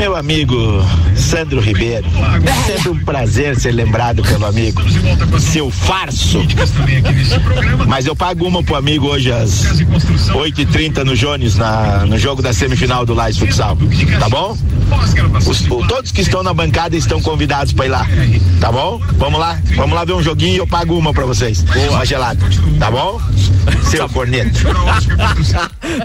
Meu 0.01 0.17
amigo 0.17 0.57
Sandro 1.15 1.61
Ribeiro. 1.61 2.07
É 2.47 2.73
sempre 2.73 2.89
um 2.89 2.99
prazer 3.05 3.55
ser 3.61 3.73
lembrado 3.73 4.23
pelo 4.23 4.47
amigo. 4.47 4.81
Seu 5.39 5.71
farso. 5.71 6.39
Mas 7.87 8.07
eu 8.07 8.17
pago 8.17 8.47
uma 8.47 8.63
pro 8.63 8.77
amigo 8.77 9.09
hoje 9.09 9.31
às 9.31 9.63
8h30 10.33 11.05
no 11.05 11.15
Jones, 11.15 11.57
na, 11.57 12.07
no 12.07 12.17
jogo 12.17 12.41
da 12.41 12.55
semifinal 12.55 13.05
do 13.05 13.13
Lais 13.13 13.37
Futsal. 13.37 13.77
Tá 14.19 14.29
bom? 14.31 14.57
Os- 15.47 15.61
o- 15.69 15.87
todos 15.87 16.11
que 16.11 16.23
estão 16.23 16.43
na 16.43 16.55
bancada 16.55 16.97
estão 16.97 17.21
convidados 17.21 17.75
pra 17.75 17.85
ir 17.85 17.91
lá. 17.91 18.07
Tá 18.59 18.73
bom? 18.73 18.99
Vamos 19.19 19.39
lá? 19.39 19.61
Vamos 19.77 19.95
lá 19.95 20.05
ver 20.05 20.15
um 20.15 20.23
joguinho 20.23 20.55
e 20.55 20.59
eu 20.59 20.67
pago 20.67 20.97
uma 20.99 21.13
pra 21.13 21.27
vocês. 21.27 21.63
Uma 21.91 22.07
gelada. 22.07 22.41
Tá 22.79 22.91
bom? 22.91 23.21
Seu 23.91 24.09
corneto. 24.09 24.61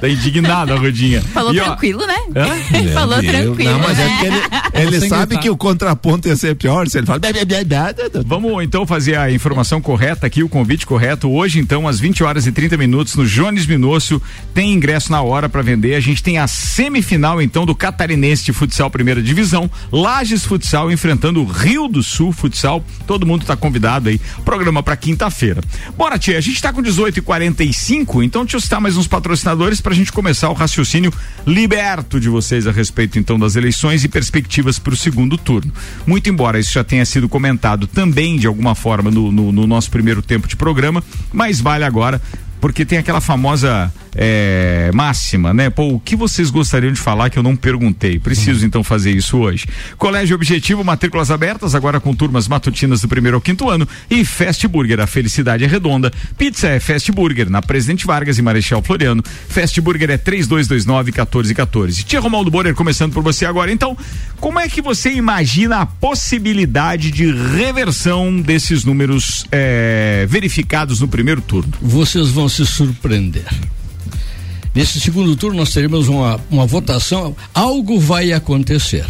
tá 0.02 0.08
indignado 0.10 0.74
a 0.74 0.76
Rodinha. 0.78 1.22
Falou 1.34 1.54
E, 1.54 1.60
ó, 1.62 1.64
tranquilo, 1.66 2.06
né? 2.06 2.18
Hã? 2.36 2.92
Falou 2.94 3.20
tranquilo. 3.24 3.72
Não, 3.80 3.85
mas 3.88 4.00
é 4.00 4.06
né? 4.06 4.10
porque 4.10 4.78
ele, 4.78 4.98
ele 4.98 5.10
sabe 5.10 5.26
gritar. 5.28 5.42
que 5.42 5.50
o 5.50 5.58
contraponto 5.58 6.28
ia 6.28 6.36
ser 6.36 6.56
pior. 6.56 6.88
Se 6.88 6.98
ele 6.98 7.06
fala. 7.06 7.20
"Bé, 7.20 7.32
bé, 7.32 7.46
bé, 7.46 7.64
bé, 7.64 7.94
bé, 7.94 8.10
bé". 8.10 8.22
Vamos 8.26 8.64
então 8.64 8.86
fazer 8.86 9.18
a 9.18 9.32
informação 9.32 9.82
correta 9.82 10.28
aqui, 10.28 10.44
o 10.44 10.50
convite 10.50 10.86
correto. 10.86 11.30
Hoje, 11.30 11.60
então, 11.60 11.88
às 11.88 12.00
20 12.00 12.24
horas 12.24 12.48
e 12.48 12.52
30 12.52 12.76
minutos, 12.78 13.16
no 13.16 13.26
Jones 13.26 13.66
Minócio, 13.66 14.22
tem 14.54 14.74
ingresso 14.74 15.12
na 15.12 15.22
hora 15.22 15.48
para 15.48 15.62
vender. 15.62 15.96
A 15.96 16.00
gente 16.00 16.24
tem 16.24 16.38
a 16.38 16.48
semifinal, 16.48 17.42
então, 17.42 17.66
do 17.66 17.76
Catarinense 17.76 18.44
de 18.44 18.54
Futsal 18.54 18.90
Primeira 18.90 19.22
Divisão, 19.22 19.70
Lages 19.92 20.44
Futsal 20.44 20.92
enfrentando 20.92 21.42
o 21.42 21.46
Rio 21.46 21.88
do 21.88 22.02
Sul 22.02 22.32
Futsal. 22.32 22.84
Todo 23.06 23.26
mundo 23.26 23.42
está 23.42 23.56
convidado 23.56 24.10
aí. 24.10 24.20
Programa 24.44 24.82
para 24.82 24.96
quinta-feira. 24.98 25.62
Bora, 25.98 26.18
tia, 26.18 26.38
a 26.38 26.42
gente 26.42 26.56
está 26.56 26.74
com 26.74 26.82
18 26.82 27.20
e 27.20 27.22
45 27.22 28.24
então 28.24 28.44
deixa 28.44 28.58
eu 28.58 28.62
citar 28.62 28.82
mais 28.82 28.98
uns 28.98 29.08
patrocinadores 29.08 29.80
para 29.82 29.94
a 29.94 29.96
gente 29.96 30.12
começar 30.12 30.50
o 30.50 30.54
raciocínio 30.54 31.14
liberto 31.46 32.20
de 32.20 32.30
vocês 32.30 32.68
a 32.68 32.72
respeito, 32.72 33.20
então, 33.20 33.38
das 33.38 33.56
eleições 33.56 33.75
e 34.04 34.08
perspectivas 34.08 34.80
para 34.80 34.94
o 34.94 34.98
segundo 34.98 35.38
turno. 35.38 35.72
Muito 36.06 36.30
embora 36.30 36.60
isso 36.60 36.72
já 36.74 36.84
tenha 36.84 37.06
sido 37.06 37.28
comentado 37.30 37.88
também, 37.88 38.38
de 38.38 38.48
alguma 38.48 38.76
forma, 38.76 39.12
no, 39.12 39.32
no- 39.32 39.52
no 39.52 39.68
nosso 39.68 39.90
primeiro 39.92 40.22
tempo 40.22 40.48
de 40.48 40.56
programa, 40.56 41.04
mas 41.34 41.60
vale 41.60 41.84
agora 41.84 42.22
porque 42.62 42.86
tem 42.86 42.98
aquela 42.98 43.22
famosa 43.22 43.94
é, 44.16 44.90
máxima, 44.94 45.54
né? 45.54 45.70
Pô, 45.70 45.94
o 45.94 46.00
que 46.00 46.16
vocês 46.16 46.50
gostariam 46.50 46.94
de 46.94 47.00
falar 47.00 47.30
que 47.30 47.38
eu 47.38 47.44
não 47.44 47.56
perguntei? 47.56 48.18
Preciso 48.18 48.66
então 48.66 48.84
fazer 48.84 49.12
isso 49.12 49.38
hoje. 49.38 49.66
Colégio 49.98 50.36
Objetivo, 50.36 50.84
matrículas 50.84 51.30
abertas, 51.30 51.76
agora 51.76 52.00
com 52.00 52.16
turmas 52.16 52.48
matutinas 52.48 53.02
do 53.02 53.08
primeiro 53.08 53.38
ao 53.38 53.42
quinto 53.42 53.70
ano. 53.70 53.88
E 54.10 54.24
Fast 54.24 54.68
Burger, 54.68 55.02
a 55.02 55.08
felicidade 55.08 55.64
é 55.64 55.68
redonda. 55.68 56.12
Pizza 56.38 56.70
é 56.70 56.80
Fast 56.80 57.12
Burger, 57.12 57.50
na 57.50 57.62
Presidente 57.62 58.06
Vargas 58.06 58.38
e 58.38 58.42
Marechal 58.42 58.82
Floriano. 58.82 59.24
Fast 59.50 59.80
Burger 59.82 60.10
é 60.10 60.18
3229-1414. 60.18 62.04
Tia 62.04 62.20
Romualdo 62.20 62.50
Borer, 62.50 62.74
começando 62.74 63.14
por 63.14 63.24
você 63.24 63.46
agora. 63.46 63.72
Então, 63.72 63.98
como 64.40 64.60
é 64.60 64.70
que 64.70 64.82
você 64.82 65.12
imagina 65.12 65.82
a 65.82 65.86
possibilidade 65.86 67.12
de 67.12 67.32
reversão 67.32 68.40
desses 68.40 68.86
números 68.86 69.46
é, 69.52 70.26
verificados 70.30 71.02
no 71.02 71.08
primeiro 71.08 71.42
turno? 71.42 71.74
Vocês 71.82 72.30
vão 72.30 72.48
se 72.48 72.66
surpreender. 72.66 73.46
Nesse 74.76 75.00
segundo 75.00 75.38
turno 75.38 75.60
nós 75.60 75.72
teremos 75.72 76.10
uma, 76.10 76.38
uma 76.52 76.66
votação, 76.66 77.34
algo 77.54 77.98
vai 77.98 78.34
acontecer. 78.34 79.06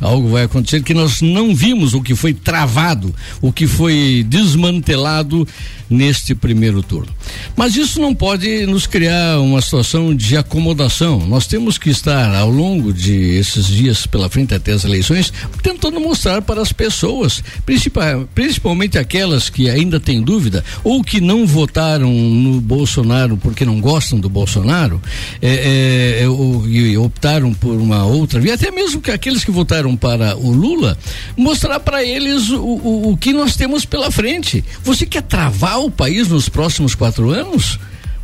Algo 0.00 0.30
vai 0.30 0.44
acontecer 0.44 0.82
que 0.82 0.94
nós 0.94 1.20
não 1.20 1.54
vimos 1.54 1.92
o 1.92 2.00
que 2.00 2.14
foi 2.14 2.32
travado, 2.32 3.14
o 3.42 3.52
que 3.52 3.66
foi 3.66 4.24
desmantelado 4.26 5.46
neste 5.90 6.34
primeiro 6.34 6.82
turno. 6.82 7.12
Mas 7.56 7.74
isso 7.74 8.00
não 8.00 8.14
pode 8.14 8.64
nos 8.66 8.86
criar 8.86 9.40
uma 9.40 9.60
situação 9.60 10.14
de 10.14 10.36
acomodação. 10.36 11.26
Nós 11.26 11.46
temos 11.48 11.76
que 11.76 11.90
estar 11.90 12.32
ao 12.34 12.48
longo 12.48 12.92
de 12.92 13.12
esses 13.36 13.66
dias 13.66 14.06
pela 14.06 14.30
frente 14.30 14.54
até 14.54 14.72
as 14.72 14.84
eleições 14.84 15.32
tentando 15.62 16.00
mostrar 16.00 16.40
para 16.42 16.62
as 16.62 16.72
pessoas, 16.72 17.42
principal- 17.66 18.28
principalmente 18.34 18.96
aquelas 18.98 19.50
que 19.50 19.68
ainda 19.68 19.98
têm 19.98 20.22
dúvida 20.22 20.64
ou 20.84 21.02
que 21.02 21.20
não 21.20 21.44
votaram 21.46 22.12
no 22.12 22.60
Bolsonaro 22.60 23.36
porque 23.36 23.64
não 23.64 23.80
gostam 23.80 24.20
do 24.20 24.28
Bolsonaro, 24.28 25.00
é, 25.42 26.20
é, 26.22 26.28
ou, 26.28 26.68
e 26.68 26.96
optaram 26.96 27.52
por 27.52 27.74
uma 27.74 28.04
outra 28.04 28.38
via, 28.38 28.54
até 28.54 28.70
mesmo 28.70 29.00
que 29.00 29.10
aqueles 29.10 29.44
que 29.44 29.50
votaram 29.50 29.96
para 29.96 30.36
o 30.36 30.52
Lula, 30.52 30.96
mostrar 31.36 31.80
para 31.80 32.04
eles 32.04 32.48
o, 32.50 32.60
o, 32.62 33.12
o 33.12 33.16
que 33.16 33.32
nós 33.32 33.56
temos 33.56 33.84
pela 33.84 34.10
frente. 34.10 34.64
Você 34.84 35.04
quer 35.06 35.22
travar 35.22 35.79
o 35.86 35.90
país 35.90 36.28
nos 36.28 36.48
próximos 36.48 36.94
quatro 36.94 37.30
anos? 37.30 37.78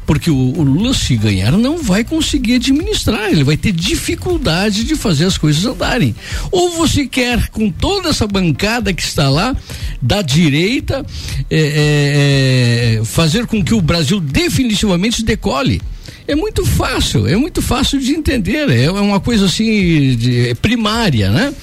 Porque 0.07 0.31
o, 0.31 0.37
o 0.37 0.63
Lula, 0.63 0.95
se 0.95 1.17
ganhar, 1.17 1.51
não 1.53 1.83
vai 1.83 2.05
conseguir 2.05 2.55
administrar, 2.55 3.29
ele 3.29 3.43
vai 3.43 3.57
ter 3.57 3.73
dificuldade 3.73 4.85
de 4.85 4.95
fazer 4.95 5.25
as 5.25 5.37
coisas 5.37 5.67
andarem. 5.67 6.15
Ou 6.53 6.71
você 6.71 7.07
quer, 7.07 7.49
com 7.49 7.69
toda 7.71 8.11
essa 8.11 8.27
bancada 8.27 8.93
que 8.93 9.03
está 9.03 9.29
lá, 9.29 9.55
da 10.01 10.23
direita, 10.23 11.05
é, 11.51 11.59
é, 11.59 13.01
é, 13.01 13.05
fazer 13.05 13.47
com 13.47 13.65
que 13.65 13.75
o 13.75 13.81
Brasil 13.81 14.21
definitivamente 14.21 15.25
decole. 15.25 15.83
É 16.29 16.35
muito 16.35 16.65
fácil, 16.67 17.27
é 17.27 17.37
muito 17.37 17.63
fácil 17.63 18.01
de 18.01 18.13
entender, 18.13 18.69
é 18.71 18.91
uma 18.91 19.21
coisa 19.21 19.47
assim 19.47 20.17
de- 20.17 20.55
primária, 20.61 21.31
né? 21.31 21.55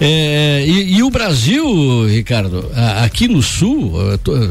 É, 0.00 0.64
e, 0.66 0.94
e 0.96 1.02
o 1.02 1.10
Brasil, 1.10 2.06
Ricardo, 2.06 2.70
a- 2.74 3.04
aqui 3.04 3.28
no 3.28 3.42
sul, 3.42 3.94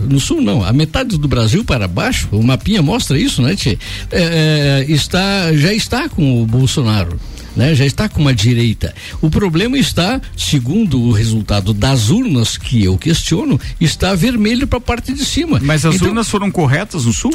no 0.10 0.20
sul 0.20 0.42
não, 0.42 0.64
a 0.64 0.72
metade 0.74 1.18
do 1.18 1.28
Brasil 1.28 1.64
para 1.64 1.88
baixo, 1.88 2.28
o 2.32 2.44
mapinha 2.44 2.82
mostra 2.82 3.18
isso, 3.18 3.42
né, 3.42 3.56
Tchê? 3.56 3.78
É, 4.12 4.86
é, 4.88 4.92
está, 4.92 5.52
já 5.56 5.74
está 5.74 6.08
com 6.10 6.42
o 6.42 6.46
Bolsonaro. 6.46 7.20
Né, 7.56 7.74
já 7.74 7.88
está 7.88 8.08
com 8.08 8.22
uma 8.22 8.36
direita. 8.36 8.94
O 9.20 9.32
problema 9.32 9.80
está, 9.80 10.22
segundo 10.38 11.02
o 11.02 11.12
resultado 11.12 11.74
das 11.74 12.12
urnas, 12.12 12.56
que 12.56 12.84
eu 12.84 12.96
questiono, 13.00 13.60
está 13.82 14.14
vermelho 14.14 14.68
para 14.68 14.78
a 14.78 14.82
parte 14.82 15.12
de 15.12 15.26
cima. 15.26 15.60
Mas 15.64 15.84
as 15.84 15.96
Então, 15.96 16.10
urnas 16.10 16.30
foram 16.30 16.52
corretas 16.52 17.06
no 17.06 17.12
sul? 17.14 17.34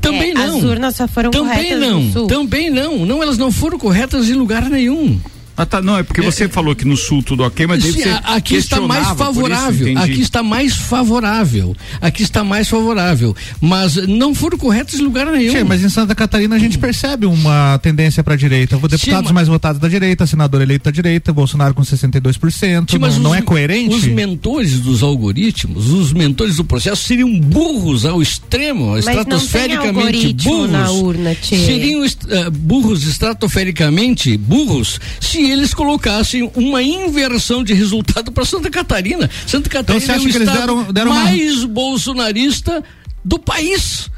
Também 0.00 0.30
É, 0.30 0.34
não. 0.34 0.58
As 0.58 0.64
urnas 0.64 0.96
só 0.96 1.08
foram 1.08 1.30
Também 1.30 1.48
corretas 1.48 1.80
não. 2.14 2.26
Também 2.26 2.70
não. 2.70 3.04
Não, 3.06 3.22
elas 3.22 3.38
não 3.38 3.50
foram 3.50 3.78
corretas 3.78 4.28
em 4.28 4.34
lugar 4.34 4.68
nenhum. 4.68 5.18
Ah, 5.56 5.64
tá. 5.66 5.80
Não, 5.80 5.96
é 5.98 6.02
porque 6.02 6.20
você 6.20 6.48
falou 6.48 6.74
que 6.74 6.84
no 6.84 6.96
sul 6.96 7.22
tudo 7.22 7.42
ok, 7.44 7.66
mas 7.66 7.82
Sim, 7.84 8.02
aqui 8.24 8.56
está 8.56 8.80
mais 8.80 9.06
isso, 9.06 9.16
favorável. 9.16 9.88
entendi. 9.88 10.12
aqui 10.12 10.20
está 10.20 10.42
mais 10.42 10.74
favorável. 10.76 11.76
Aqui 12.00 12.22
está 12.22 12.42
mais 12.42 12.68
favorável. 12.68 13.36
Mas 13.60 13.96
não 14.08 14.34
foram 14.34 14.58
corretos 14.58 14.98
em 14.98 15.02
lugar 15.02 15.26
nenhum. 15.26 15.52
Che, 15.52 15.62
mas 15.64 15.82
em 15.82 15.88
Santa 15.88 16.14
Catarina 16.14 16.56
a 16.56 16.58
gente 16.58 16.76
percebe 16.78 17.26
uma 17.26 17.78
tendência 17.78 18.22
para 18.24 18.34
a 18.34 18.36
direita. 18.36 18.76
Deputados 18.76 19.28
Che, 19.28 19.32
mais 19.34 19.48
votados 19.48 19.80
da 19.80 19.88
direita, 19.88 20.26
senador 20.26 20.60
eleito 20.60 20.84
da 20.86 20.90
direita, 20.90 21.32
Bolsonaro 21.32 21.72
com 21.74 21.82
62%. 21.82 22.90
Sim, 22.90 22.98
mas 22.98 23.14
não, 23.16 23.24
não 23.24 23.30
os- 23.30 23.36
é 23.36 23.42
coerente? 23.42 23.94
Os 23.94 24.04
mentores 24.04 24.80
dos 24.80 25.02
algoritmos, 25.02 25.90
os 25.90 26.12
mentores 26.12 26.56
do 26.56 26.64
processo 26.64 27.02
seriam 27.04 27.38
burros 27.40 28.04
ao 28.04 28.20
extremo, 28.20 28.86
Mas 28.92 29.04
não 29.04 29.12
tem 29.24 29.38
estratosfericamente 29.38 30.32
burros. 30.34 30.70
na 30.70 30.90
urna, 30.90 31.36
seriam 31.42 32.04
est- 32.04 32.26
eh, 32.28 32.50
burros 32.50 33.04
estratosfericamente 33.04 34.36
burros 34.36 34.98
se 35.20 35.43
eles 35.50 35.72
colocassem 35.74 36.50
uma 36.54 36.82
inversão 36.82 37.62
de 37.64 37.72
resultado 37.74 38.30
para 38.32 38.44
Santa 38.44 38.70
Catarina. 38.70 39.28
Santa 39.46 39.68
Catarina 39.68 40.04
Então 40.04 40.16
você 40.16 40.26
acha 40.28 40.38
é 40.38 40.40
o 40.40 40.42
estado 40.42 40.58
deram- 40.60 40.92
deram 40.92 41.10
uma- 41.12 41.24
mais 41.24 41.64
bolsonarista 41.64 42.82
do 43.24 43.38
país. 43.38 44.10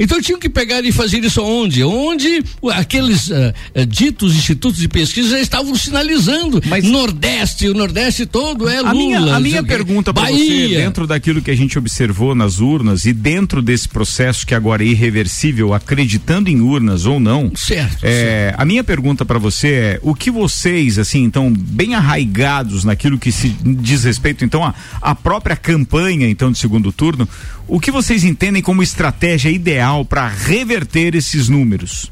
Então 0.00 0.18
tinham 0.18 0.40
que 0.40 0.48
pegar 0.48 0.82
e 0.82 0.90
fazer 0.90 1.22
isso 1.22 1.42
onde? 1.42 1.84
Onde 1.84 2.42
aqueles 2.72 3.30
ah, 3.30 3.52
ditos 3.86 4.34
institutos 4.34 4.80
de 4.80 4.88
pesquisa 4.88 5.28
já 5.28 5.40
estavam 5.40 5.74
sinalizando. 5.74 6.58
Nordeste, 6.84 7.68
o 7.68 7.74
Nordeste 7.74 8.24
todo 8.24 8.66
é 8.66 8.80
Lula. 8.80 8.90
A 8.90 8.94
minha, 8.94 9.36
a 9.36 9.40
minha 9.40 9.62
pergunta 9.62 10.14
para 10.14 10.30
você, 10.30 10.68
dentro 10.68 11.06
daquilo 11.06 11.42
que 11.42 11.50
a 11.50 11.56
gente 11.56 11.78
observou 11.78 12.34
nas 12.34 12.60
urnas 12.60 13.04
e 13.04 13.12
dentro 13.12 13.60
desse 13.60 13.88
processo 13.88 14.46
que 14.46 14.54
agora 14.54 14.82
é 14.82 14.86
irreversível, 14.86 15.74
acreditando 15.74 16.48
em 16.48 16.62
urnas 16.62 17.04
ou 17.04 17.20
não, 17.20 17.52
certo, 17.54 17.98
é, 18.02 18.54
a 18.56 18.64
minha 18.64 18.82
pergunta 18.82 19.26
para 19.26 19.38
você 19.38 19.68
é 19.68 20.00
o 20.02 20.14
que 20.14 20.30
vocês, 20.30 20.98
assim, 20.98 21.24
então 21.24 21.52
bem 21.52 21.94
arraigados 21.94 22.84
naquilo 22.84 23.18
que 23.18 23.30
se 23.30 23.54
diz 23.62 24.04
respeito, 24.04 24.44
então 24.44 24.72
a 25.02 25.14
própria 25.14 25.56
campanha, 25.56 26.28
então 26.28 26.50
de 26.50 26.58
segundo 26.58 26.90
turno, 26.90 27.28
o 27.70 27.78
que 27.78 27.92
vocês 27.92 28.24
entendem 28.24 28.60
como 28.60 28.82
estratégia 28.82 29.48
ideal 29.48 30.04
para 30.04 30.26
reverter 30.26 31.14
esses 31.14 31.48
números? 31.48 32.10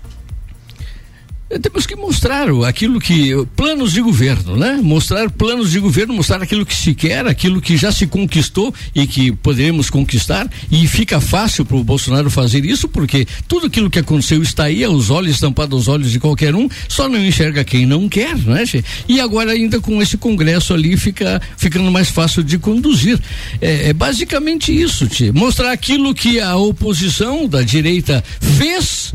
Temos 1.62 1.86
que 1.86 1.96
mostrar 1.96 2.46
aquilo 2.66 3.00
que. 3.00 3.32
planos 3.56 3.94
de 3.94 4.02
governo, 4.02 4.54
né? 4.54 4.78
Mostrar 4.82 5.30
planos 5.30 5.70
de 5.70 5.80
governo, 5.80 6.12
mostrar 6.12 6.42
aquilo 6.42 6.66
que 6.66 6.74
se 6.74 6.94
quer, 6.94 7.26
aquilo 7.26 7.58
que 7.58 7.74
já 7.74 7.90
se 7.90 8.06
conquistou 8.06 8.72
e 8.94 9.06
que 9.06 9.32
poderemos 9.32 9.88
conquistar. 9.88 10.46
E 10.70 10.86
fica 10.86 11.20
fácil 11.20 11.64
para 11.64 11.78
o 11.78 11.82
Bolsonaro 11.82 12.28
fazer 12.28 12.66
isso, 12.66 12.86
porque 12.86 13.26
tudo 13.46 13.66
aquilo 13.66 13.88
que 13.88 13.98
aconteceu 13.98 14.42
está 14.42 14.64
aí, 14.64 14.84
aos 14.84 15.08
olhos, 15.08 15.36
estampado 15.36 15.74
aos 15.74 15.88
olhos 15.88 16.12
de 16.12 16.20
qualquer 16.20 16.54
um, 16.54 16.68
só 16.86 17.08
não 17.08 17.18
enxerga 17.18 17.64
quem 17.64 17.86
não 17.86 18.10
quer, 18.10 18.36
né? 18.36 18.64
E 19.08 19.18
agora, 19.18 19.52
ainda 19.52 19.80
com 19.80 20.02
esse 20.02 20.18
Congresso 20.18 20.74
ali, 20.74 20.98
fica 20.98 21.40
ficando 21.56 21.90
mais 21.90 22.10
fácil 22.10 22.42
de 22.42 22.58
conduzir. 22.58 23.18
É, 23.58 23.88
é 23.88 23.92
basicamente 23.94 24.70
isso, 24.70 25.06
Tchê. 25.08 25.32
Mostrar 25.32 25.72
aquilo 25.72 26.14
que 26.14 26.40
a 26.40 26.56
oposição 26.56 27.48
da 27.48 27.62
direita 27.62 28.22
fez 28.38 29.14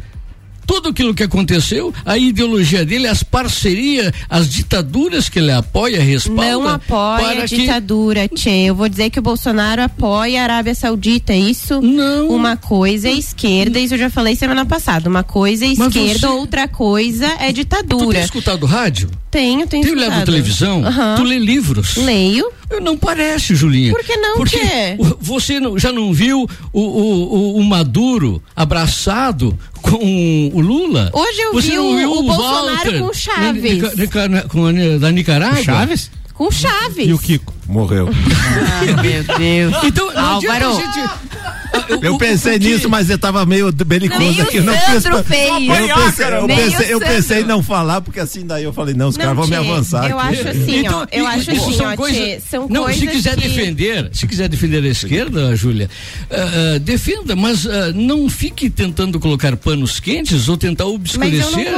tudo 0.65 0.89
aquilo 0.89 1.13
que 1.13 1.23
aconteceu, 1.23 1.93
a 2.05 2.17
ideologia 2.17 2.85
dele, 2.85 3.07
as 3.07 3.23
parcerias, 3.23 4.11
as 4.29 4.49
ditaduras 4.49 5.29
que 5.29 5.39
ele 5.39 5.51
apoia, 5.51 6.01
respalda. 6.01 6.51
Não 6.51 6.67
apoia 6.67 7.43
a 7.43 7.47
que- 7.47 7.57
ditadura, 7.57 8.27
Tchê. 8.27 8.65
Eu 8.65 8.75
vou 8.75 8.87
dizer 8.89 9.09
que 9.09 9.19
o 9.19 9.21
Bolsonaro 9.21 9.81
apoia 9.81 10.41
a 10.41 10.43
Arábia 10.43 10.75
Saudita, 10.75 11.33
é 11.33 11.37
isso? 11.39 11.81
Não. 11.81 12.29
Uma 12.29 12.55
coisa 12.57 13.07
é 13.09 13.13
esquerda, 13.13 13.79
isso 13.79 13.93
eu 13.93 13.97
já 13.99 14.09
falei 14.09 14.35
semana 14.35 14.65
passada. 14.65 15.09
Uma 15.09 15.23
coisa 15.23 15.65
é 15.65 15.69
esquerda, 15.69 16.19
você- 16.19 16.27
outra 16.27 16.67
coisa 16.67 17.25
é 17.39 17.47
Tu 17.47 17.53
ditadura. 17.53 18.15
tem 18.15 18.23
escutado 18.23 18.65
rádio? 18.65 19.09
Tenho, 19.29 19.65
tenho 19.67 19.83
Tu 19.83 19.87
escutado. 19.89 20.09
leva 20.11 20.25
televisão? 20.25 20.85
Aham. 20.85 21.15
Tu 21.15 21.23
lê 21.23 21.39
livros? 21.39 21.97
Leio. 21.97 22.51
Não 22.81 22.95
parece, 22.97 23.55
Julinha. 23.55 23.91
Por 23.91 24.03
que 24.03 24.15
não, 24.17 24.35
Porque 24.35 24.59
o- 24.97 25.17
você 25.19 25.59
não- 25.59 25.77
já 25.77 25.91
não 25.91 26.11
viu 26.13 26.47
o, 26.71 26.81
o, 26.81 26.81
o- 26.81 27.55
o 27.57 27.63
Maduro 27.63 28.41
abraçado 28.55 29.57
com 29.83 30.49
o 30.53 30.59
Lula? 30.61 31.11
Hoje 31.13 31.39
eu 31.41 31.53
Você 31.53 31.69
vi 31.69 31.75
não 31.75 31.91
o- 31.91 31.97
viu 31.97 32.11
o 32.11 32.23
Bolsonaro 32.23 32.65
Walter 32.75 32.99
com 32.99 33.05
o 33.05 33.13
Chaves. 33.13 33.63
na- 33.63 33.69
Nica- 33.69 34.27
Nica- 34.27 34.47
com 34.49 34.65
a- 34.65 34.97
da 34.99 35.11
Nicarágua? 35.11 35.63
Chaves? 35.63 36.09
Com 36.33 36.49
Chaves. 36.49 37.07
E 37.07 37.13
o 37.13 37.19
Kiko? 37.19 37.53
Morreu. 37.67 38.09
Ah, 38.09 39.01
meu 39.01 39.23
Deus. 39.23 39.83
Então, 39.83 40.13
não 40.13 40.21
Álvaro. 40.21 40.75
gente. 40.75 41.43
Eu 42.01 42.17
pensei 42.17 42.59
nisso, 42.59 42.89
mas 42.89 43.09
eu 43.09 43.17
tava 43.17 43.45
meio 43.45 43.71
belicoso 43.71 44.41
aqui. 44.41 44.57
Eu 44.57 44.63
não 44.63 44.73
quis-. 44.73 45.05
Eu 45.05 45.23
pensei, 45.23 46.25
eu 46.25 46.47
pensei, 46.47 46.93
eu 46.93 46.99
pensei 46.99 47.41
em 47.41 47.45
não 47.45 47.63
falar, 47.63 48.01
porque 48.01 48.19
assim 48.19 48.45
daí 48.45 48.63
eu 48.63 48.71
falei, 48.73 48.93
não, 48.93 49.07
os 49.07 49.17
caras 49.17 49.35
vão 49.35 49.47
me 49.47 49.55
avançar. 49.55 50.09
Eu 50.09 50.19
aqui. 50.19 50.39
acho 50.39 50.47
assim, 50.49 50.87
ó. 50.87 51.07
Eu 51.11 51.27
acho 51.27 51.51
assim, 51.51 51.73
são 51.73 51.91
ó, 51.91 51.95
coisas- 51.95 52.19
Tchê, 52.19 52.41
são 52.47 52.67
não, 52.69 52.83
coisas 52.83 52.99
se 53.01 53.07
quiser 53.07 53.35
que... 53.35 53.47
defender, 53.47 54.09
se 54.13 54.27
quiser 54.27 54.47
defender 54.49 54.83
a 54.83 54.87
esquerda, 54.87 55.55
Júlia, 55.55 55.89
ah, 56.29 56.35
ah, 56.75 56.79
defenda, 56.79 57.35
mas 57.35 57.65
ah, 57.65 57.91
não 57.93 58.29
fique 58.29 58.69
tentando 58.69 59.19
colocar 59.19 59.55
panos 59.57 59.99
quentes 59.99 60.47
ou 60.47 60.57
tentar 60.57 60.85
obscurecer 60.85 61.73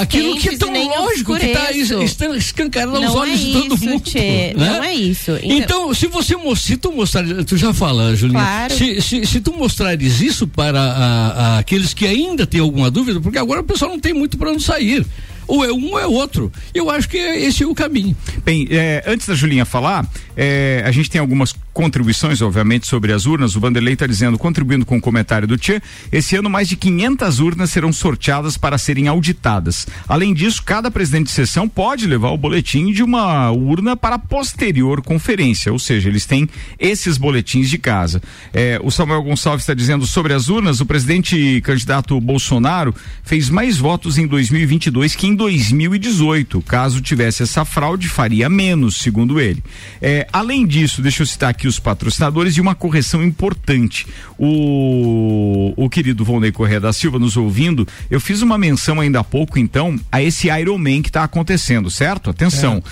aquilo 0.00 0.36
que 0.36 0.50
é 0.50 0.58
tão 0.58 0.72
lógico, 0.72 1.36
que 1.36 2.36
escancarado 2.36 2.96
aos 2.96 3.06
Não 3.06 3.16
olhos 3.16 3.40
é 3.40 3.44
de 3.44 3.52
todo 3.52 3.78
mundo. 3.78 4.00
Tchê, 4.02 4.54
né? 4.56 4.76
não 4.76 4.84
é 4.84 4.94
isso. 4.96 5.32
Então, 5.42 5.56
Então- 5.56 5.94
se 5.94 6.06
você 6.06 6.34
se 6.56 6.76
tu 6.76 6.92
mostrar, 6.92 7.24
tu 7.44 7.56
já 7.56 7.72
fala, 7.72 8.14
Julinha, 8.16 8.40
Claro. 8.40 8.74
se, 8.74 9.00
se, 9.00 9.26
se 9.26 9.40
tu 9.40 9.52
mostrares 9.52 10.20
isso 10.20 10.46
para 10.48 10.80
a- 10.80 11.28
a- 11.28 11.58
aqueles 11.58 11.92
que 11.94 12.06
ainda 12.06 12.46
têm 12.46 12.60
alguma 12.60 12.90
dúvida, 12.90 13.20
porque 13.20 13.38
agora 13.38 13.60
o 13.60 13.64
pessoal 13.64 13.90
não 13.90 14.00
tem 14.00 14.12
muito 14.12 14.36
para 14.36 14.50
onde 14.50 14.62
sair. 14.62 15.06
Ou 15.48 15.64
é 15.64 15.72
um 15.72 15.92
ou 15.92 15.98
é 16.00 16.06
outro. 16.06 16.50
Eu 16.74 16.90
acho 16.90 17.08
que 17.08 17.16
esse 17.16 17.62
é 17.62 17.66
o 17.66 17.74
caminho. 17.74 18.16
Bem, 18.44 18.66
é, 18.68 19.04
antes 19.06 19.28
da 19.28 19.34
Julinha 19.34 19.64
falar, 19.64 20.04
é, 20.36 20.82
a 20.84 20.90
gente 20.90 21.08
tem 21.08 21.20
algumas 21.20 21.54
contribuições, 21.76 22.40
obviamente, 22.40 22.86
sobre 22.86 23.12
as 23.12 23.26
urnas. 23.26 23.54
O 23.54 23.60
Vanderlei 23.60 23.92
está 23.92 24.06
dizendo, 24.06 24.38
contribuindo 24.38 24.86
com 24.86 24.96
o 24.96 25.00
comentário 25.00 25.46
do 25.46 25.58
Tchê, 25.58 25.82
esse 26.10 26.34
ano 26.34 26.48
mais 26.48 26.70
de 26.70 26.74
500 26.74 27.38
urnas 27.38 27.70
serão 27.70 27.92
sorteadas 27.92 28.56
para 28.56 28.78
serem 28.78 29.08
auditadas. 29.08 29.86
Além 30.08 30.32
disso, 30.32 30.62
cada 30.64 30.90
presidente 30.90 31.26
de 31.26 31.32
sessão 31.32 31.68
pode 31.68 32.06
levar 32.06 32.30
o 32.30 32.38
boletim 32.38 32.90
de 32.92 33.02
uma 33.02 33.50
urna 33.50 33.94
para 33.94 34.18
posterior 34.18 35.02
conferência, 35.02 35.70
ou 35.70 35.78
seja, 35.78 36.08
eles 36.08 36.24
têm 36.24 36.48
esses 36.78 37.18
boletins 37.18 37.68
de 37.68 37.76
casa. 37.76 38.22
É, 38.54 38.80
o 38.82 38.90
Samuel 38.90 39.22
Gonçalves 39.22 39.64
está 39.64 39.74
dizendo 39.74 40.06
sobre 40.06 40.32
as 40.32 40.48
urnas, 40.48 40.80
o 40.80 40.86
presidente 40.86 41.60
candidato 41.60 42.18
Bolsonaro 42.18 42.94
fez 43.22 43.50
mais 43.50 43.76
votos 43.76 44.16
em 44.16 44.26
2022 44.26 45.14
que 45.14 45.26
em 45.26 45.34
2018. 45.34 46.62
Caso 46.62 47.02
tivesse 47.02 47.42
essa 47.42 47.66
fraude, 47.66 48.08
faria 48.08 48.48
menos, 48.48 48.96
segundo 48.96 49.38
ele. 49.38 49.62
É, 50.00 50.26
além 50.32 50.66
disso, 50.66 51.02
deixa 51.02 51.22
eu 51.22 51.26
citar 51.26 51.50
aqui 51.50 51.65
os 51.68 51.78
patrocinadores 51.78 52.56
e 52.56 52.60
uma 52.60 52.74
correção 52.74 53.22
importante. 53.22 54.06
O, 54.38 55.72
o 55.76 55.88
querido 55.88 56.24
Volney 56.24 56.52
Correia 56.52 56.80
da 56.80 56.92
Silva 56.92 57.18
nos 57.18 57.36
ouvindo, 57.36 57.86
eu 58.10 58.20
fiz 58.20 58.42
uma 58.42 58.58
menção 58.58 59.00
ainda 59.00 59.20
há 59.20 59.24
pouco, 59.24 59.58
então, 59.58 59.98
a 60.10 60.22
esse 60.22 60.48
Ironman 60.48 61.02
que 61.02 61.08
está 61.08 61.24
acontecendo, 61.24 61.90
certo? 61.90 62.30
Atenção. 62.30 62.82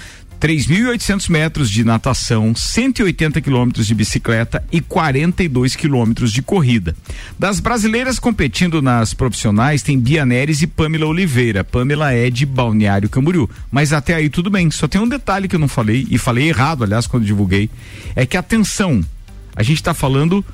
3.800 0.45 1.31
metros 1.31 1.71
de 1.71 1.83
natação, 1.83 2.55
180 2.55 3.41
quilômetros 3.41 3.87
de 3.87 3.95
bicicleta 3.95 4.63
e 4.71 4.79
42 4.79 5.75
quilômetros 5.75 6.31
de 6.31 6.43
corrida. 6.43 6.95
Das 7.39 7.61
brasileiras 7.61 8.19
competindo 8.19 8.83
nas 8.83 9.15
profissionais 9.15 9.83
tem 9.83 9.99
Bia 9.99 10.27
Neres 10.27 10.61
e 10.61 10.67
Pamela 10.67 11.07
Oliveira. 11.07 11.65
Pamela 11.65 12.13
é 12.13 12.29
de 12.29 12.45
Balneário 12.45 13.09
Camboriú. 13.09 13.49
Mas 13.73 13.95
até 13.95 14.17
aí 14.17 14.29
tudo 14.29 14.51
bem. 14.51 14.71
Só 14.71 14.87
tem 14.87 15.01
um 15.01 15.09
detalhe 15.09 15.49
que 15.49 15.57
eu 15.57 15.61
não 15.61 15.67
falei, 15.67 16.07
e 16.11 16.19
falei 16.19 16.51
errado, 16.51 16.85
aliás, 16.85 17.07
quando 17.07 17.25
divulguei. 17.25 17.71
É 18.15 18.27
que 18.27 18.37
atenção, 18.37 19.03
a 19.57 19.63
gente 19.63 19.79
está 19.79 19.95
falando. 19.95 20.45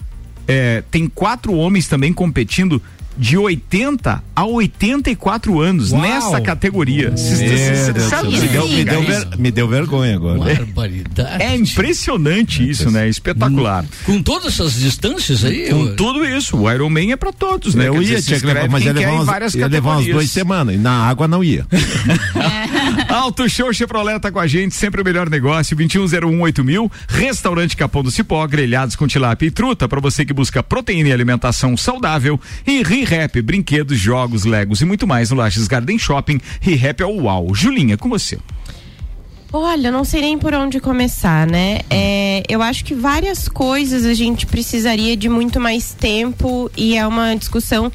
é, 0.47 0.85
tem 0.89 1.09
quatro 1.09 1.53
homens 1.53 1.89
também 1.89 2.13
competindo 2.13 2.81
de 3.17 3.37
80 3.37 4.23
a 4.35 4.45
84 4.47 5.61
anos 5.61 5.93
Uau. 5.93 6.01
nessa 6.01 6.41
categoria. 6.41 7.15
Sabe 7.17 8.31
me, 8.31 8.41
deu, 8.49 8.63
me, 8.63 8.69
significa 8.69 8.91
deu 8.93 9.03
isso? 9.03 9.29
ver- 9.31 9.39
me 9.39 9.51
deu 9.51 9.69
vergonha 9.69 10.15
agora. 10.15 10.39
Barbaridade. 10.55 11.43
É 11.43 11.55
impressionante 11.57 12.69
isso, 12.69 12.91
né? 12.91 13.09
Espetacular. 13.09 13.85
Com 14.05 14.23
todas 14.23 14.55
essas 14.55 14.75
distâncias 14.75 15.45
aí. 15.45 15.69
Com 15.69 15.87
eu- 15.87 15.97
tudo 15.97 16.25
isso, 16.25 16.57
o 16.57 16.71
Iron 16.73 16.89
Man 16.89 17.11
é 17.13 17.17
pra 17.17 17.33
todos, 17.33 17.75
né? 17.75 17.89
Eu 17.89 17.95
Quer 17.95 17.99
ia, 18.03 18.07
dizer, 18.17 18.23
tinha 18.23 18.41
que 18.41 18.47
levar, 18.47 18.69
mas 18.69 18.85
ia 18.85 18.93
levar, 18.93 19.11
em 19.11 19.15
umas, 19.15 19.27
várias 19.27 19.55
ia 19.55 19.67
levar 19.67 19.91
umas 19.97 20.07
duas 20.07 20.31
semanas. 20.31 20.75
E 20.75 20.79
na 20.79 20.93
água 21.07 21.29
não 21.29 21.45
ia. 21.45 21.67
Auto 23.09 23.49
Show 23.49 23.73
Chevrolet 23.73 24.19
tá 24.21 24.31
com 24.31 24.39
a 24.39 24.47
gente, 24.47 24.75
sempre 24.75 25.01
o 25.01 25.05
melhor 25.05 25.29
negócio, 25.29 25.77
21018000 25.77 26.65
mil. 26.65 26.91
Restaurante 27.09 27.77
Capão 27.77 28.03
do 28.03 28.11
Cipó, 28.11 28.47
grelhados 28.47 28.97
com 28.97 29.07
tilápia 29.07 29.47
e 29.47 29.51
truta, 29.51 29.89
para 29.89 30.01
você 30.01 30.25
que 30.25 30.33
busca 30.33 30.63
proteína 30.63 31.09
e 31.09 31.13
alimentação 31.13 31.77
saudável. 31.77 32.39
E 32.67 32.83
ReHap, 33.11 33.43
brinquedos, 33.43 33.99
jogos, 33.99 34.45
legos 34.45 34.81
e 34.81 34.85
muito 34.85 35.05
mais 35.05 35.31
no 35.31 35.37
Lages 35.37 35.67
Garden 35.67 35.99
Shopping. 35.99 36.41
ReHap 36.61 37.03
é 37.03 37.07
o 37.07 37.23
UAU. 37.23 37.53
Julinha, 37.55 37.97
com 37.97 38.09
você. 38.09 38.39
Olha, 39.53 39.89
eu 39.89 39.93
não 39.93 40.05
sei 40.05 40.21
nem 40.21 40.39
por 40.39 40.55
onde 40.55 40.79
começar, 40.79 41.45
né? 41.45 41.81
É, 41.91 42.45
eu 42.49 42.63
acho 42.63 42.85
que 42.85 42.95
várias 42.95 43.49
coisas 43.49 44.07
a 44.07 44.15
gente 44.15 44.47
precisaria 44.47 45.17
de 45.17 45.29
muito 45.29 45.59
mais 45.59 45.93
tempo 45.93 46.71
e 46.77 46.97
é 46.97 47.05
uma 47.05 47.35
discussão. 47.35 47.91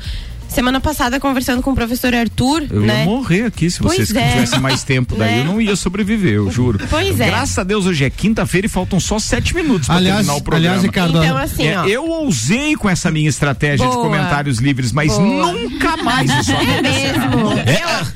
Semana 0.55 0.79
passada, 0.79 1.19
conversando 1.19 1.61
com 1.61 1.71
o 1.71 1.75
professor 1.75 2.15
Arthur, 2.15 2.63
Eu 2.71 2.79
né? 2.79 2.99
ia 2.99 3.05
morrer 3.05 3.43
aqui 3.43 3.69
se 3.69 3.81
vocês 3.81 4.09
Pois 4.13 4.23
é. 4.23 4.29
tivessem 4.31 4.59
mais 4.61 4.83
tempo 4.83 5.13
daí. 5.15 5.31
Né? 5.35 5.39
Eu 5.43 5.45
não 5.45 5.59
ia 5.61 5.75
sobreviver, 5.75 6.35
eu 6.35 6.49
juro. 6.49 6.79
Pois 6.89 7.19
é. 7.19 7.25
Graças 7.27 7.57
a 7.59 7.63
Deus, 7.63 7.85
hoje 7.85 8.05
é 8.05 8.09
quinta-feira 8.09 8.65
e 8.65 8.69
faltam 8.69 8.97
só 8.99 9.19
sete 9.19 9.53
minutos 9.53 9.87
para 9.87 9.97
Aliás- 9.97 10.17
terminar 10.19 10.35
o 10.37 10.41
programa. 10.41 10.75
aliás, 10.75 10.83
Ricardo, 10.83 11.21
Então, 11.23 11.37
assim, 11.37 11.67
É, 11.67 11.77
ó. 11.79 11.85
eu 11.85 12.05
ousei 12.09 12.75
com 12.77 12.89
essa 12.89 13.11
minha 13.11 13.27
estratégia 13.27 13.85
de 13.85 13.91
Boa. 13.91 14.01
comentários 14.05 14.59
livres, 14.59 14.93
mas 14.93 15.11
Boa. 15.13 15.51
nunca 15.51 15.97
mais 15.97 16.31
isso 16.39 16.51
É 16.53 16.81
mesmo. 16.81 17.51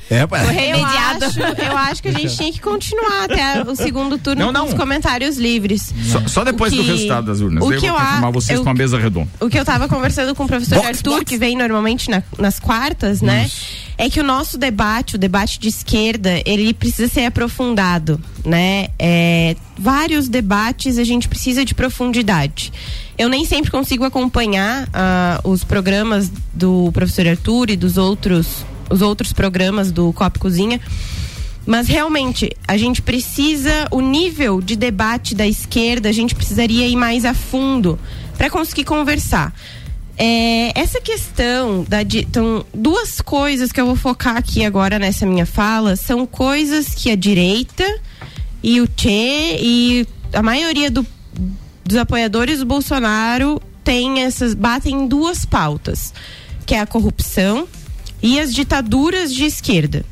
É, 0.10 0.22
Eu 0.24 0.28
pai. 0.30 0.46
remediado. 0.48 1.26
Acho, 1.26 1.40
eu 1.42 1.78
acho 1.78 2.02
que 2.02 2.08
a 2.08 2.14
gente 2.14 2.38
tinha 2.38 2.52
que 2.54 2.62
continuar 2.62 3.26
até 3.26 3.62
o 3.70 3.76
segundo 3.76 4.18
turno 4.18 4.46
Não, 4.46 4.52
não. 4.54 4.66
com 4.68 4.72
os 4.72 4.78
comentários 4.80 5.38
livres. 5.38 5.94
Só, 6.06 6.26
só 6.26 6.44
depois 6.46 6.72
O 6.72 6.78
do 6.78 6.84
que- 6.84 6.92
resultado 6.92 7.26
das 7.26 7.42
urnas. 7.42 7.62
o 7.64 7.74
eu 7.74 7.80
que 7.82 7.88
vou 7.90 7.98
eu 8.00 8.02
confirmar 8.06 8.30
a- 8.30 8.32
vocês 8.32 8.58
eu- 8.60 8.64
com 8.64 8.70
a 8.70 8.74
mesa 8.74 8.98
redonda. 8.98 9.28
O 9.42 9.50
que 9.50 9.60
eu 9.60 9.66
tava 9.66 9.90
conversando 9.90 10.34
com 10.34 10.46
o 10.46 10.48
professor 10.48 10.78
Arthur, 10.86 11.26
que 11.26 11.38
vem 11.38 11.58
normalmente 11.58 12.10
na- 12.10 12.24
nas 12.38 12.60
quartas, 12.60 13.22
né? 13.22 13.50
É 13.98 14.10
que 14.10 14.20
o 14.20 14.24
nosso 14.24 14.58
debate, 14.58 15.16
o 15.16 15.18
debate 15.18 15.60
de 15.60 15.68
esquerda, 15.68 16.42
ele 16.46 16.74
precisa 16.74 17.12
ser 17.12 17.26
aprofundado, 17.26 18.20
né? 18.46 18.90
É, 18.98 19.56
vários 19.78 20.30
debates 20.30 20.98
a 20.98 21.04
gente 21.04 21.28
precisa 21.28 21.66
de 21.66 21.74
profundidade. 21.74 22.72
Eu 23.18 23.28
nem 23.28 23.46
sempre 23.46 23.70
consigo 23.70 24.06
acompanhar 24.06 24.88
ah, 24.94 25.42
os 25.44 25.64
programas 25.64 26.32
do 26.54 26.92
professor 26.94 27.28
Arthur 27.28 27.72
e 27.72 27.76
dos 27.76 27.98
outros, 27.98 28.66
os 28.90 29.02
outros 29.02 29.34
programas 29.34 29.92
do 29.92 30.14
Copa 30.14 30.40
Cozinha. 30.40 30.80
Mas 31.66 31.88
realmente, 31.88 32.56
a 32.68 32.78
gente 32.78 33.02
precisa, 33.02 33.88
o 33.92 34.02
nível 34.02 34.62
de 34.62 34.76
debate 34.76 35.36
da 35.36 35.46
esquerda, 35.46 36.10
a 36.10 36.12
gente 36.12 36.34
precisaria 36.34 36.88
ir 36.88 36.96
mais 36.96 37.26
a 37.26 37.34
fundo 37.34 38.00
para 38.38 38.50
conseguir 38.50 38.86
conversar. 38.86 39.54
É, 40.22 40.78
essa 40.78 41.00
questão 41.00 41.86
da. 41.88 42.02
Então, 42.02 42.66
duas 42.74 43.22
coisas 43.22 43.72
que 43.72 43.80
eu 43.80 43.86
vou 43.86 43.96
focar 43.96 44.36
aqui 44.36 44.66
agora 44.66 45.00
nessa 45.00 45.26
minha 45.26 45.46
fala 45.46 45.96
são 45.96 46.26
coisas 46.26 46.90
que 46.94 47.10
a 47.10 47.16
direita 47.16 47.86
e 48.62 48.82
o 48.82 48.88
Che 48.98 49.58
e 49.62 50.06
a 50.34 50.44
maioria 50.44 50.92
do- 50.92 51.08
dos 51.86 51.96
apoiadores 51.96 52.60
do 52.60 52.66
Bolsonaro 52.66 53.62
tem 53.82 54.22
essas. 54.24 54.54
batem 54.54 54.94
em 55.04 55.08
duas 55.08 55.46
pautas, 55.46 56.14
que 56.66 56.76
é 56.76 56.82
a 56.82 56.86
corrupção 56.86 57.66
e 58.22 58.42
as 58.42 58.54
ditaduras 58.54 59.34
de 59.34 59.46
esquerda. 59.46 60.04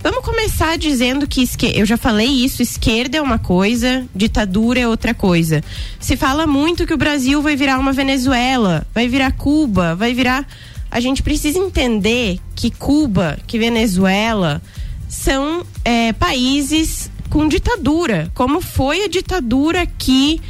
Vamos 0.00 0.24
começar 0.24 0.78
dizendo 0.78 1.26
que 1.26 1.42
esque- 1.42 1.72
eu 1.74 1.84
já 1.84 1.96
falei 1.96 2.28
isso, 2.28 2.62
esquerda 2.62 3.18
é 3.18 3.22
uma 3.22 3.38
coisa, 3.38 4.06
ditadura 4.14 4.78
é 4.80 4.86
outra 4.88 5.12
coisa. 5.12 5.62
Se 5.98 6.16
fala 6.16 6.46
muito 6.46 6.86
que 6.86 6.94
o 6.94 6.98
Brasil 6.98 7.42
vai 7.42 7.56
virar 7.56 7.78
uma 7.78 7.92
Venezuela, 7.92 8.86
vai 8.94 9.08
virar 9.08 9.32
Cuba, 9.32 9.96
vai 9.96 10.14
virar. 10.14 10.46
A 10.90 11.00
gente 11.00 11.22
precisa 11.22 11.58
entender 11.58 12.38
que 12.54 12.70
Cuba, 12.70 13.38
que 13.46 13.58
Venezuela 13.58 14.62
são 15.08 15.66
é, 15.84 16.12
países 16.12 17.10
com 17.28 17.48
ditadura, 17.48 18.30
como 18.34 18.60
foi 18.60 19.04
a 19.04 19.08
ditadura 19.08 19.82
aqui 19.82 20.40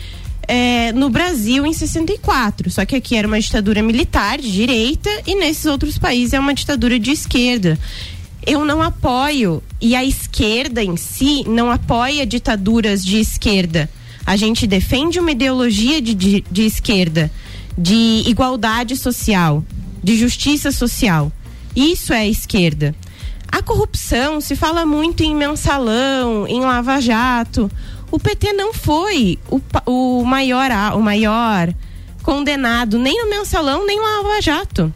é, 0.47 0.93
no 0.93 1.09
Brasil 1.11 1.67
em 1.67 1.73
64. 1.73 2.71
Só 2.71 2.85
que 2.85 2.95
aqui 2.97 3.17
era 3.17 3.27
uma 3.27 3.41
ditadura 3.41 3.83
militar 3.83 4.39
de 4.39 4.53
direita 4.53 5.11
e 5.27 5.35
nesses 5.35 5.65
outros 5.67 5.99
países 5.99 6.35
é 6.35 6.39
uma 6.41 6.55
ditadura 6.55 6.99
de 6.99 7.11
esquerda. 7.13 7.79
Eu 8.49 8.65
não 8.65 8.83
apoio, 8.83 9.63
e 9.79 9.95
a 9.95 10.03
esquerda 10.03 10.83
em 10.83 10.97
si 10.97 11.45
não 11.47 11.71
apoia 11.71 12.25
ditaduras 12.25 13.05
de 13.05 13.21
esquerda. 13.21 13.91
A 14.25 14.37
gente 14.37 14.67
defende 14.67 15.21
uma 15.21 15.33
ideologia 15.33 16.01
de, 16.01 16.15
de, 16.15 16.45
de 16.51 16.63
esquerda, 16.63 17.31
de 17.77 18.23
igualdade 18.27 18.97
social, 18.97 19.63
de 20.03 20.17
justiça 20.17 20.73
social. 20.73 21.31
Isso 21.77 22.11
é 22.15 22.21
a 22.21 22.27
esquerda. 22.27 22.95
A 23.53 23.63
corrupção 23.63 24.41
se 24.41 24.57
fala 24.57 24.87
muito 24.87 25.23
em 25.23 25.35
mensalão, 25.35 26.49
em 26.49 26.61
lava-jato. 26.61 27.71
O 28.11 28.19
PT 28.19 28.55
não 28.55 28.73
foi 28.73 29.39
o, 29.51 29.61
o 29.85 30.25
maior 30.25 30.71
o 30.97 31.03
maior 31.03 31.75
condenado 32.23 32.99
nem 32.99 33.23
no 33.23 33.29
mensalão 33.29 33.85
nem 33.85 33.99
no 33.99 34.23
lava-jato. 34.23 34.91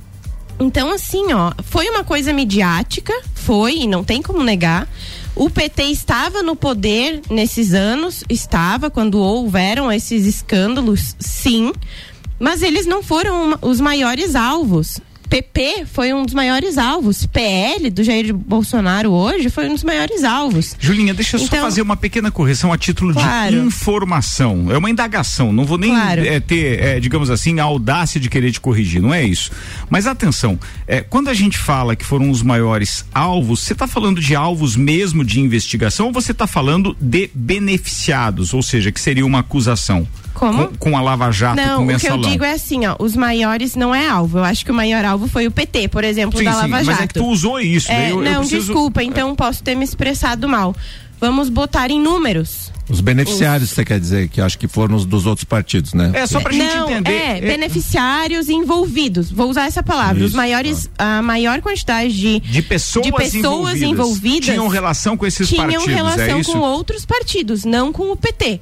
Então 0.63 0.93
assim, 0.93 1.33
ó, 1.33 1.53
foi 1.65 1.89
uma 1.91 2.05
coisa 2.05 2.33
midiática, 2.33 3.13
foi 3.35 3.79
e 3.79 3.87
não 3.89 4.05
tem 4.05 4.23
como 4.23 4.45
negar. 4.45 4.89
O 5.35 5.51
PT 5.51 5.83
estava 5.87 6.41
no 6.41 6.55
poder 6.55 7.21
nesses 7.29 7.75
anos, 7.75 8.23
estava 8.29 8.89
quando 8.89 9.19
houveram 9.19 9.91
esses 9.91 10.25
escândalos, 10.25 11.17
sim, 11.19 11.73
mas 12.39 12.63
eles 12.63 12.87
não 12.87 13.03
foram 13.03 13.45
uma- 13.47 13.59
os 13.61 13.81
maiores 13.81 14.37
alvos. 14.37 15.01
PP 15.33 15.87
foi 15.91 16.13
um 16.13 16.27
dos 16.27 16.35
maiores 16.35 16.77
alvos. 16.77 17.25
PL 17.25 17.89
do 17.89 18.05
Jair 18.05 18.35
Bolsonaro 18.35 19.11
hoje 19.13 19.49
foi 19.49 19.67
um 19.67 19.73
dos 19.73 19.83
maiores 19.83 20.25
alvos. 20.25 20.77
Julinha, 20.79 21.15
deixa 21.15 21.37
eu 21.37 21.41
só 21.41 21.47
Então- 21.47 21.63
fazer 21.63 21.81
uma 21.81 21.97
pequena 21.97 22.31
correção 22.31 22.71
a 22.71 22.77
título 22.77 23.15
Claro. 23.15 23.53
de 23.59 23.67
informação. 23.67 24.67
É 24.71 24.77
uma 24.77 24.91
indagação, 24.91 25.51
não 25.51 25.65
vou 25.65 25.79
nem 25.79 25.89
Claro. 25.91 26.23
eh, 26.23 26.39
ter, 26.39 26.79
eh, 26.85 27.01
digamos 27.01 27.31
assim, 27.31 27.59
a 27.61 27.65
audácia 27.65 28.21
de 28.21 28.29
querer 28.29 28.53
te 28.53 28.61
corrigir, 28.61 29.01
não 29.01 29.15
é 29.15 29.25
isso. 29.25 29.51
Mas 29.89 30.07
atenção, 30.07 30.61
eh, 30.87 31.01
quando 31.01 31.29
a 31.29 31.35
gente 31.35 31.57
fala 31.57 31.97
que 31.97 32.05
foram 32.05 32.29
os 32.31 32.43
maiores 32.43 33.07
alvos, 33.15 33.61
você 33.61 33.73
está 33.73 33.87
falando 33.87 34.21
de 34.21 34.35
alvos 34.37 34.77
mesmo 34.77 35.25
de 35.25 35.41
investigação 35.41 36.09
ou 36.09 36.13
você 36.13 36.33
está 36.33 36.47
falando 36.47 36.95
de 37.01 37.31
beneficiados, 37.35 38.53
ou 38.53 38.63
seja, 38.63 38.93
que 38.93 39.01
seria 39.01 39.25
uma 39.25 39.39
acusação? 39.39 40.07
Como? 40.35 40.69
Com, 40.69 40.77
com 40.91 40.97
a 40.97 41.03
Lava 41.03 41.31
Jato, 41.31 41.57
com 41.61 41.67
Não, 41.67 41.87
o 41.87 41.95
o 41.95 41.99
que 42.01 42.07
eu 42.09 42.17
digo 42.19 42.43
é 42.43 42.53
assim, 42.53 42.87
ó, 42.87 42.97
os 42.99 43.15
maiores 43.15 43.77
não 43.77 43.95
é 43.95 44.09
alvo. 44.09 44.39
Eu 44.39 44.45
acho 44.45 44.65
que 44.65 44.71
o 44.71 44.75
maior 44.75 45.05
alvo 45.05 45.22
foi 45.29 45.47
o 45.47 45.51
PT, 45.51 45.89
por 45.89 46.05
exemplo, 46.05 46.39
Sim, 46.39 46.45
da 46.45 46.51
sim, 46.53 46.57
Lava 46.57 46.69
mas 46.69 46.87
Jato. 46.87 47.03
é 47.03 47.07
que 47.07 47.15
tu 47.15 47.27
usou 47.27 47.59
isso, 47.61 47.91
É, 47.91 47.95
daí 47.97 48.11
eu- 48.11 48.25
eu 48.25 48.31
não, 48.33 48.41
preciso- 48.41 48.67
desculpa, 48.67 49.03
então 49.03 49.35
posso 49.35 49.63
ter 49.63 49.75
me 49.75 49.85
expressado 49.85 50.49
mal. 50.49 50.75
Vamos 51.21 51.49
botar 51.49 51.89
em 51.91 52.01
números. 52.01 52.73
Os 52.91 53.01
beneficiários, 53.01 53.71
você 53.71 53.85
quer 53.85 54.01
dizer, 54.01 54.29
que 54.29 54.41
acho 54.41 54.59
que 54.59 54.67
foram 54.67 54.97
os 54.97 55.05
dos 55.07 55.25
outros 55.25 55.45
partidos, 55.45 55.95
né? 55.95 56.11
É, 56.15 56.27
só 56.27 56.41
pra 56.41 56.53
gente 56.53 56.75
não, 56.75 56.91
entender. 56.91 57.13
É, 57.13 57.41
beneficiários 57.41 58.49
envolvidos. 58.49 59.31
Vou 59.31 59.49
usar 59.49 59.67
essa 59.67 59.85
palavra. 59.85 60.21
Os 60.25 60.31
Isso, 60.31 60.37
maiores, 60.37 60.91
a 60.99 61.23
maior 61.23 61.61
quantidade 61.63 62.13
de, 62.13 62.41
de 62.41 62.61
pessoas, 62.63 63.07
de 63.07 63.13
pessoas 63.13 63.81
envolvidas, 63.81 64.47
tinham 64.49 64.67
relação 64.67 65.17
com 65.17 65.25
esses 65.25 65.49
tinham 65.49 65.65
partidos, 65.65 65.95
relação 65.95 66.37
é 66.37 66.41
isso? 66.41 66.53
com 66.53 66.59
outros 66.59 67.07
partidos, 67.07 67.65
não 67.65 67.93
com 67.93 68.11
o 68.11 68.17
PT. 68.17 68.61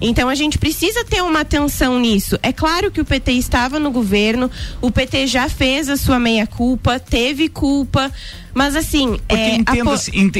Então 0.00 0.28
a 0.28 0.34
gente 0.34 0.58
precisa 0.58 1.04
ter 1.04 1.22
uma 1.22 1.40
atenção 1.40 1.98
nisso. 1.98 2.38
É 2.42 2.52
claro 2.52 2.90
que 2.90 3.00
o 3.00 3.04
PT 3.04 3.32
estava 3.32 3.78
no 3.80 3.90
governo, 3.90 4.50
o 4.82 4.90
PT 4.90 5.26
já 5.26 5.48
fez 5.48 5.88
a 5.88 5.96
sua 5.96 6.18
meia 6.18 6.46
culpa, 6.46 7.00
teve 7.00 7.48
culpa, 7.48 8.12
mas 8.52 8.76
assim, 8.76 9.18
é, 9.28 9.56
po- 9.84 9.90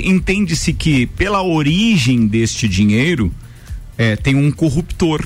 entende-se 0.05 0.72
que 0.72 1.07
pela 1.07 1.43
origem 1.43 2.26
deste 2.26 2.68
dinheiro 2.68 3.32
é, 3.97 4.14
tem 4.16 4.34
um 4.34 4.51
corruptor. 4.51 5.22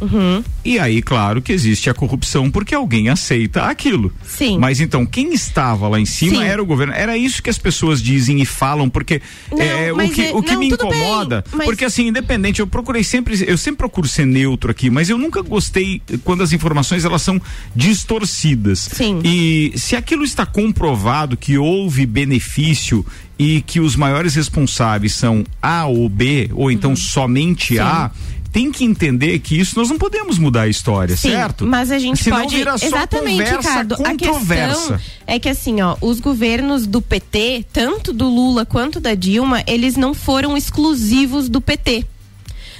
Uhum. 0.00 0.42
E 0.64 0.78
aí, 0.78 1.00
claro 1.02 1.40
que 1.42 1.52
existe 1.52 1.88
a 1.88 1.94
corrupção 1.94 2.50
porque 2.50 2.74
alguém 2.74 3.08
aceita 3.08 3.64
aquilo. 3.66 4.12
Sim. 4.26 4.58
Mas 4.58 4.80
então, 4.80 5.04
quem 5.06 5.32
estava 5.32 5.86
lá 5.88 6.00
em 6.00 6.06
cima 6.06 6.38
Sim. 6.38 6.44
era 6.44 6.62
o 6.62 6.66
governo. 6.66 6.92
Era 6.92 7.16
isso 7.16 7.42
que 7.42 7.50
as 7.50 7.58
pessoas 7.58 8.02
dizem 8.02 8.40
e 8.40 8.46
falam, 8.46 8.88
porque 8.90 9.20
Não, 9.52 9.60
é, 9.60 9.92
o 9.92 9.96
mas 9.96 10.12
que, 10.12 10.22
é- 10.26 10.32
o 10.34 10.42
que 10.42 10.52
não, 10.52 10.60
me 10.60 10.68
tudo 10.70 10.88
bem, 10.88 10.98
incomoda, 10.98 11.44
mas- 11.52 11.64
porque 11.66 11.84
assim, 11.84 12.08
independente, 12.08 12.60
eu 12.60 12.66
procurei 12.66 13.04
sempre, 13.04 13.42
eu 13.46 13.56
sempre 13.58 13.78
procuro 13.78 14.08
ser 14.08 14.26
neutro 14.26 14.70
aqui, 14.70 14.90
mas 14.90 15.08
eu 15.10 15.18
nunca 15.18 15.42
gostei 15.42 16.00
quando 16.24 16.42
as 16.42 16.52
informações 16.52 17.04
elas 17.04 17.22
são 17.22 17.40
distorcidas. 17.74 18.78
Sim. 18.92 19.20
E 19.24 19.72
se 19.76 19.96
aquilo 19.96 20.24
está 20.24 20.44
comprovado 20.44 21.36
que 21.36 21.56
houve 21.56 22.04
benefício 22.06 23.04
e 23.38 23.60
que 23.62 23.80
os 23.80 23.96
maiores 23.96 24.34
responsáveis 24.34 25.14
são 25.14 25.44
A 25.62 25.86
ou 25.86 26.08
B, 26.08 26.50
ou 26.52 26.70
então 26.70 26.90
Uhum. 26.90 26.96
somente 26.96 27.78
A, 27.78 28.10
tem 28.54 28.70
que 28.70 28.84
entender 28.84 29.40
que 29.40 29.58
isso 29.58 29.76
nós 29.76 29.90
não 29.90 29.98
podemos 29.98 30.38
mudar 30.38 30.62
a 30.62 30.68
história, 30.68 31.16
Sim, 31.16 31.30
certo? 31.30 31.66
Mas 31.66 31.90
a 31.90 31.98
gente 31.98 32.22
Senão 32.22 32.42
pode. 32.42 32.54
vira 32.54 32.78
só 32.78 32.86
Exatamente, 32.86 33.42
conversa 33.42 33.68
Ricardo. 33.68 33.94
A 33.94 34.14
questão 34.14 35.00
é 35.26 35.38
que 35.40 35.48
assim, 35.48 35.82
ó, 35.82 35.96
os 36.00 36.20
governos 36.20 36.86
do 36.86 37.02
PT, 37.02 37.66
tanto 37.72 38.12
do 38.12 38.28
Lula 38.28 38.64
quanto 38.64 39.00
da 39.00 39.16
Dilma, 39.16 39.64
eles 39.66 39.96
não 39.96 40.14
foram 40.14 40.56
exclusivos 40.56 41.48
do 41.48 41.60
PT. 41.60 42.06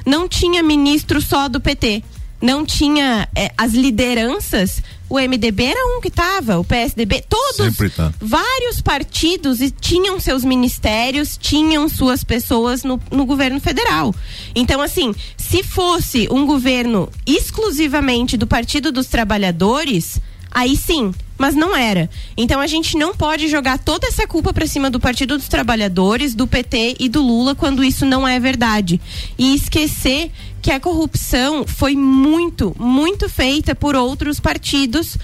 Não 0.07 0.29
tinha 0.29 0.63
ministro 0.63 1.21
só 1.21 1.49
do 1.49 1.61
PT. 1.61 2.05
Não 2.41 2.65
tinha 2.65 3.29
eh, 3.35 3.51
as 3.59 3.73
lideranças. 3.73 4.81
O 5.09 5.19
MDB 5.19 5.65
era 5.65 5.97
um 5.97 6.01
que 6.01 6.11
tava, 6.11 6.59
o 6.59 6.65
PSDB, 6.65 7.25
todos 7.29 7.77
tá. 7.95 8.13
vários 8.21 8.81
partidos 8.81 9.61
e 9.61 9.71
tinham 9.71 10.19
seus 10.19 10.45
ministérios, 10.45 11.37
tinham 11.37 11.89
suas 11.89 12.25
pessoas 12.25 12.83
no, 12.83 13.01
no 13.11 13.27
governo 13.27 13.61
federal. 13.61 14.15
Então, 14.55 14.81
assim, 14.81 15.15
se 15.37 15.63
fosse 15.63 16.27
um 16.31 16.47
governo 16.47 17.11
exclusivamente 17.27 18.37
do 18.37 18.47
Partido 18.47 18.91
dos 18.91 19.07
Trabalhadores, 19.07 20.21
aí 20.51 20.77
sim, 20.77 21.13
mas 21.37 21.55
não 21.55 21.77
era. 21.77 22.09
Então 22.37 22.61
a 22.61 22.67
gente 22.67 22.97
não 22.97 23.15
pode 23.15 23.49
jogar 23.49 23.79
toda 23.79 24.07
essa 24.07 24.27
culpa 24.27 24.53
para 24.53 24.67
cima 24.67 24.91
do 24.91 25.01
Partido 25.01 25.37
dos 25.37 25.49
Trabalhadores, 25.49 26.35
do 26.35 26.47
PT 26.47 26.97
e 27.01 27.09
do 27.09 27.21
Lula 27.21 27.55
quando 27.55 27.85
isso 27.85 28.07
não 28.07 28.27
é 28.27 28.39
verdade. 28.39 29.01
E 29.37 29.55
esquecer 29.55 30.31
que 30.65 30.73
a 30.73 30.81
corrupção 30.81 31.67
foi 31.67 31.95
muito, 31.95 32.75
muito 32.79 33.29
feita 33.29 33.75
por 33.75 33.95
outros 33.95 34.41
partidos 34.41 35.19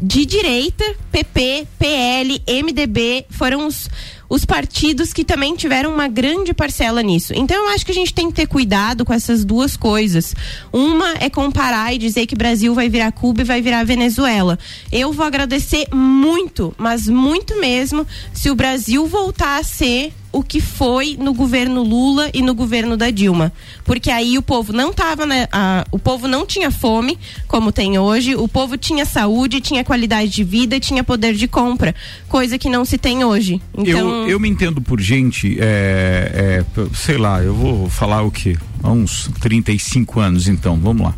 de 0.00 0.24
direita, 0.24 0.84
PP, 1.10 1.66
PL, 1.76 2.40
MDB, 2.46 3.26
foram 3.28 3.66
os, 3.66 3.90
os 4.28 4.44
partidos 4.44 5.12
que 5.12 5.24
também 5.24 5.56
tiveram 5.56 5.92
uma 5.92 6.06
grande 6.06 6.54
parcela 6.54 7.02
nisso. 7.02 7.32
Então 7.34 7.56
eu 7.64 7.74
acho 7.74 7.84
que 7.84 7.90
a 7.90 7.94
gente 7.96 8.14
tem 8.14 8.28
que 8.28 8.34
ter 8.34 8.46
cuidado 8.46 9.04
com 9.04 9.12
essas 9.12 9.44
duas 9.44 9.76
coisas. 9.76 10.36
Uma 10.72 11.14
é 11.18 11.28
comparar 11.28 11.92
e 11.92 11.98
dizer 11.98 12.26
que 12.26 12.36
Brasil 12.36 12.72
vai 12.72 12.88
virar 12.88 13.10
Cuba 13.10 13.40
e 13.40 13.44
vai 13.44 13.60
virar 13.60 13.82
Venezuela. 13.82 14.56
Eu 14.92 15.12
vou 15.12 15.26
agradecer 15.26 15.88
muito, 15.92 16.72
mas 16.78 17.08
muito 17.08 17.58
mesmo, 17.58 18.06
se 18.32 18.50
o 18.50 18.54
Brasil 18.54 19.04
voltar 19.08 19.58
a 19.58 19.64
ser 19.64 20.12
o 20.38 20.42
que 20.42 20.60
foi 20.60 21.16
no 21.18 21.32
governo 21.32 21.82
Lula 21.82 22.30
e 22.34 22.42
no 22.42 22.54
governo 22.54 22.96
da 22.96 23.10
Dilma. 23.10 23.50
Porque 23.84 24.10
aí 24.10 24.36
o 24.36 24.42
povo 24.42 24.72
não 24.72 24.92
tava, 24.92 25.24
né, 25.24 25.48
a- 25.50 25.84
o 25.90 25.98
povo 25.98 26.28
não 26.28 26.44
tinha 26.44 26.70
fome, 26.70 27.18
como 27.48 27.72
tem 27.72 27.98
hoje, 27.98 28.34
o 28.36 28.46
povo 28.46 28.76
tinha 28.76 29.04
saúde, 29.06 29.60
tinha 29.60 29.82
qualidade 29.82 30.30
de 30.30 30.44
vida, 30.44 30.78
tinha 30.78 31.02
poder 31.02 31.34
de 31.34 31.48
compra, 31.48 31.94
coisa 32.28 32.58
que 32.58 32.68
não 32.68 32.84
se 32.84 32.98
tem 32.98 33.24
hoje. 33.24 33.60
Então, 33.76 34.24
Eu, 34.24 34.28
eu 34.28 34.40
me 34.40 34.48
entendo 34.48 34.80
por 34.80 35.00
gente, 35.00 35.56
é, 35.58 36.64
é, 36.76 36.86
sei 36.94 37.16
lá, 37.16 37.42
eu 37.42 37.54
vou 37.54 37.88
falar 37.88 38.22
o 38.22 38.30
quê? 38.30 38.56
Há 38.82 38.90
uns 38.92 39.28
35 39.40 40.20
anos, 40.20 40.46
então, 40.48 40.76
vamos 40.78 41.02
lá. 41.06 41.14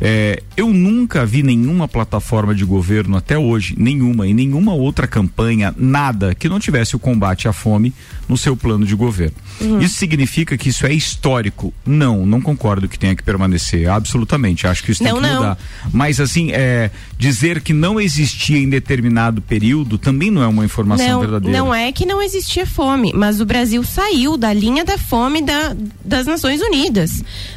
É, 0.00 0.42
eu 0.56 0.72
nunca 0.72 1.24
vi 1.24 1.42
nenhuma 1.42 1.86
plataforma 1.86 2.54
de 2.54 2.64
governo 2.64 3.16
até 3.16 3.38
hoje, 3.38 3.74
nenhuma, 3.78 4.26
e 4.26 4.34
nenhuma 4.34 4.74
outra 4.74 5.06
campanha, 5.06 5.72
nada, 5.76 6.34
que 6.34 6.48
não 6.48 6.58
tivesse 6.58 6.96
o 6.96 6.98
combate 6.98 7.46
à 7.46 7.52
fome 7.52 7.92
no 8.28 8.36
seu 8.36 8.56
plano 8.56 8.84
de 8.84 8.94
governo. 8.94 9.36
Uhum. 9.60 9.78
Isso 9.80 9.94
significa 9.96 10.56
que 10.56 10.68
isso 10.70 10.86
é 10.86 10.92
histórico? 10.92 11.72
Não, 11.86 12.26
não 12.26 12.40
concordo 12.40 12.88
que 12.88 12.98
tenha 12.98 13.14
que 13.14 13.22
permanecer, 13.22 13.88
absolutamente. 13.88 14.66
Acho 14.66 14.82
que 14.82 14.90
isso 14.92 15.02
tem 15.02 15.12
Não, 15.12 15.20
que 15.20 15.26
não. 15.28 15.34
mudar. 15.36 15.58
Mas 15.92 16.18
assim, 16.20 16.50
é, 16.52 16.90
dizer 17.18 17.60
que 17.60 17.72
não 17.72 18.00
existia 18.00 18.58
em 18.58 18.68
determinado 18.68 19.40
período 19.40 19.98
também 19.98 20.30
não 20.30 20.42
é 20.42 20.46
uma 20.48 20.64
informação 20.64 21.06
não, 21.08 21.20
verdadeira. 21.20 21.56
não 21.56 21.72
é 21.74 21.92
que 21.92 22.04
não 22.04 22.20
existia 22.20 22.66
fome, 22.66 23.12
mas 23.14 23.40
o 23.40 23.46
Brasil 23.46 23.82
saiu 23.84 24.36
da 24.36 24.52
linha 24.52 24.84
da 24.84 24.98
fome 24.98 25.42
da- 25.42 25.76
das 26.04 26.26
Nações 26.26 26.60
Unidas. 26.60 26.93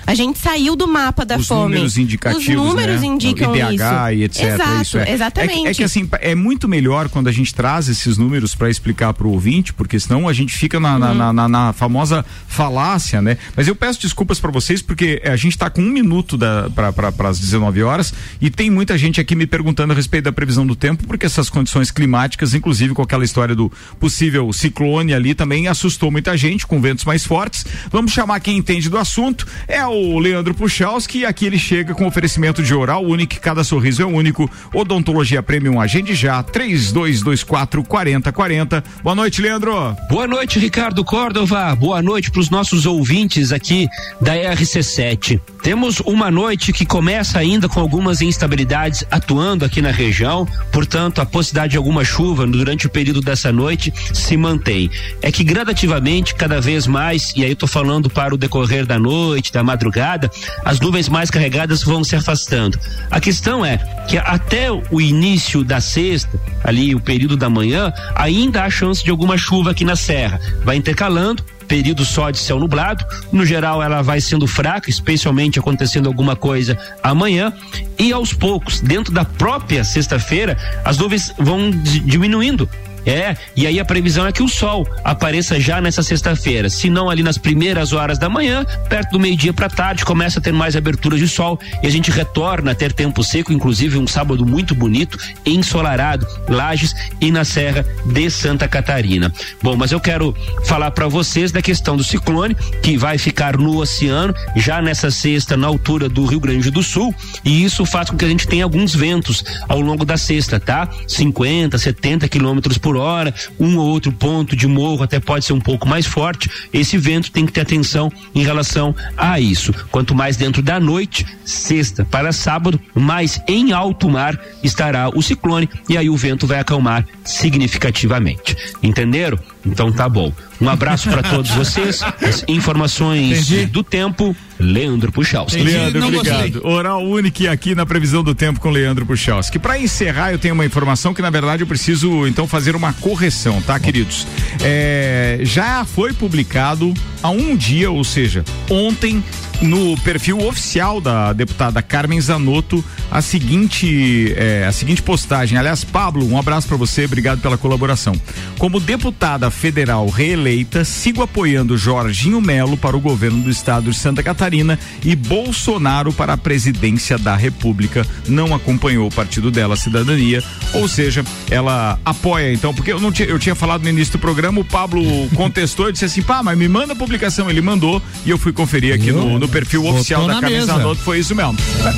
A 0.05 0.13
gente 0.15 0.39
saiu 0.39 0.75
do 0.75 0.87
mapa 0.87 1.25
da 1.25 1.37
os 1.37 1.47
fome. 1.47 1.75
números 1.75 1.97
indicativos, 1.97 2.47
Os 2.47 2.53
números 2.55 3.01
né? 3.01 3.07
indicam 3.07 3.51
o 3.51 3.55
IDH 3.55 3.73
isso. 3.73 4.13
e 4.13 4.23
etc. 4.23 4.43
Exato, 4.43 4.81
isso 4.81 4.97
é. 4.97 5.11
exatamente. 5.11 5.51
É 5.53 5.61
que, 5.61 5.67
é 5.67 5.73
que, 5.75 5.83
assim, 5.83 6.09
é 6.21 6.35
muito 6.35 6.67
melhor 6.67 7.09
quando 7.09 7.27
a 7.27 7.31
gente 7.31 7.53
traz 7.53 7.87
esses 7.89 8.17
números 8.17 8.55
para 8.55 8.69
explicar 8.69 9.13
para 9.13 9.27
o 9.27 9.31
ouvinte, 9.31 9.73
porque 9.73 9.99
senão 9.99 10.27
a 10.27 10.33
gente 10.33 10.53
fica 10.55 10.79
na, 10.79 10.93
Uhum. 10.93 11.13
na- 11.15 11.33
na- 11.33 11.47
na 11.49 11.73
famosa 11.73 12.25
falácia, 12.47 13.21
né? 13.21 13.37
Mas 13.55 13.67
eu 13.67 13.75
peço 13.75 14.01
desculpas 14.01 14.39
para 14.39 14.51
vocês 14.51 14.81
porque 14.81 15.21
a 15.25 15.35
gente 15.35 15.51
está 15.53 15.69
com 15.69 15.81
um 15.81 15.89
minuto 15.89 16.37
para 16.73 17.29
as 17.29 17.39
19 17.39 17.83
horas 17.83 18.13
e 18.41 18.49
tem 18.49 18.69
muita 18.69 18.97
gente 18.97 19.19
aqui 19.21 19.35
me 19.35 19.45
perguntando 19.45 19.93
a 19.93 19.95
respeito 19.95 20.25
da 20.25 20.31
previsão 20.31 20.65
do 20.65 20.75
tempo, 20.75 21.05
porque 21.05 21.25
essas 21.25 21.49
condições 21.49 21.91
climáticas, 21.91 22.53
inclusive 22.53 22.93
com 22.93 23.01
aquela 23.01 23.23
história 23.23 23.55
do 23.55 23.71
possível 23.99 24.51
ciclone 24.53 25.13
ali, 25.13 25.35
também 25.35 25.67
assustou 25.67 26.09
muita 26.11 26.35
gente 26.37 26.65
com 26.65 26.81
ventos 26.81 27.05
mais 27.05 27.25
fortes. 27.25 27.65
Vamos 27.91 28.11
chamar 28.11 28.39
quem 28.39 28.57
entende 28.57 28.89
do 28.89 28.97
assunto. 28.97 29.26
Assunto 29.27 29.47
é 29.67 29.85
o 29.85 30.19
Leandro 30.19 30.53
Puchalski 30.53 31.19
e 31.19 31.25
aqui 31.25 31.45
ele 31.45 31.59
chega 31.59 31.93
com 31.93 32.07
oferecimento 32.07 32.63
de 32.63 32.73
oral 32.73 33.03
único, 33.03 33.39
cada 33.39 33.63
sorriso 33.63 34.01
é 34.01 34.05
único. 34.05 34.49
Odontologia 34.73 35.43
Premium 35.43 35.81
Agende 35.81 36.15
já, 36.15 36.41
3224 36.41 37.83
4040. 37.83 38.83
Boa 39.03 39.15
noite, 39.15 39.41
Leandro. 39.41 39.95
Boa 40.09 40.27
noite, 40.27 40.59
Ricardo 40.59 41.03
Córdova. 41.03 41.75
Boa 41.75 42.01
noite 42.01 42.31
para 42.31 42.39
os 42.39 42.49
nossos 42.49 42.85
ouvintes 42.85 43.51
aqui 43.51 43.87
da 44.21 44.33
RC7. 44.33 45.39
Temos 45.61 45.99
uma 46.01 46.31
noite 46.31 46.71
que 46.71 46.85
começa 46.85 47.39
ainda 47.39 47.67
com 47.67 47.79
algumas 47.79 48.21
instabilidades 48.21 49.03
atuando 49.11 49.65
aqui 49.65 49.81
na 49.81 49.91
região, 49.91 50.47
portanto, 50.71 51.19
a 51.19 51.25
possibilidade 51.25 51.71
de 51.71 51.77
alguma 51.77 52.05
chuva 52.05 52.47
durante 52.47 52.87
o 52.87 52.89
período 52.89 53.21
dessa 53.21 53.51
noite 53.51 53.93
se 54.13 54.37
mantém. 54.37 54.89
É 55.21 55.31
que 55.31 55.43
gradativamente, 55.43 56.35
cada 56.35 56.61
vez 56.61 56.87
mais, 56.87 57.33
e 57.35 57.43
aí 57.43 57.49
eu 57.49 57.55
tô 57.55 57.67
falando 57.67 58.09
para 58.09 58.33
o 58.33 58.37
decorrer 58.37 58.85
da 58.85 58.97
noite, 58.97 59.16
da 59.51 59.63
madrugada, 59.63 60.29
as 60.63 60.79
nuvens 60.79 61.09
mais 61.09 61.29
carregadas 61.29 61.83
vão 61.83 62.03
se 62.03 62.15
afastando. 62.15 62.79
A 63.09 63.19
questão 63.19 63.65
é 63.65 63.77
que 64.07 64.17
até 64.17 64.71
o 64.71 65.01
início 65.01 65.63
da 65.63 65.79
sexta, 65.81 66.29
ali 66.63 66.93
o 66.95 66.99
período 66.99 67.35
da 67.35 67.49
manhã, 67.49 67.91
ainda 68.15 68.63
há 68.63 68.69
chance 68.69 69.03
de 69.03 69.09
alguma 69.11 69.37
chuva 69.37 69.71
aqui 69.71 69.83
na 69.83 69.95
serra. 69.95 70.39
Vai 70.63 70.75
intercalando 70.75 71.43
período 71.67 72.05
só 72.05 72.29
de 72.31 72.37
céu 72.37 72.59
nublado. 72.59 73.03
No 73.31 73.45
geral, 73.45 73.83
ela 73.83 74.01
vai 74.01 74.21
sendo 74.21 74.47
fraca, 74.47 74.89
especialmente 74.89 75.59
acontecendo 75.59 76.07
alguma 76.07 76.33
coisa 76.33 76.77
amanhã. 77.03 77.51
E 77.99 78.13
aos 78.13 78.31
poucos, 78.33 78.79
dentro 78.79 79.13
da 79.13 79.25
própria 79.25 79.83
sexta-feira, 79.83 80.57
as 80.85 80.97
nuvens 80.97 81.33
vão 81.37 81.69
di- 81.69 81.99
diminuindo. 81.99 82.69
É, 83.07 83.37
e 83.55 83.65
aí 83.65 83.79
a 83.79 83.85
previsão 83.85 84.27
é 84.27 84.33
que 84.33 84.43
o 84.43 84.49
sol 84.49 84.85
apareça 85.01 85.57
já 85.57 85.79
nessa 85.79 86.03
sexta-feira. 86.03 86.69
Se 86.69 86.89
não 86.89 87.09
ali 87.09 87.23
nas 87.23 87.37
primeiras 87.37 87.93
horas 87.93 88.19
da 88.19 88.27
manhã, 88.27 88.65
perto 88.89 89.11
do 89.11 89.19
meio-dia 89.19 89.53
para 89.53 89.69
tarde, 89.69 90.03
começa 90.03 90.39
a 90.39 90.41
ter 90.41 90.51
mais 90.51 90.75
abertura 90.75 91.17
de 91.17 91.25
sol 91.25 91.57
e 91.81 91.87
a 91.87 91.89
gente 91.89 92.11
retorna 92.11 92.71
a 92.71 92.75
ter 92.75 92.91
tempo 92.91 93.23
seco, 93.23 93.53
inclusive 93.53 93.97
um 93.97 94.05
sábado 94.05 94.45
muito 94.45 94.75
bonito, 94.75 95.17
ensolarado, 95.45 96.27
Lages 96.49 96.93
e 97.21 97.31
na 97.31 97.45
Serra 97.45 97.85
de 98.05 98.29
Santa 98.29 98.67
Catarina. 98.67 99.33
Bom, 99.63 99.77
mas 99.77 99.93
eu 99.93 100.01
quero 100.01 100.35
falar 100.65 100.91
para 100.91 101.07
vocês 101.07 101.49
da 101.49 101.61
questão 101.61 101.95
do 101.95 102.03
ciclone, 102.03 102.55
que 102.83 102.97
vai 102.97 103.17
ficar 103.17 103.55
no 103.55 103.77
oceano 103.77 104.35
já 104.53 104.81
nessa 104.81 105.09
sexta, 105.09 105.55
na 105.55 105.67
altura 105.67 106.09
do 106.09 106.25
Rio 106.25 106.41
Grande 106.41 106.69
do 106.69 106.83
Sul, 106.83 107.15
e 107.45 107.63
isso 107.63 107.85
faz 107.85 108.09
com 108.09 108.17
que 108.17 108.25
a 108.25 108.27
gente 108.27 108.45
tenha 108.45 108.65
alguns 108.65 108.93
ventos 108.93 109.45
ao 109.69 109.79
longo 109.79 110.03
da 110.03 110.17
sexta, 110.17 110.59
tá? 110.59 110.89
50, 111.07 111.77
70 111.77 112.27
quilômetros 112.27 112.77
por 112.77 112.96
hora, 112.97 113.33
um 113.59 113.77
ou 113.77 113.87
outro 113.87 114.11
ponto 114.11 114.55
de 114.55 114.67
morro 114.67 115.03
até 115.03 115.19
pode 115.19 115.45
ser 115.45 115.53
um 115.53 115.59
pouco 115.59 115.87
mais 115.87 116.05
forte. 116.05 116.49
Esse 116.73 116.97
vento 116.97 117.31
tem 117.31 117.45
que 117.45 117.51
ter 117.51 117.61
atenção 117.61 118.11
em 118.33 118.43
relação 118.43 118.95
a 119.15 119.39
isso. 119.39 119.73
Quanto 119.91 120.15
mais 120.15 120.37
dentro 120.37 120.61
da 120.61 120.79
noite, 120.79 121.25
sexta 121.45 122.05
para 122.05 122.31
sábado, 122.31 122.79
mais 122.93 123.41
em 123.47 123.71
alto 123.71 124.09
mar 124.09 124.39
estará 124.63 125.09
o 125.09 125.21
ciclone 125.21 125.69
e 125.89 125.97
aí 125.97 126.09
o 126.09 126.17
vento 126.17 126.47
vai 126.47 126.59
acalmar 126.59 127.05
significativamente. 127.23 128.55
Entenderam? 128.81 129.37
Então 129.67 129.91
tá 129.91 130.07
bom. 130.07 130.31
Um 130.59 130.69
abraço 130.69 131.09
para 131.09 131.21
todos 131.21 131.51
vocês. 131.51 132.01
As 132.21 132.43
informações 132.47 133.47
do 133.67 133.83
tempo, 133.83 134.35
Leandro 134.59 135.11
Puchalski. 135.11 135.61
Leandro, 135.61 136.07
obrigado. 136.07 136.65
Oral 136.65 137.03
único 137.03 137.47
aqui 137.47 137.75
na 137.75 137.85
previsão 137.85 138.23
do 138.23 138.33
tempo 138.33 138.59
com 138.59 138.69
Leandro 138.69 139.05
Puchalski. 139.05 139.59
Para 139.59 139.77
encerrar, 139.77 140.31
eu 140.31 140.39
tenho 140.39 140.53
uma 140.53 140.65
informação 140.65 141.13
que 141.13 141.21
na 141.21 141.29
verdade 141.29 141.61
eu 141.61 141.67
preciso 141.67 142.25
então 142.25 142.47
fazer 142.47 142.75
uma 142.75 142.93
correção, 142.93 143.61
tá, 143.61 143.79
queridos? 143.79 144.25
É, 144.61 145.39
já 145.43 145.85
foi 145.85 146.13
publicado 146.13 146.93
há 147.21 147.29
um 147.29 147.55
dia, 147.55 147.91
ou 147.91 148.03
seja, 148.03 148.43
ontem 148.69 149.23
no 149.61 149.97
perfil 150.01 150.45
oficial 150.45 151.01
da 151.01 151.33
deputada 151.33 151.81
Carmen 151.81 152.21
Zanotto 152.21 152.83
a 153.09 153.21
seguinte 153.21 154.33
é, 154.35 154.65
a 154.67 154.71
seguinte 154.71 155.01
postagem. 155.01 155.57
Aliás, 155.57 155.83
Pablo, 155.83 156.29
um 156.29 156.37
abraço 156.37 156.67
para 156.67 156.77
você, 156.77 157.05
obrigado 157.05 157.41
pela 157.41 157.57
colaboração. 157.57 158.13
Como 158.57 158.79
deputada 158.79 159.49
federal 159.49 160.07
reeleita, 160.09 160.83
sigo 160.83 161.21
apoiando 161.21 161.77
Jorginho 161.77 162.41
Melo 162.41 162.77
para 162.77 162.95
o 162.95 162.99
governo 162.99 163.41
do 163.41 163.49
estado 163.49 163.89
de 163.91 163.97
Santa 163.97 164.21
Catarina 164.21 164.77
e 165.03 165.15
Bolsonaro 165.15 166.11
para 166.11 166.33
a 166.33 166.37
presidência 166.37 167.17
da 167.17 167.35
República. 167.35 168.05
Não 168.27 168.53
acompanhou 168.53 169.07
o 169.07 169.13
partido 169.13 169.49
dela, 169.49 169.75
Cidadania, 169.75 170.43
ou 170.73 170.87
seja, 170.87 171.23
ela 171.49 171.99
apoia 172.03 172.53
então, 172.53 172.73
porque 172.73 172.91
eu 172.91 172.99
não 172.99 173.11
tinha, 173.11 173.27
eu 173.27 173.39
tinha 173.39 173.55
falado 173.55 173.83
no 173.83 173.89
início 173.89 174.13
do 174.13 174.19
programa, 174.19 174.59
o 174.59 174.65
Pablo 174.65 175.01
contestou 175.35 175.89
e 175.89 175.93
disse 175.93 176.05
assim: 176.05 176.21
"Pá, 176.21 176.43
mas 176.43 176.57
me 176.57 176.67
manda 176.67 176.93
a 176.93 176.95
publicação". 176.95 177.49
Ele 177.49 177.61
mandou 177.61 178.01
e 178.25 178.29
eu 178.29 178.37
fui 178.37 178.51
conferir 178.51 178.93
aqui 178.93 179.11
no, 179.11 179.39
no 179.39 179.46
perfil 179.47 179.81
Botou 179.81 179.97
oficial 179.97 180.27
da 180.27 180.35
na 180.35 180.41
Carmen 180.41 180.59
mesa. 180.59 180.95
Foi 180.95 181.19
isso 181.19 181.35
mesmo. 181.35 181.55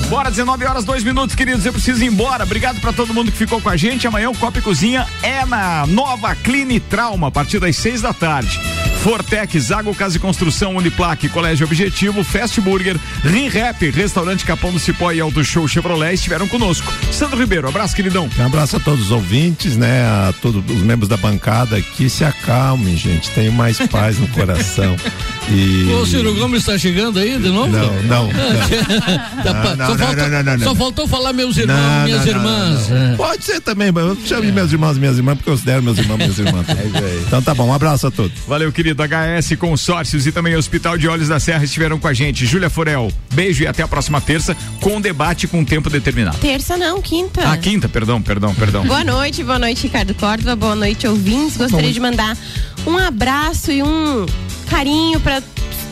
Bora, 0.10 0.30
19 0.30 0.66
horas, 0.66 0.86
2 0.86 1.04
minutos, 1.04 1.36
queridos. 1.36 1.66
Eu 1.66 1.74
preciso 1.74 2.04
ir 2.04 2.08
embora. 2.08 2.44
Obrigado 2.44 2.80
pra 2.80 2.94
todo 2.94 3.14
mundo 3.14 3.32
que 3.32 3.38
ficou 3.38 3.62
com 3.62 3.70
a 3.70 3.78
gente. 3.78 4.08
Amanhã 4.08 4.30
o 4.30 4.38
Copa 4.38 4.60
e 4.60 4.62
Cozinha 4.62 5.08
é 5.22 5.46
na 5.46 5.86
nova 5.88 6.36
Cline 6.36 6.80
Trauma, 6.80 7.28
a 7.28 7.32
partir 7.32 7.60
das 7.60 7.76
6 7.78 8.02
da 8.02 8.14
tarde. 8.14 8.60
Fortec, 9.04 9.58
Zago 9.60 9.96
Casa 9.96 10.18
e 10.18 10.20
Construção, 10.20 10.76
Uniplaque, 10.76 11.30
Colégio 11.30 11.66
Objetivo, 11.66 12.22
Fast 12.22 12.60
Burger, 12.60 12.98
Rinrap, 13.24 13.82
Restaurante 13.92 14.44
Capão 14.44 14.74
do 14.74 14.80
Cipó 14.80 15.12
e 15.12 15.22
Auto 15.22 15.42
Show 15.44 15.68
Chevrolet 15.68 16.16
estiveram 16.16 16.48
conosco. 16.48 16.92
Sandro 17.12 17.40
Ribeiro, 17.40 17.68
abraço, 17.70 17.96
queridão. 17.96 18.30
Um 18.38 18.46
abraço 18.46 18.76
a 18.76 18.80
todos 18.80 19.06
os 19.06 19.12
ouvintes, 19.12 19.78
né? 19.78 20.02
A 20.04 20.34
todos 20.42 20.64
os 20.70 20.82
membros 20.82 21.08
da 21.08 21.16
bancada 21.16 21.78
aqui. 21.78 22.10
Se 22.10 22.26
acalmem, 22.26 22.98
gente. 22.98 23.30
Tenham 23.32 23.54
mais 23.54 23.80
paz 23.88 24.20
no 24.20 24.28
coração. 24.28 24.96
E. 25.52 25.92
O 25.94 26.06
Ciro 26.06 26.36
Gomes 26.36 26.60
está 26.60 26.78
chegando 26.78 27.18
aí 27.18 27.39
de 27.40 27.50
novo? 27.50 27.68
Não, 27.70 27.94
não. 28.04 28.30
Só, 28.30 29.54
não, 29.54 29.98
falta- 29.98 30.16
não, 30.16 30.30
não, 30.30 30.44
não, 30.44 30.60
só 30.60 30.66
não. 30.66 30.76
faltou 30.76 31.08
falar 31.08 31.34
meus 31.34 31.58
irmãos, 31.58 31.78
Não, 31.78 32.04
minhas 32.06 32.26
não, 32.26 32.34
não, 32.34 32.40
irmãs. 32.42 32.90
não, 32.90 32.98
não. 33.00 33.14
É. 33.14 33.16
Pode 33.16 33.44
ser 33.44 33.62
também, 33.62 33.92
mas 33.92 34.06
eu 34.06 34.18
chamo 34.26 34.46
de 34.46 34.52
meus 34.52 34.72
irmãos, 34.72 34.98
minhas 34.98 35.18
irmãs, 35.18 35.36
porque 35.36 35.50
eu 35.50 35.54
considero 35.54 35.84
meus 35.84 35.98
irmãos, 35.98 36.18
minhas 36.18 36.38
irmãs. 36.38 36.66
então 37.28 37.42
tá 37.42 37.54
bom, 37.54 37.68
um 37.68 37.74
abraço 37.74 38.08
a 38.08 38.12
todos. 38.12 38.38
Valeu, 38.48 38.72
querido. 38.72 39.04
HS 39.04 39.56
Consórcios 39.58 40.28
e 40.28 40.32
também 40.32 40.56
Hospital 40.56 40.98
de 40.98 41.08
Olhos 41.08 41.28
da 41.30 41.40
Serra 41.40 41.64
estiveram 41.64 41.98
com 42.00 42.08
a 42.08 42.14
gente. 42.14 42.46
Júlia 42.46 42.70
Forel, 42.70 43.12
beijo 43.34 43.64
e 43.64 43.68
até 43.68 43.82
a 43.84 43.88
próxima 43.88 44.20
terça 44.20 44.56
com 44.82 45.00
debate 45.00 45.48
com 45.48 45.64
tempo 45.64 45.90
determinado. 45.90 46.38
Terça 46.38 46.76
não, 46.78 47.02
quinta. 47.02 47.42
Ah, 47.50 47.58
quinta, 47.58 47.88
perdão, 47.88 48.22
perdão, 48.22 48.54
perdão. 48.54 48.86
Boa 48.86 49.04
noite, 49.04 49.44
boa 49.44 49.60
noite, 49.60 49.84
Ricardo 49.84 50.14
Córdova, 50.14 50.56
boa 50.56 50.76
noite, 50.76 51.08
ouvintes. 51.08 51.58
Gostaria 51.58 51.92
de 51.92 52.00
mandar 52.00 52.38
um 52.86 52.98
abraço 52.98 53.72
e 53.72 53.82
um 53.82 54.26
carinho 54.70 55.20
para 55.20 55.42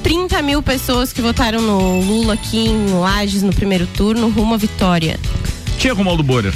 30 0.08 0.42
mil 0.42 0.64
pessoas 0.64 1.12
que 1.12 1.22
votaram 1.22 1.62
no 1.62 2.00
Lula 2.00 2.36
aqui 2.36 2.60
em 2.60 2.92
Lages 2.98 3.44
no 3.44 3.52
primeiro 3.52 3.86
turno, 3.88 4.30
rumo 4.30 4.54
à 4.54 4.58
vitória. 4.58 5.20
Tia 5.78 5.94
Romualdo 5.94 6.24
Borer. 6.24 6.54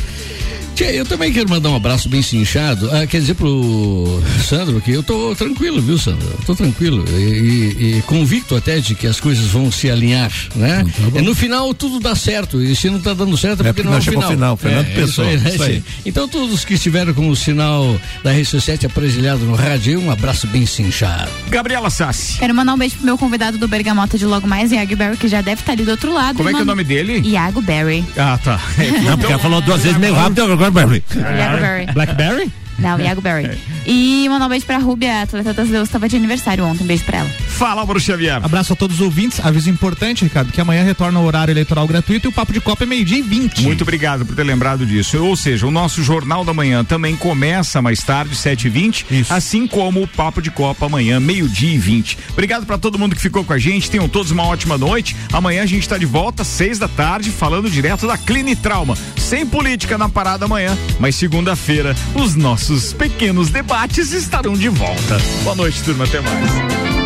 Tia, 0.81 0.91
eu 0.93 1.05
também 1.05 1.31
quero 1.31 1.47
mandar 1.47 1.69
um 1.69 1.75
abraço 1.75 2.09
bem 2.09 2.23
cinchado. 2.23 2.89
Ah, 2.91 3.05
quer 3.05 3.19
dizer 3.19 3.35
pro 3.35 4.19
Sandro 4.43 4.81
que 4.81 4.91
eu 4.91 5.03
tô 5.03 5.35
tranquilo, 5.35 5.79
viu, 5.79 5.95
Sandro? 5.95 6.27
Eu 6.27 6.43
tô 6.45 6.55
tranquilo 6.55 7.05
e, 7.15 7.21
e- 7.21 7.97
e 7.97 8.01
convicto 8.07 8.55
até 8.55 8.79
de 8.79 8.95
que 8.95 9.05
as 9.05 9.19
coisas 9.19 9.45
vão 9.45 9.71
se 9.71 9.91
alinhar, 9.91 10.31
né? 10.55 10.83
e 11.15 11.21
no 11.21 11.35
final 11.35 11.71
tudo 11.75 11.99
dá 11.99 12.15
certo. 12.15 12.59
E 12.59 12.75
se 12.75 12.89
não 12.89 12.99
tá 12.99 13.13
dando 13.13 13.37
certo 13.37 13.63
é 13.63 13.69
É 13.69 13.73
porque 13.73 13.83
porque 13.87 13.89
não 13.89 13.93
é 13.95 13.99
o 13.99 14.01
final. 14.31 14.49
ao 14.51 14.57
final, 14.57 14.57
Fernando 14.57 14.85
É, 14.87 14.89
isso 14.89 15.21
aí, 15.21 15.27
Pessoa, 15.27 15.27
né, 15.37 15.49
isso 15.53 15.63
aí. 15.63 15.83
Então 16.03 16.27
todos 16.27 16.65
que 16.65 16.73
estiveram 16.73 17.13
com 17.13 17.29
o 17.29 17.35
sinal 17.35 17.95
da 18.23 18.33
RC7 18.33 18.85
apresilhado 18.85 19.45
no 19.45 19.53
rádio, 19.55 19.99
um 20.01 20.09
abraço 20.09 20.47
bem 20.47 20.65
cinchado. 20.65 21.29
Gabriela 21.49 21.91
Sassi. 21.91 22.39
Quero 22.39 22.55
mandar 22.55 22.73
um 22.73 22.77
beijo 22.77 22.95
pro 22.95 23.05
meu 23.05 23.17
convidado 23.19 23.59
do 23.59 23.67
Bergamota 23.67 24.17
de 24.17 24.25
logo 24.25 24.47
mais, 24.47 24.71
Iago 24.71 24.95
Berry, 24.95 25.15
que 25.17 25.27
já 25.27 25.41
deve 25.41 25.61
estar 25.61 25.73
ali 25.73 25.83
do 25.85 25.91
outro 25.91 26.11
lado. 26.11 26.37
Como 26.37 26.49
é 26.49 26.53
que 26.53 26.59
é 26.59 26.63
o 26.63 26.65
nome 26.65 26.83
dele? 26.83 27.21
Iago 27.23 27.61
Berry. 27.61 28.03
Ah, 28.17 28.39
tá. 28.43 28.59
Não, 29.05 29.15
porque 29.17 29.31
ela 29.31 29.41
falou 29.41 29.61
duas 29.61 29.83
vezes 29.83 29.99
meio 29.99 30.15
rápido, 30.15 30.41
agora 30.51 30.70
Berry. 30.71 31.03
Iago 31.15 31.61
Berry. 31.61 31.85
Blackberry? 31.93 32.51
Não, 32.81 32.99
Iago 32.99 33.21
Berry. 33.21 33.57
E 33.85 34.27
mandar 34.29 34.45
um 34.45 34.49
beijo 34.49 34.65
pra 34.65 34.77
Rúbia, 34.77 35.21
atleta 35.21 35.53
das 35.53 35.69
Deus, 35.69 35.89
tava 35.89 36.07
de 36.09 36.15
aniversário 36.15 36.65
ontem. 36.65 36.83
Um 36.83 36.87
beijo 36.87 37.03
pra 37.03 37.19
ela. 37.19 37.29
Fala, 37.29 37.85
Bruno 37.85 37.99
Xavier. 37.99 38.43
Abraço 38.43 38.73
a 38.73 38.75
todos 38.75 38.97
os 38.97 39.01
ouvintes. 39.01 39.39
Aviso 39.43 39.69
importante, 39.69 40.23
Ricardo, 40.23 40.51
que 40.51 40.59
amanhã 40.59 40.83
retorna 40.83 41.19
o 41.19 41.25
horário 41.25 41.51
eleitoral 41.51 41.87
gratuito 41.87 42.27
e 42.27 42.29
o 42.29 42.31
Papo 42.31 42.53
de 42.53 42.59
Copa 42.59 42.83
é 42.83 42.87
meio-dia 42.87 43.19
e 43.19 43.21
20. 43.21 43.61
Muito 43.63 43.81
obrigado 43.83 44.25
por 44.25 44.35
ter 44.35 44.43
lembrado 44.43 44.85
disso. 44.85 45.23
Ou 45.23 45.35
seja, 45.35 45.67
o 45.67 45.71
nosso 45.71 46.03
Jornal 46.03 46.43
da 46.43 46.53
Manhã 46.53 46.83
também 46.83 47.15
começa 47.15 47.81
mais 47.81 48.01
tarde, 48.01 48.35
7h20, 48.35 49.25
assim 49.29 49.67
como 49.67 50.01
o 50.01 50.07
Papo 50.07 50.41
de 50.41 50.49
Copa 50.49 50.85
amanhã, 50.87 51.19
meio-dia 51.19 51.73
e 51.73 51.77
20. 51.77 52.17
Obrigado 52.31 52.65
para 52.65 52.77
todo 52.77 52.97
mundo 52.97 53.15
que 53.15 53.21
ficou 53.21 53.43
com 53.43 53.53
a 53.53 53.59
gente. 53.59 53.89
Tenham 53.89 54.09
todos 54.09 54.31
uma 54.31 54.43
ótima 54.43 54.77
noite. 54.77 55.15
Amanhã 55.31 55.63
a 55.63 55.67
gente 55.67 55.83
está 55.83 55.97
de 55.97 56.05
volta, 56.05 56.43
seis 56.43 56.79
da 56.79 56.87
tarde, 56.87 57.29
falando 57.29 57.69
direto 57.69 58.07
da 58.07 58.17
Cline 58.17 58.55
Trauma. 58.55 58.97
Sem 59.17 59.45
política 59.45 59.97
na 59.97 60.09
parada 60.09 60.45
amanhã, 60.45 60.77
mas 60.99 61.15
segunda-feira 61.15 61.95
os 62.15 62.35
nossos 62.71 62.93
pequenos 62.93 63.49
debates 63.49 64.13
estarão 64.13 64.53
de 64.53 64.69
volta. 64.69 65.17
Boa 65.43 65.55
noite, 65.55 65.83
turma. 65.83 66.05
Até 66.05 66.21
mais. 66.21 67.00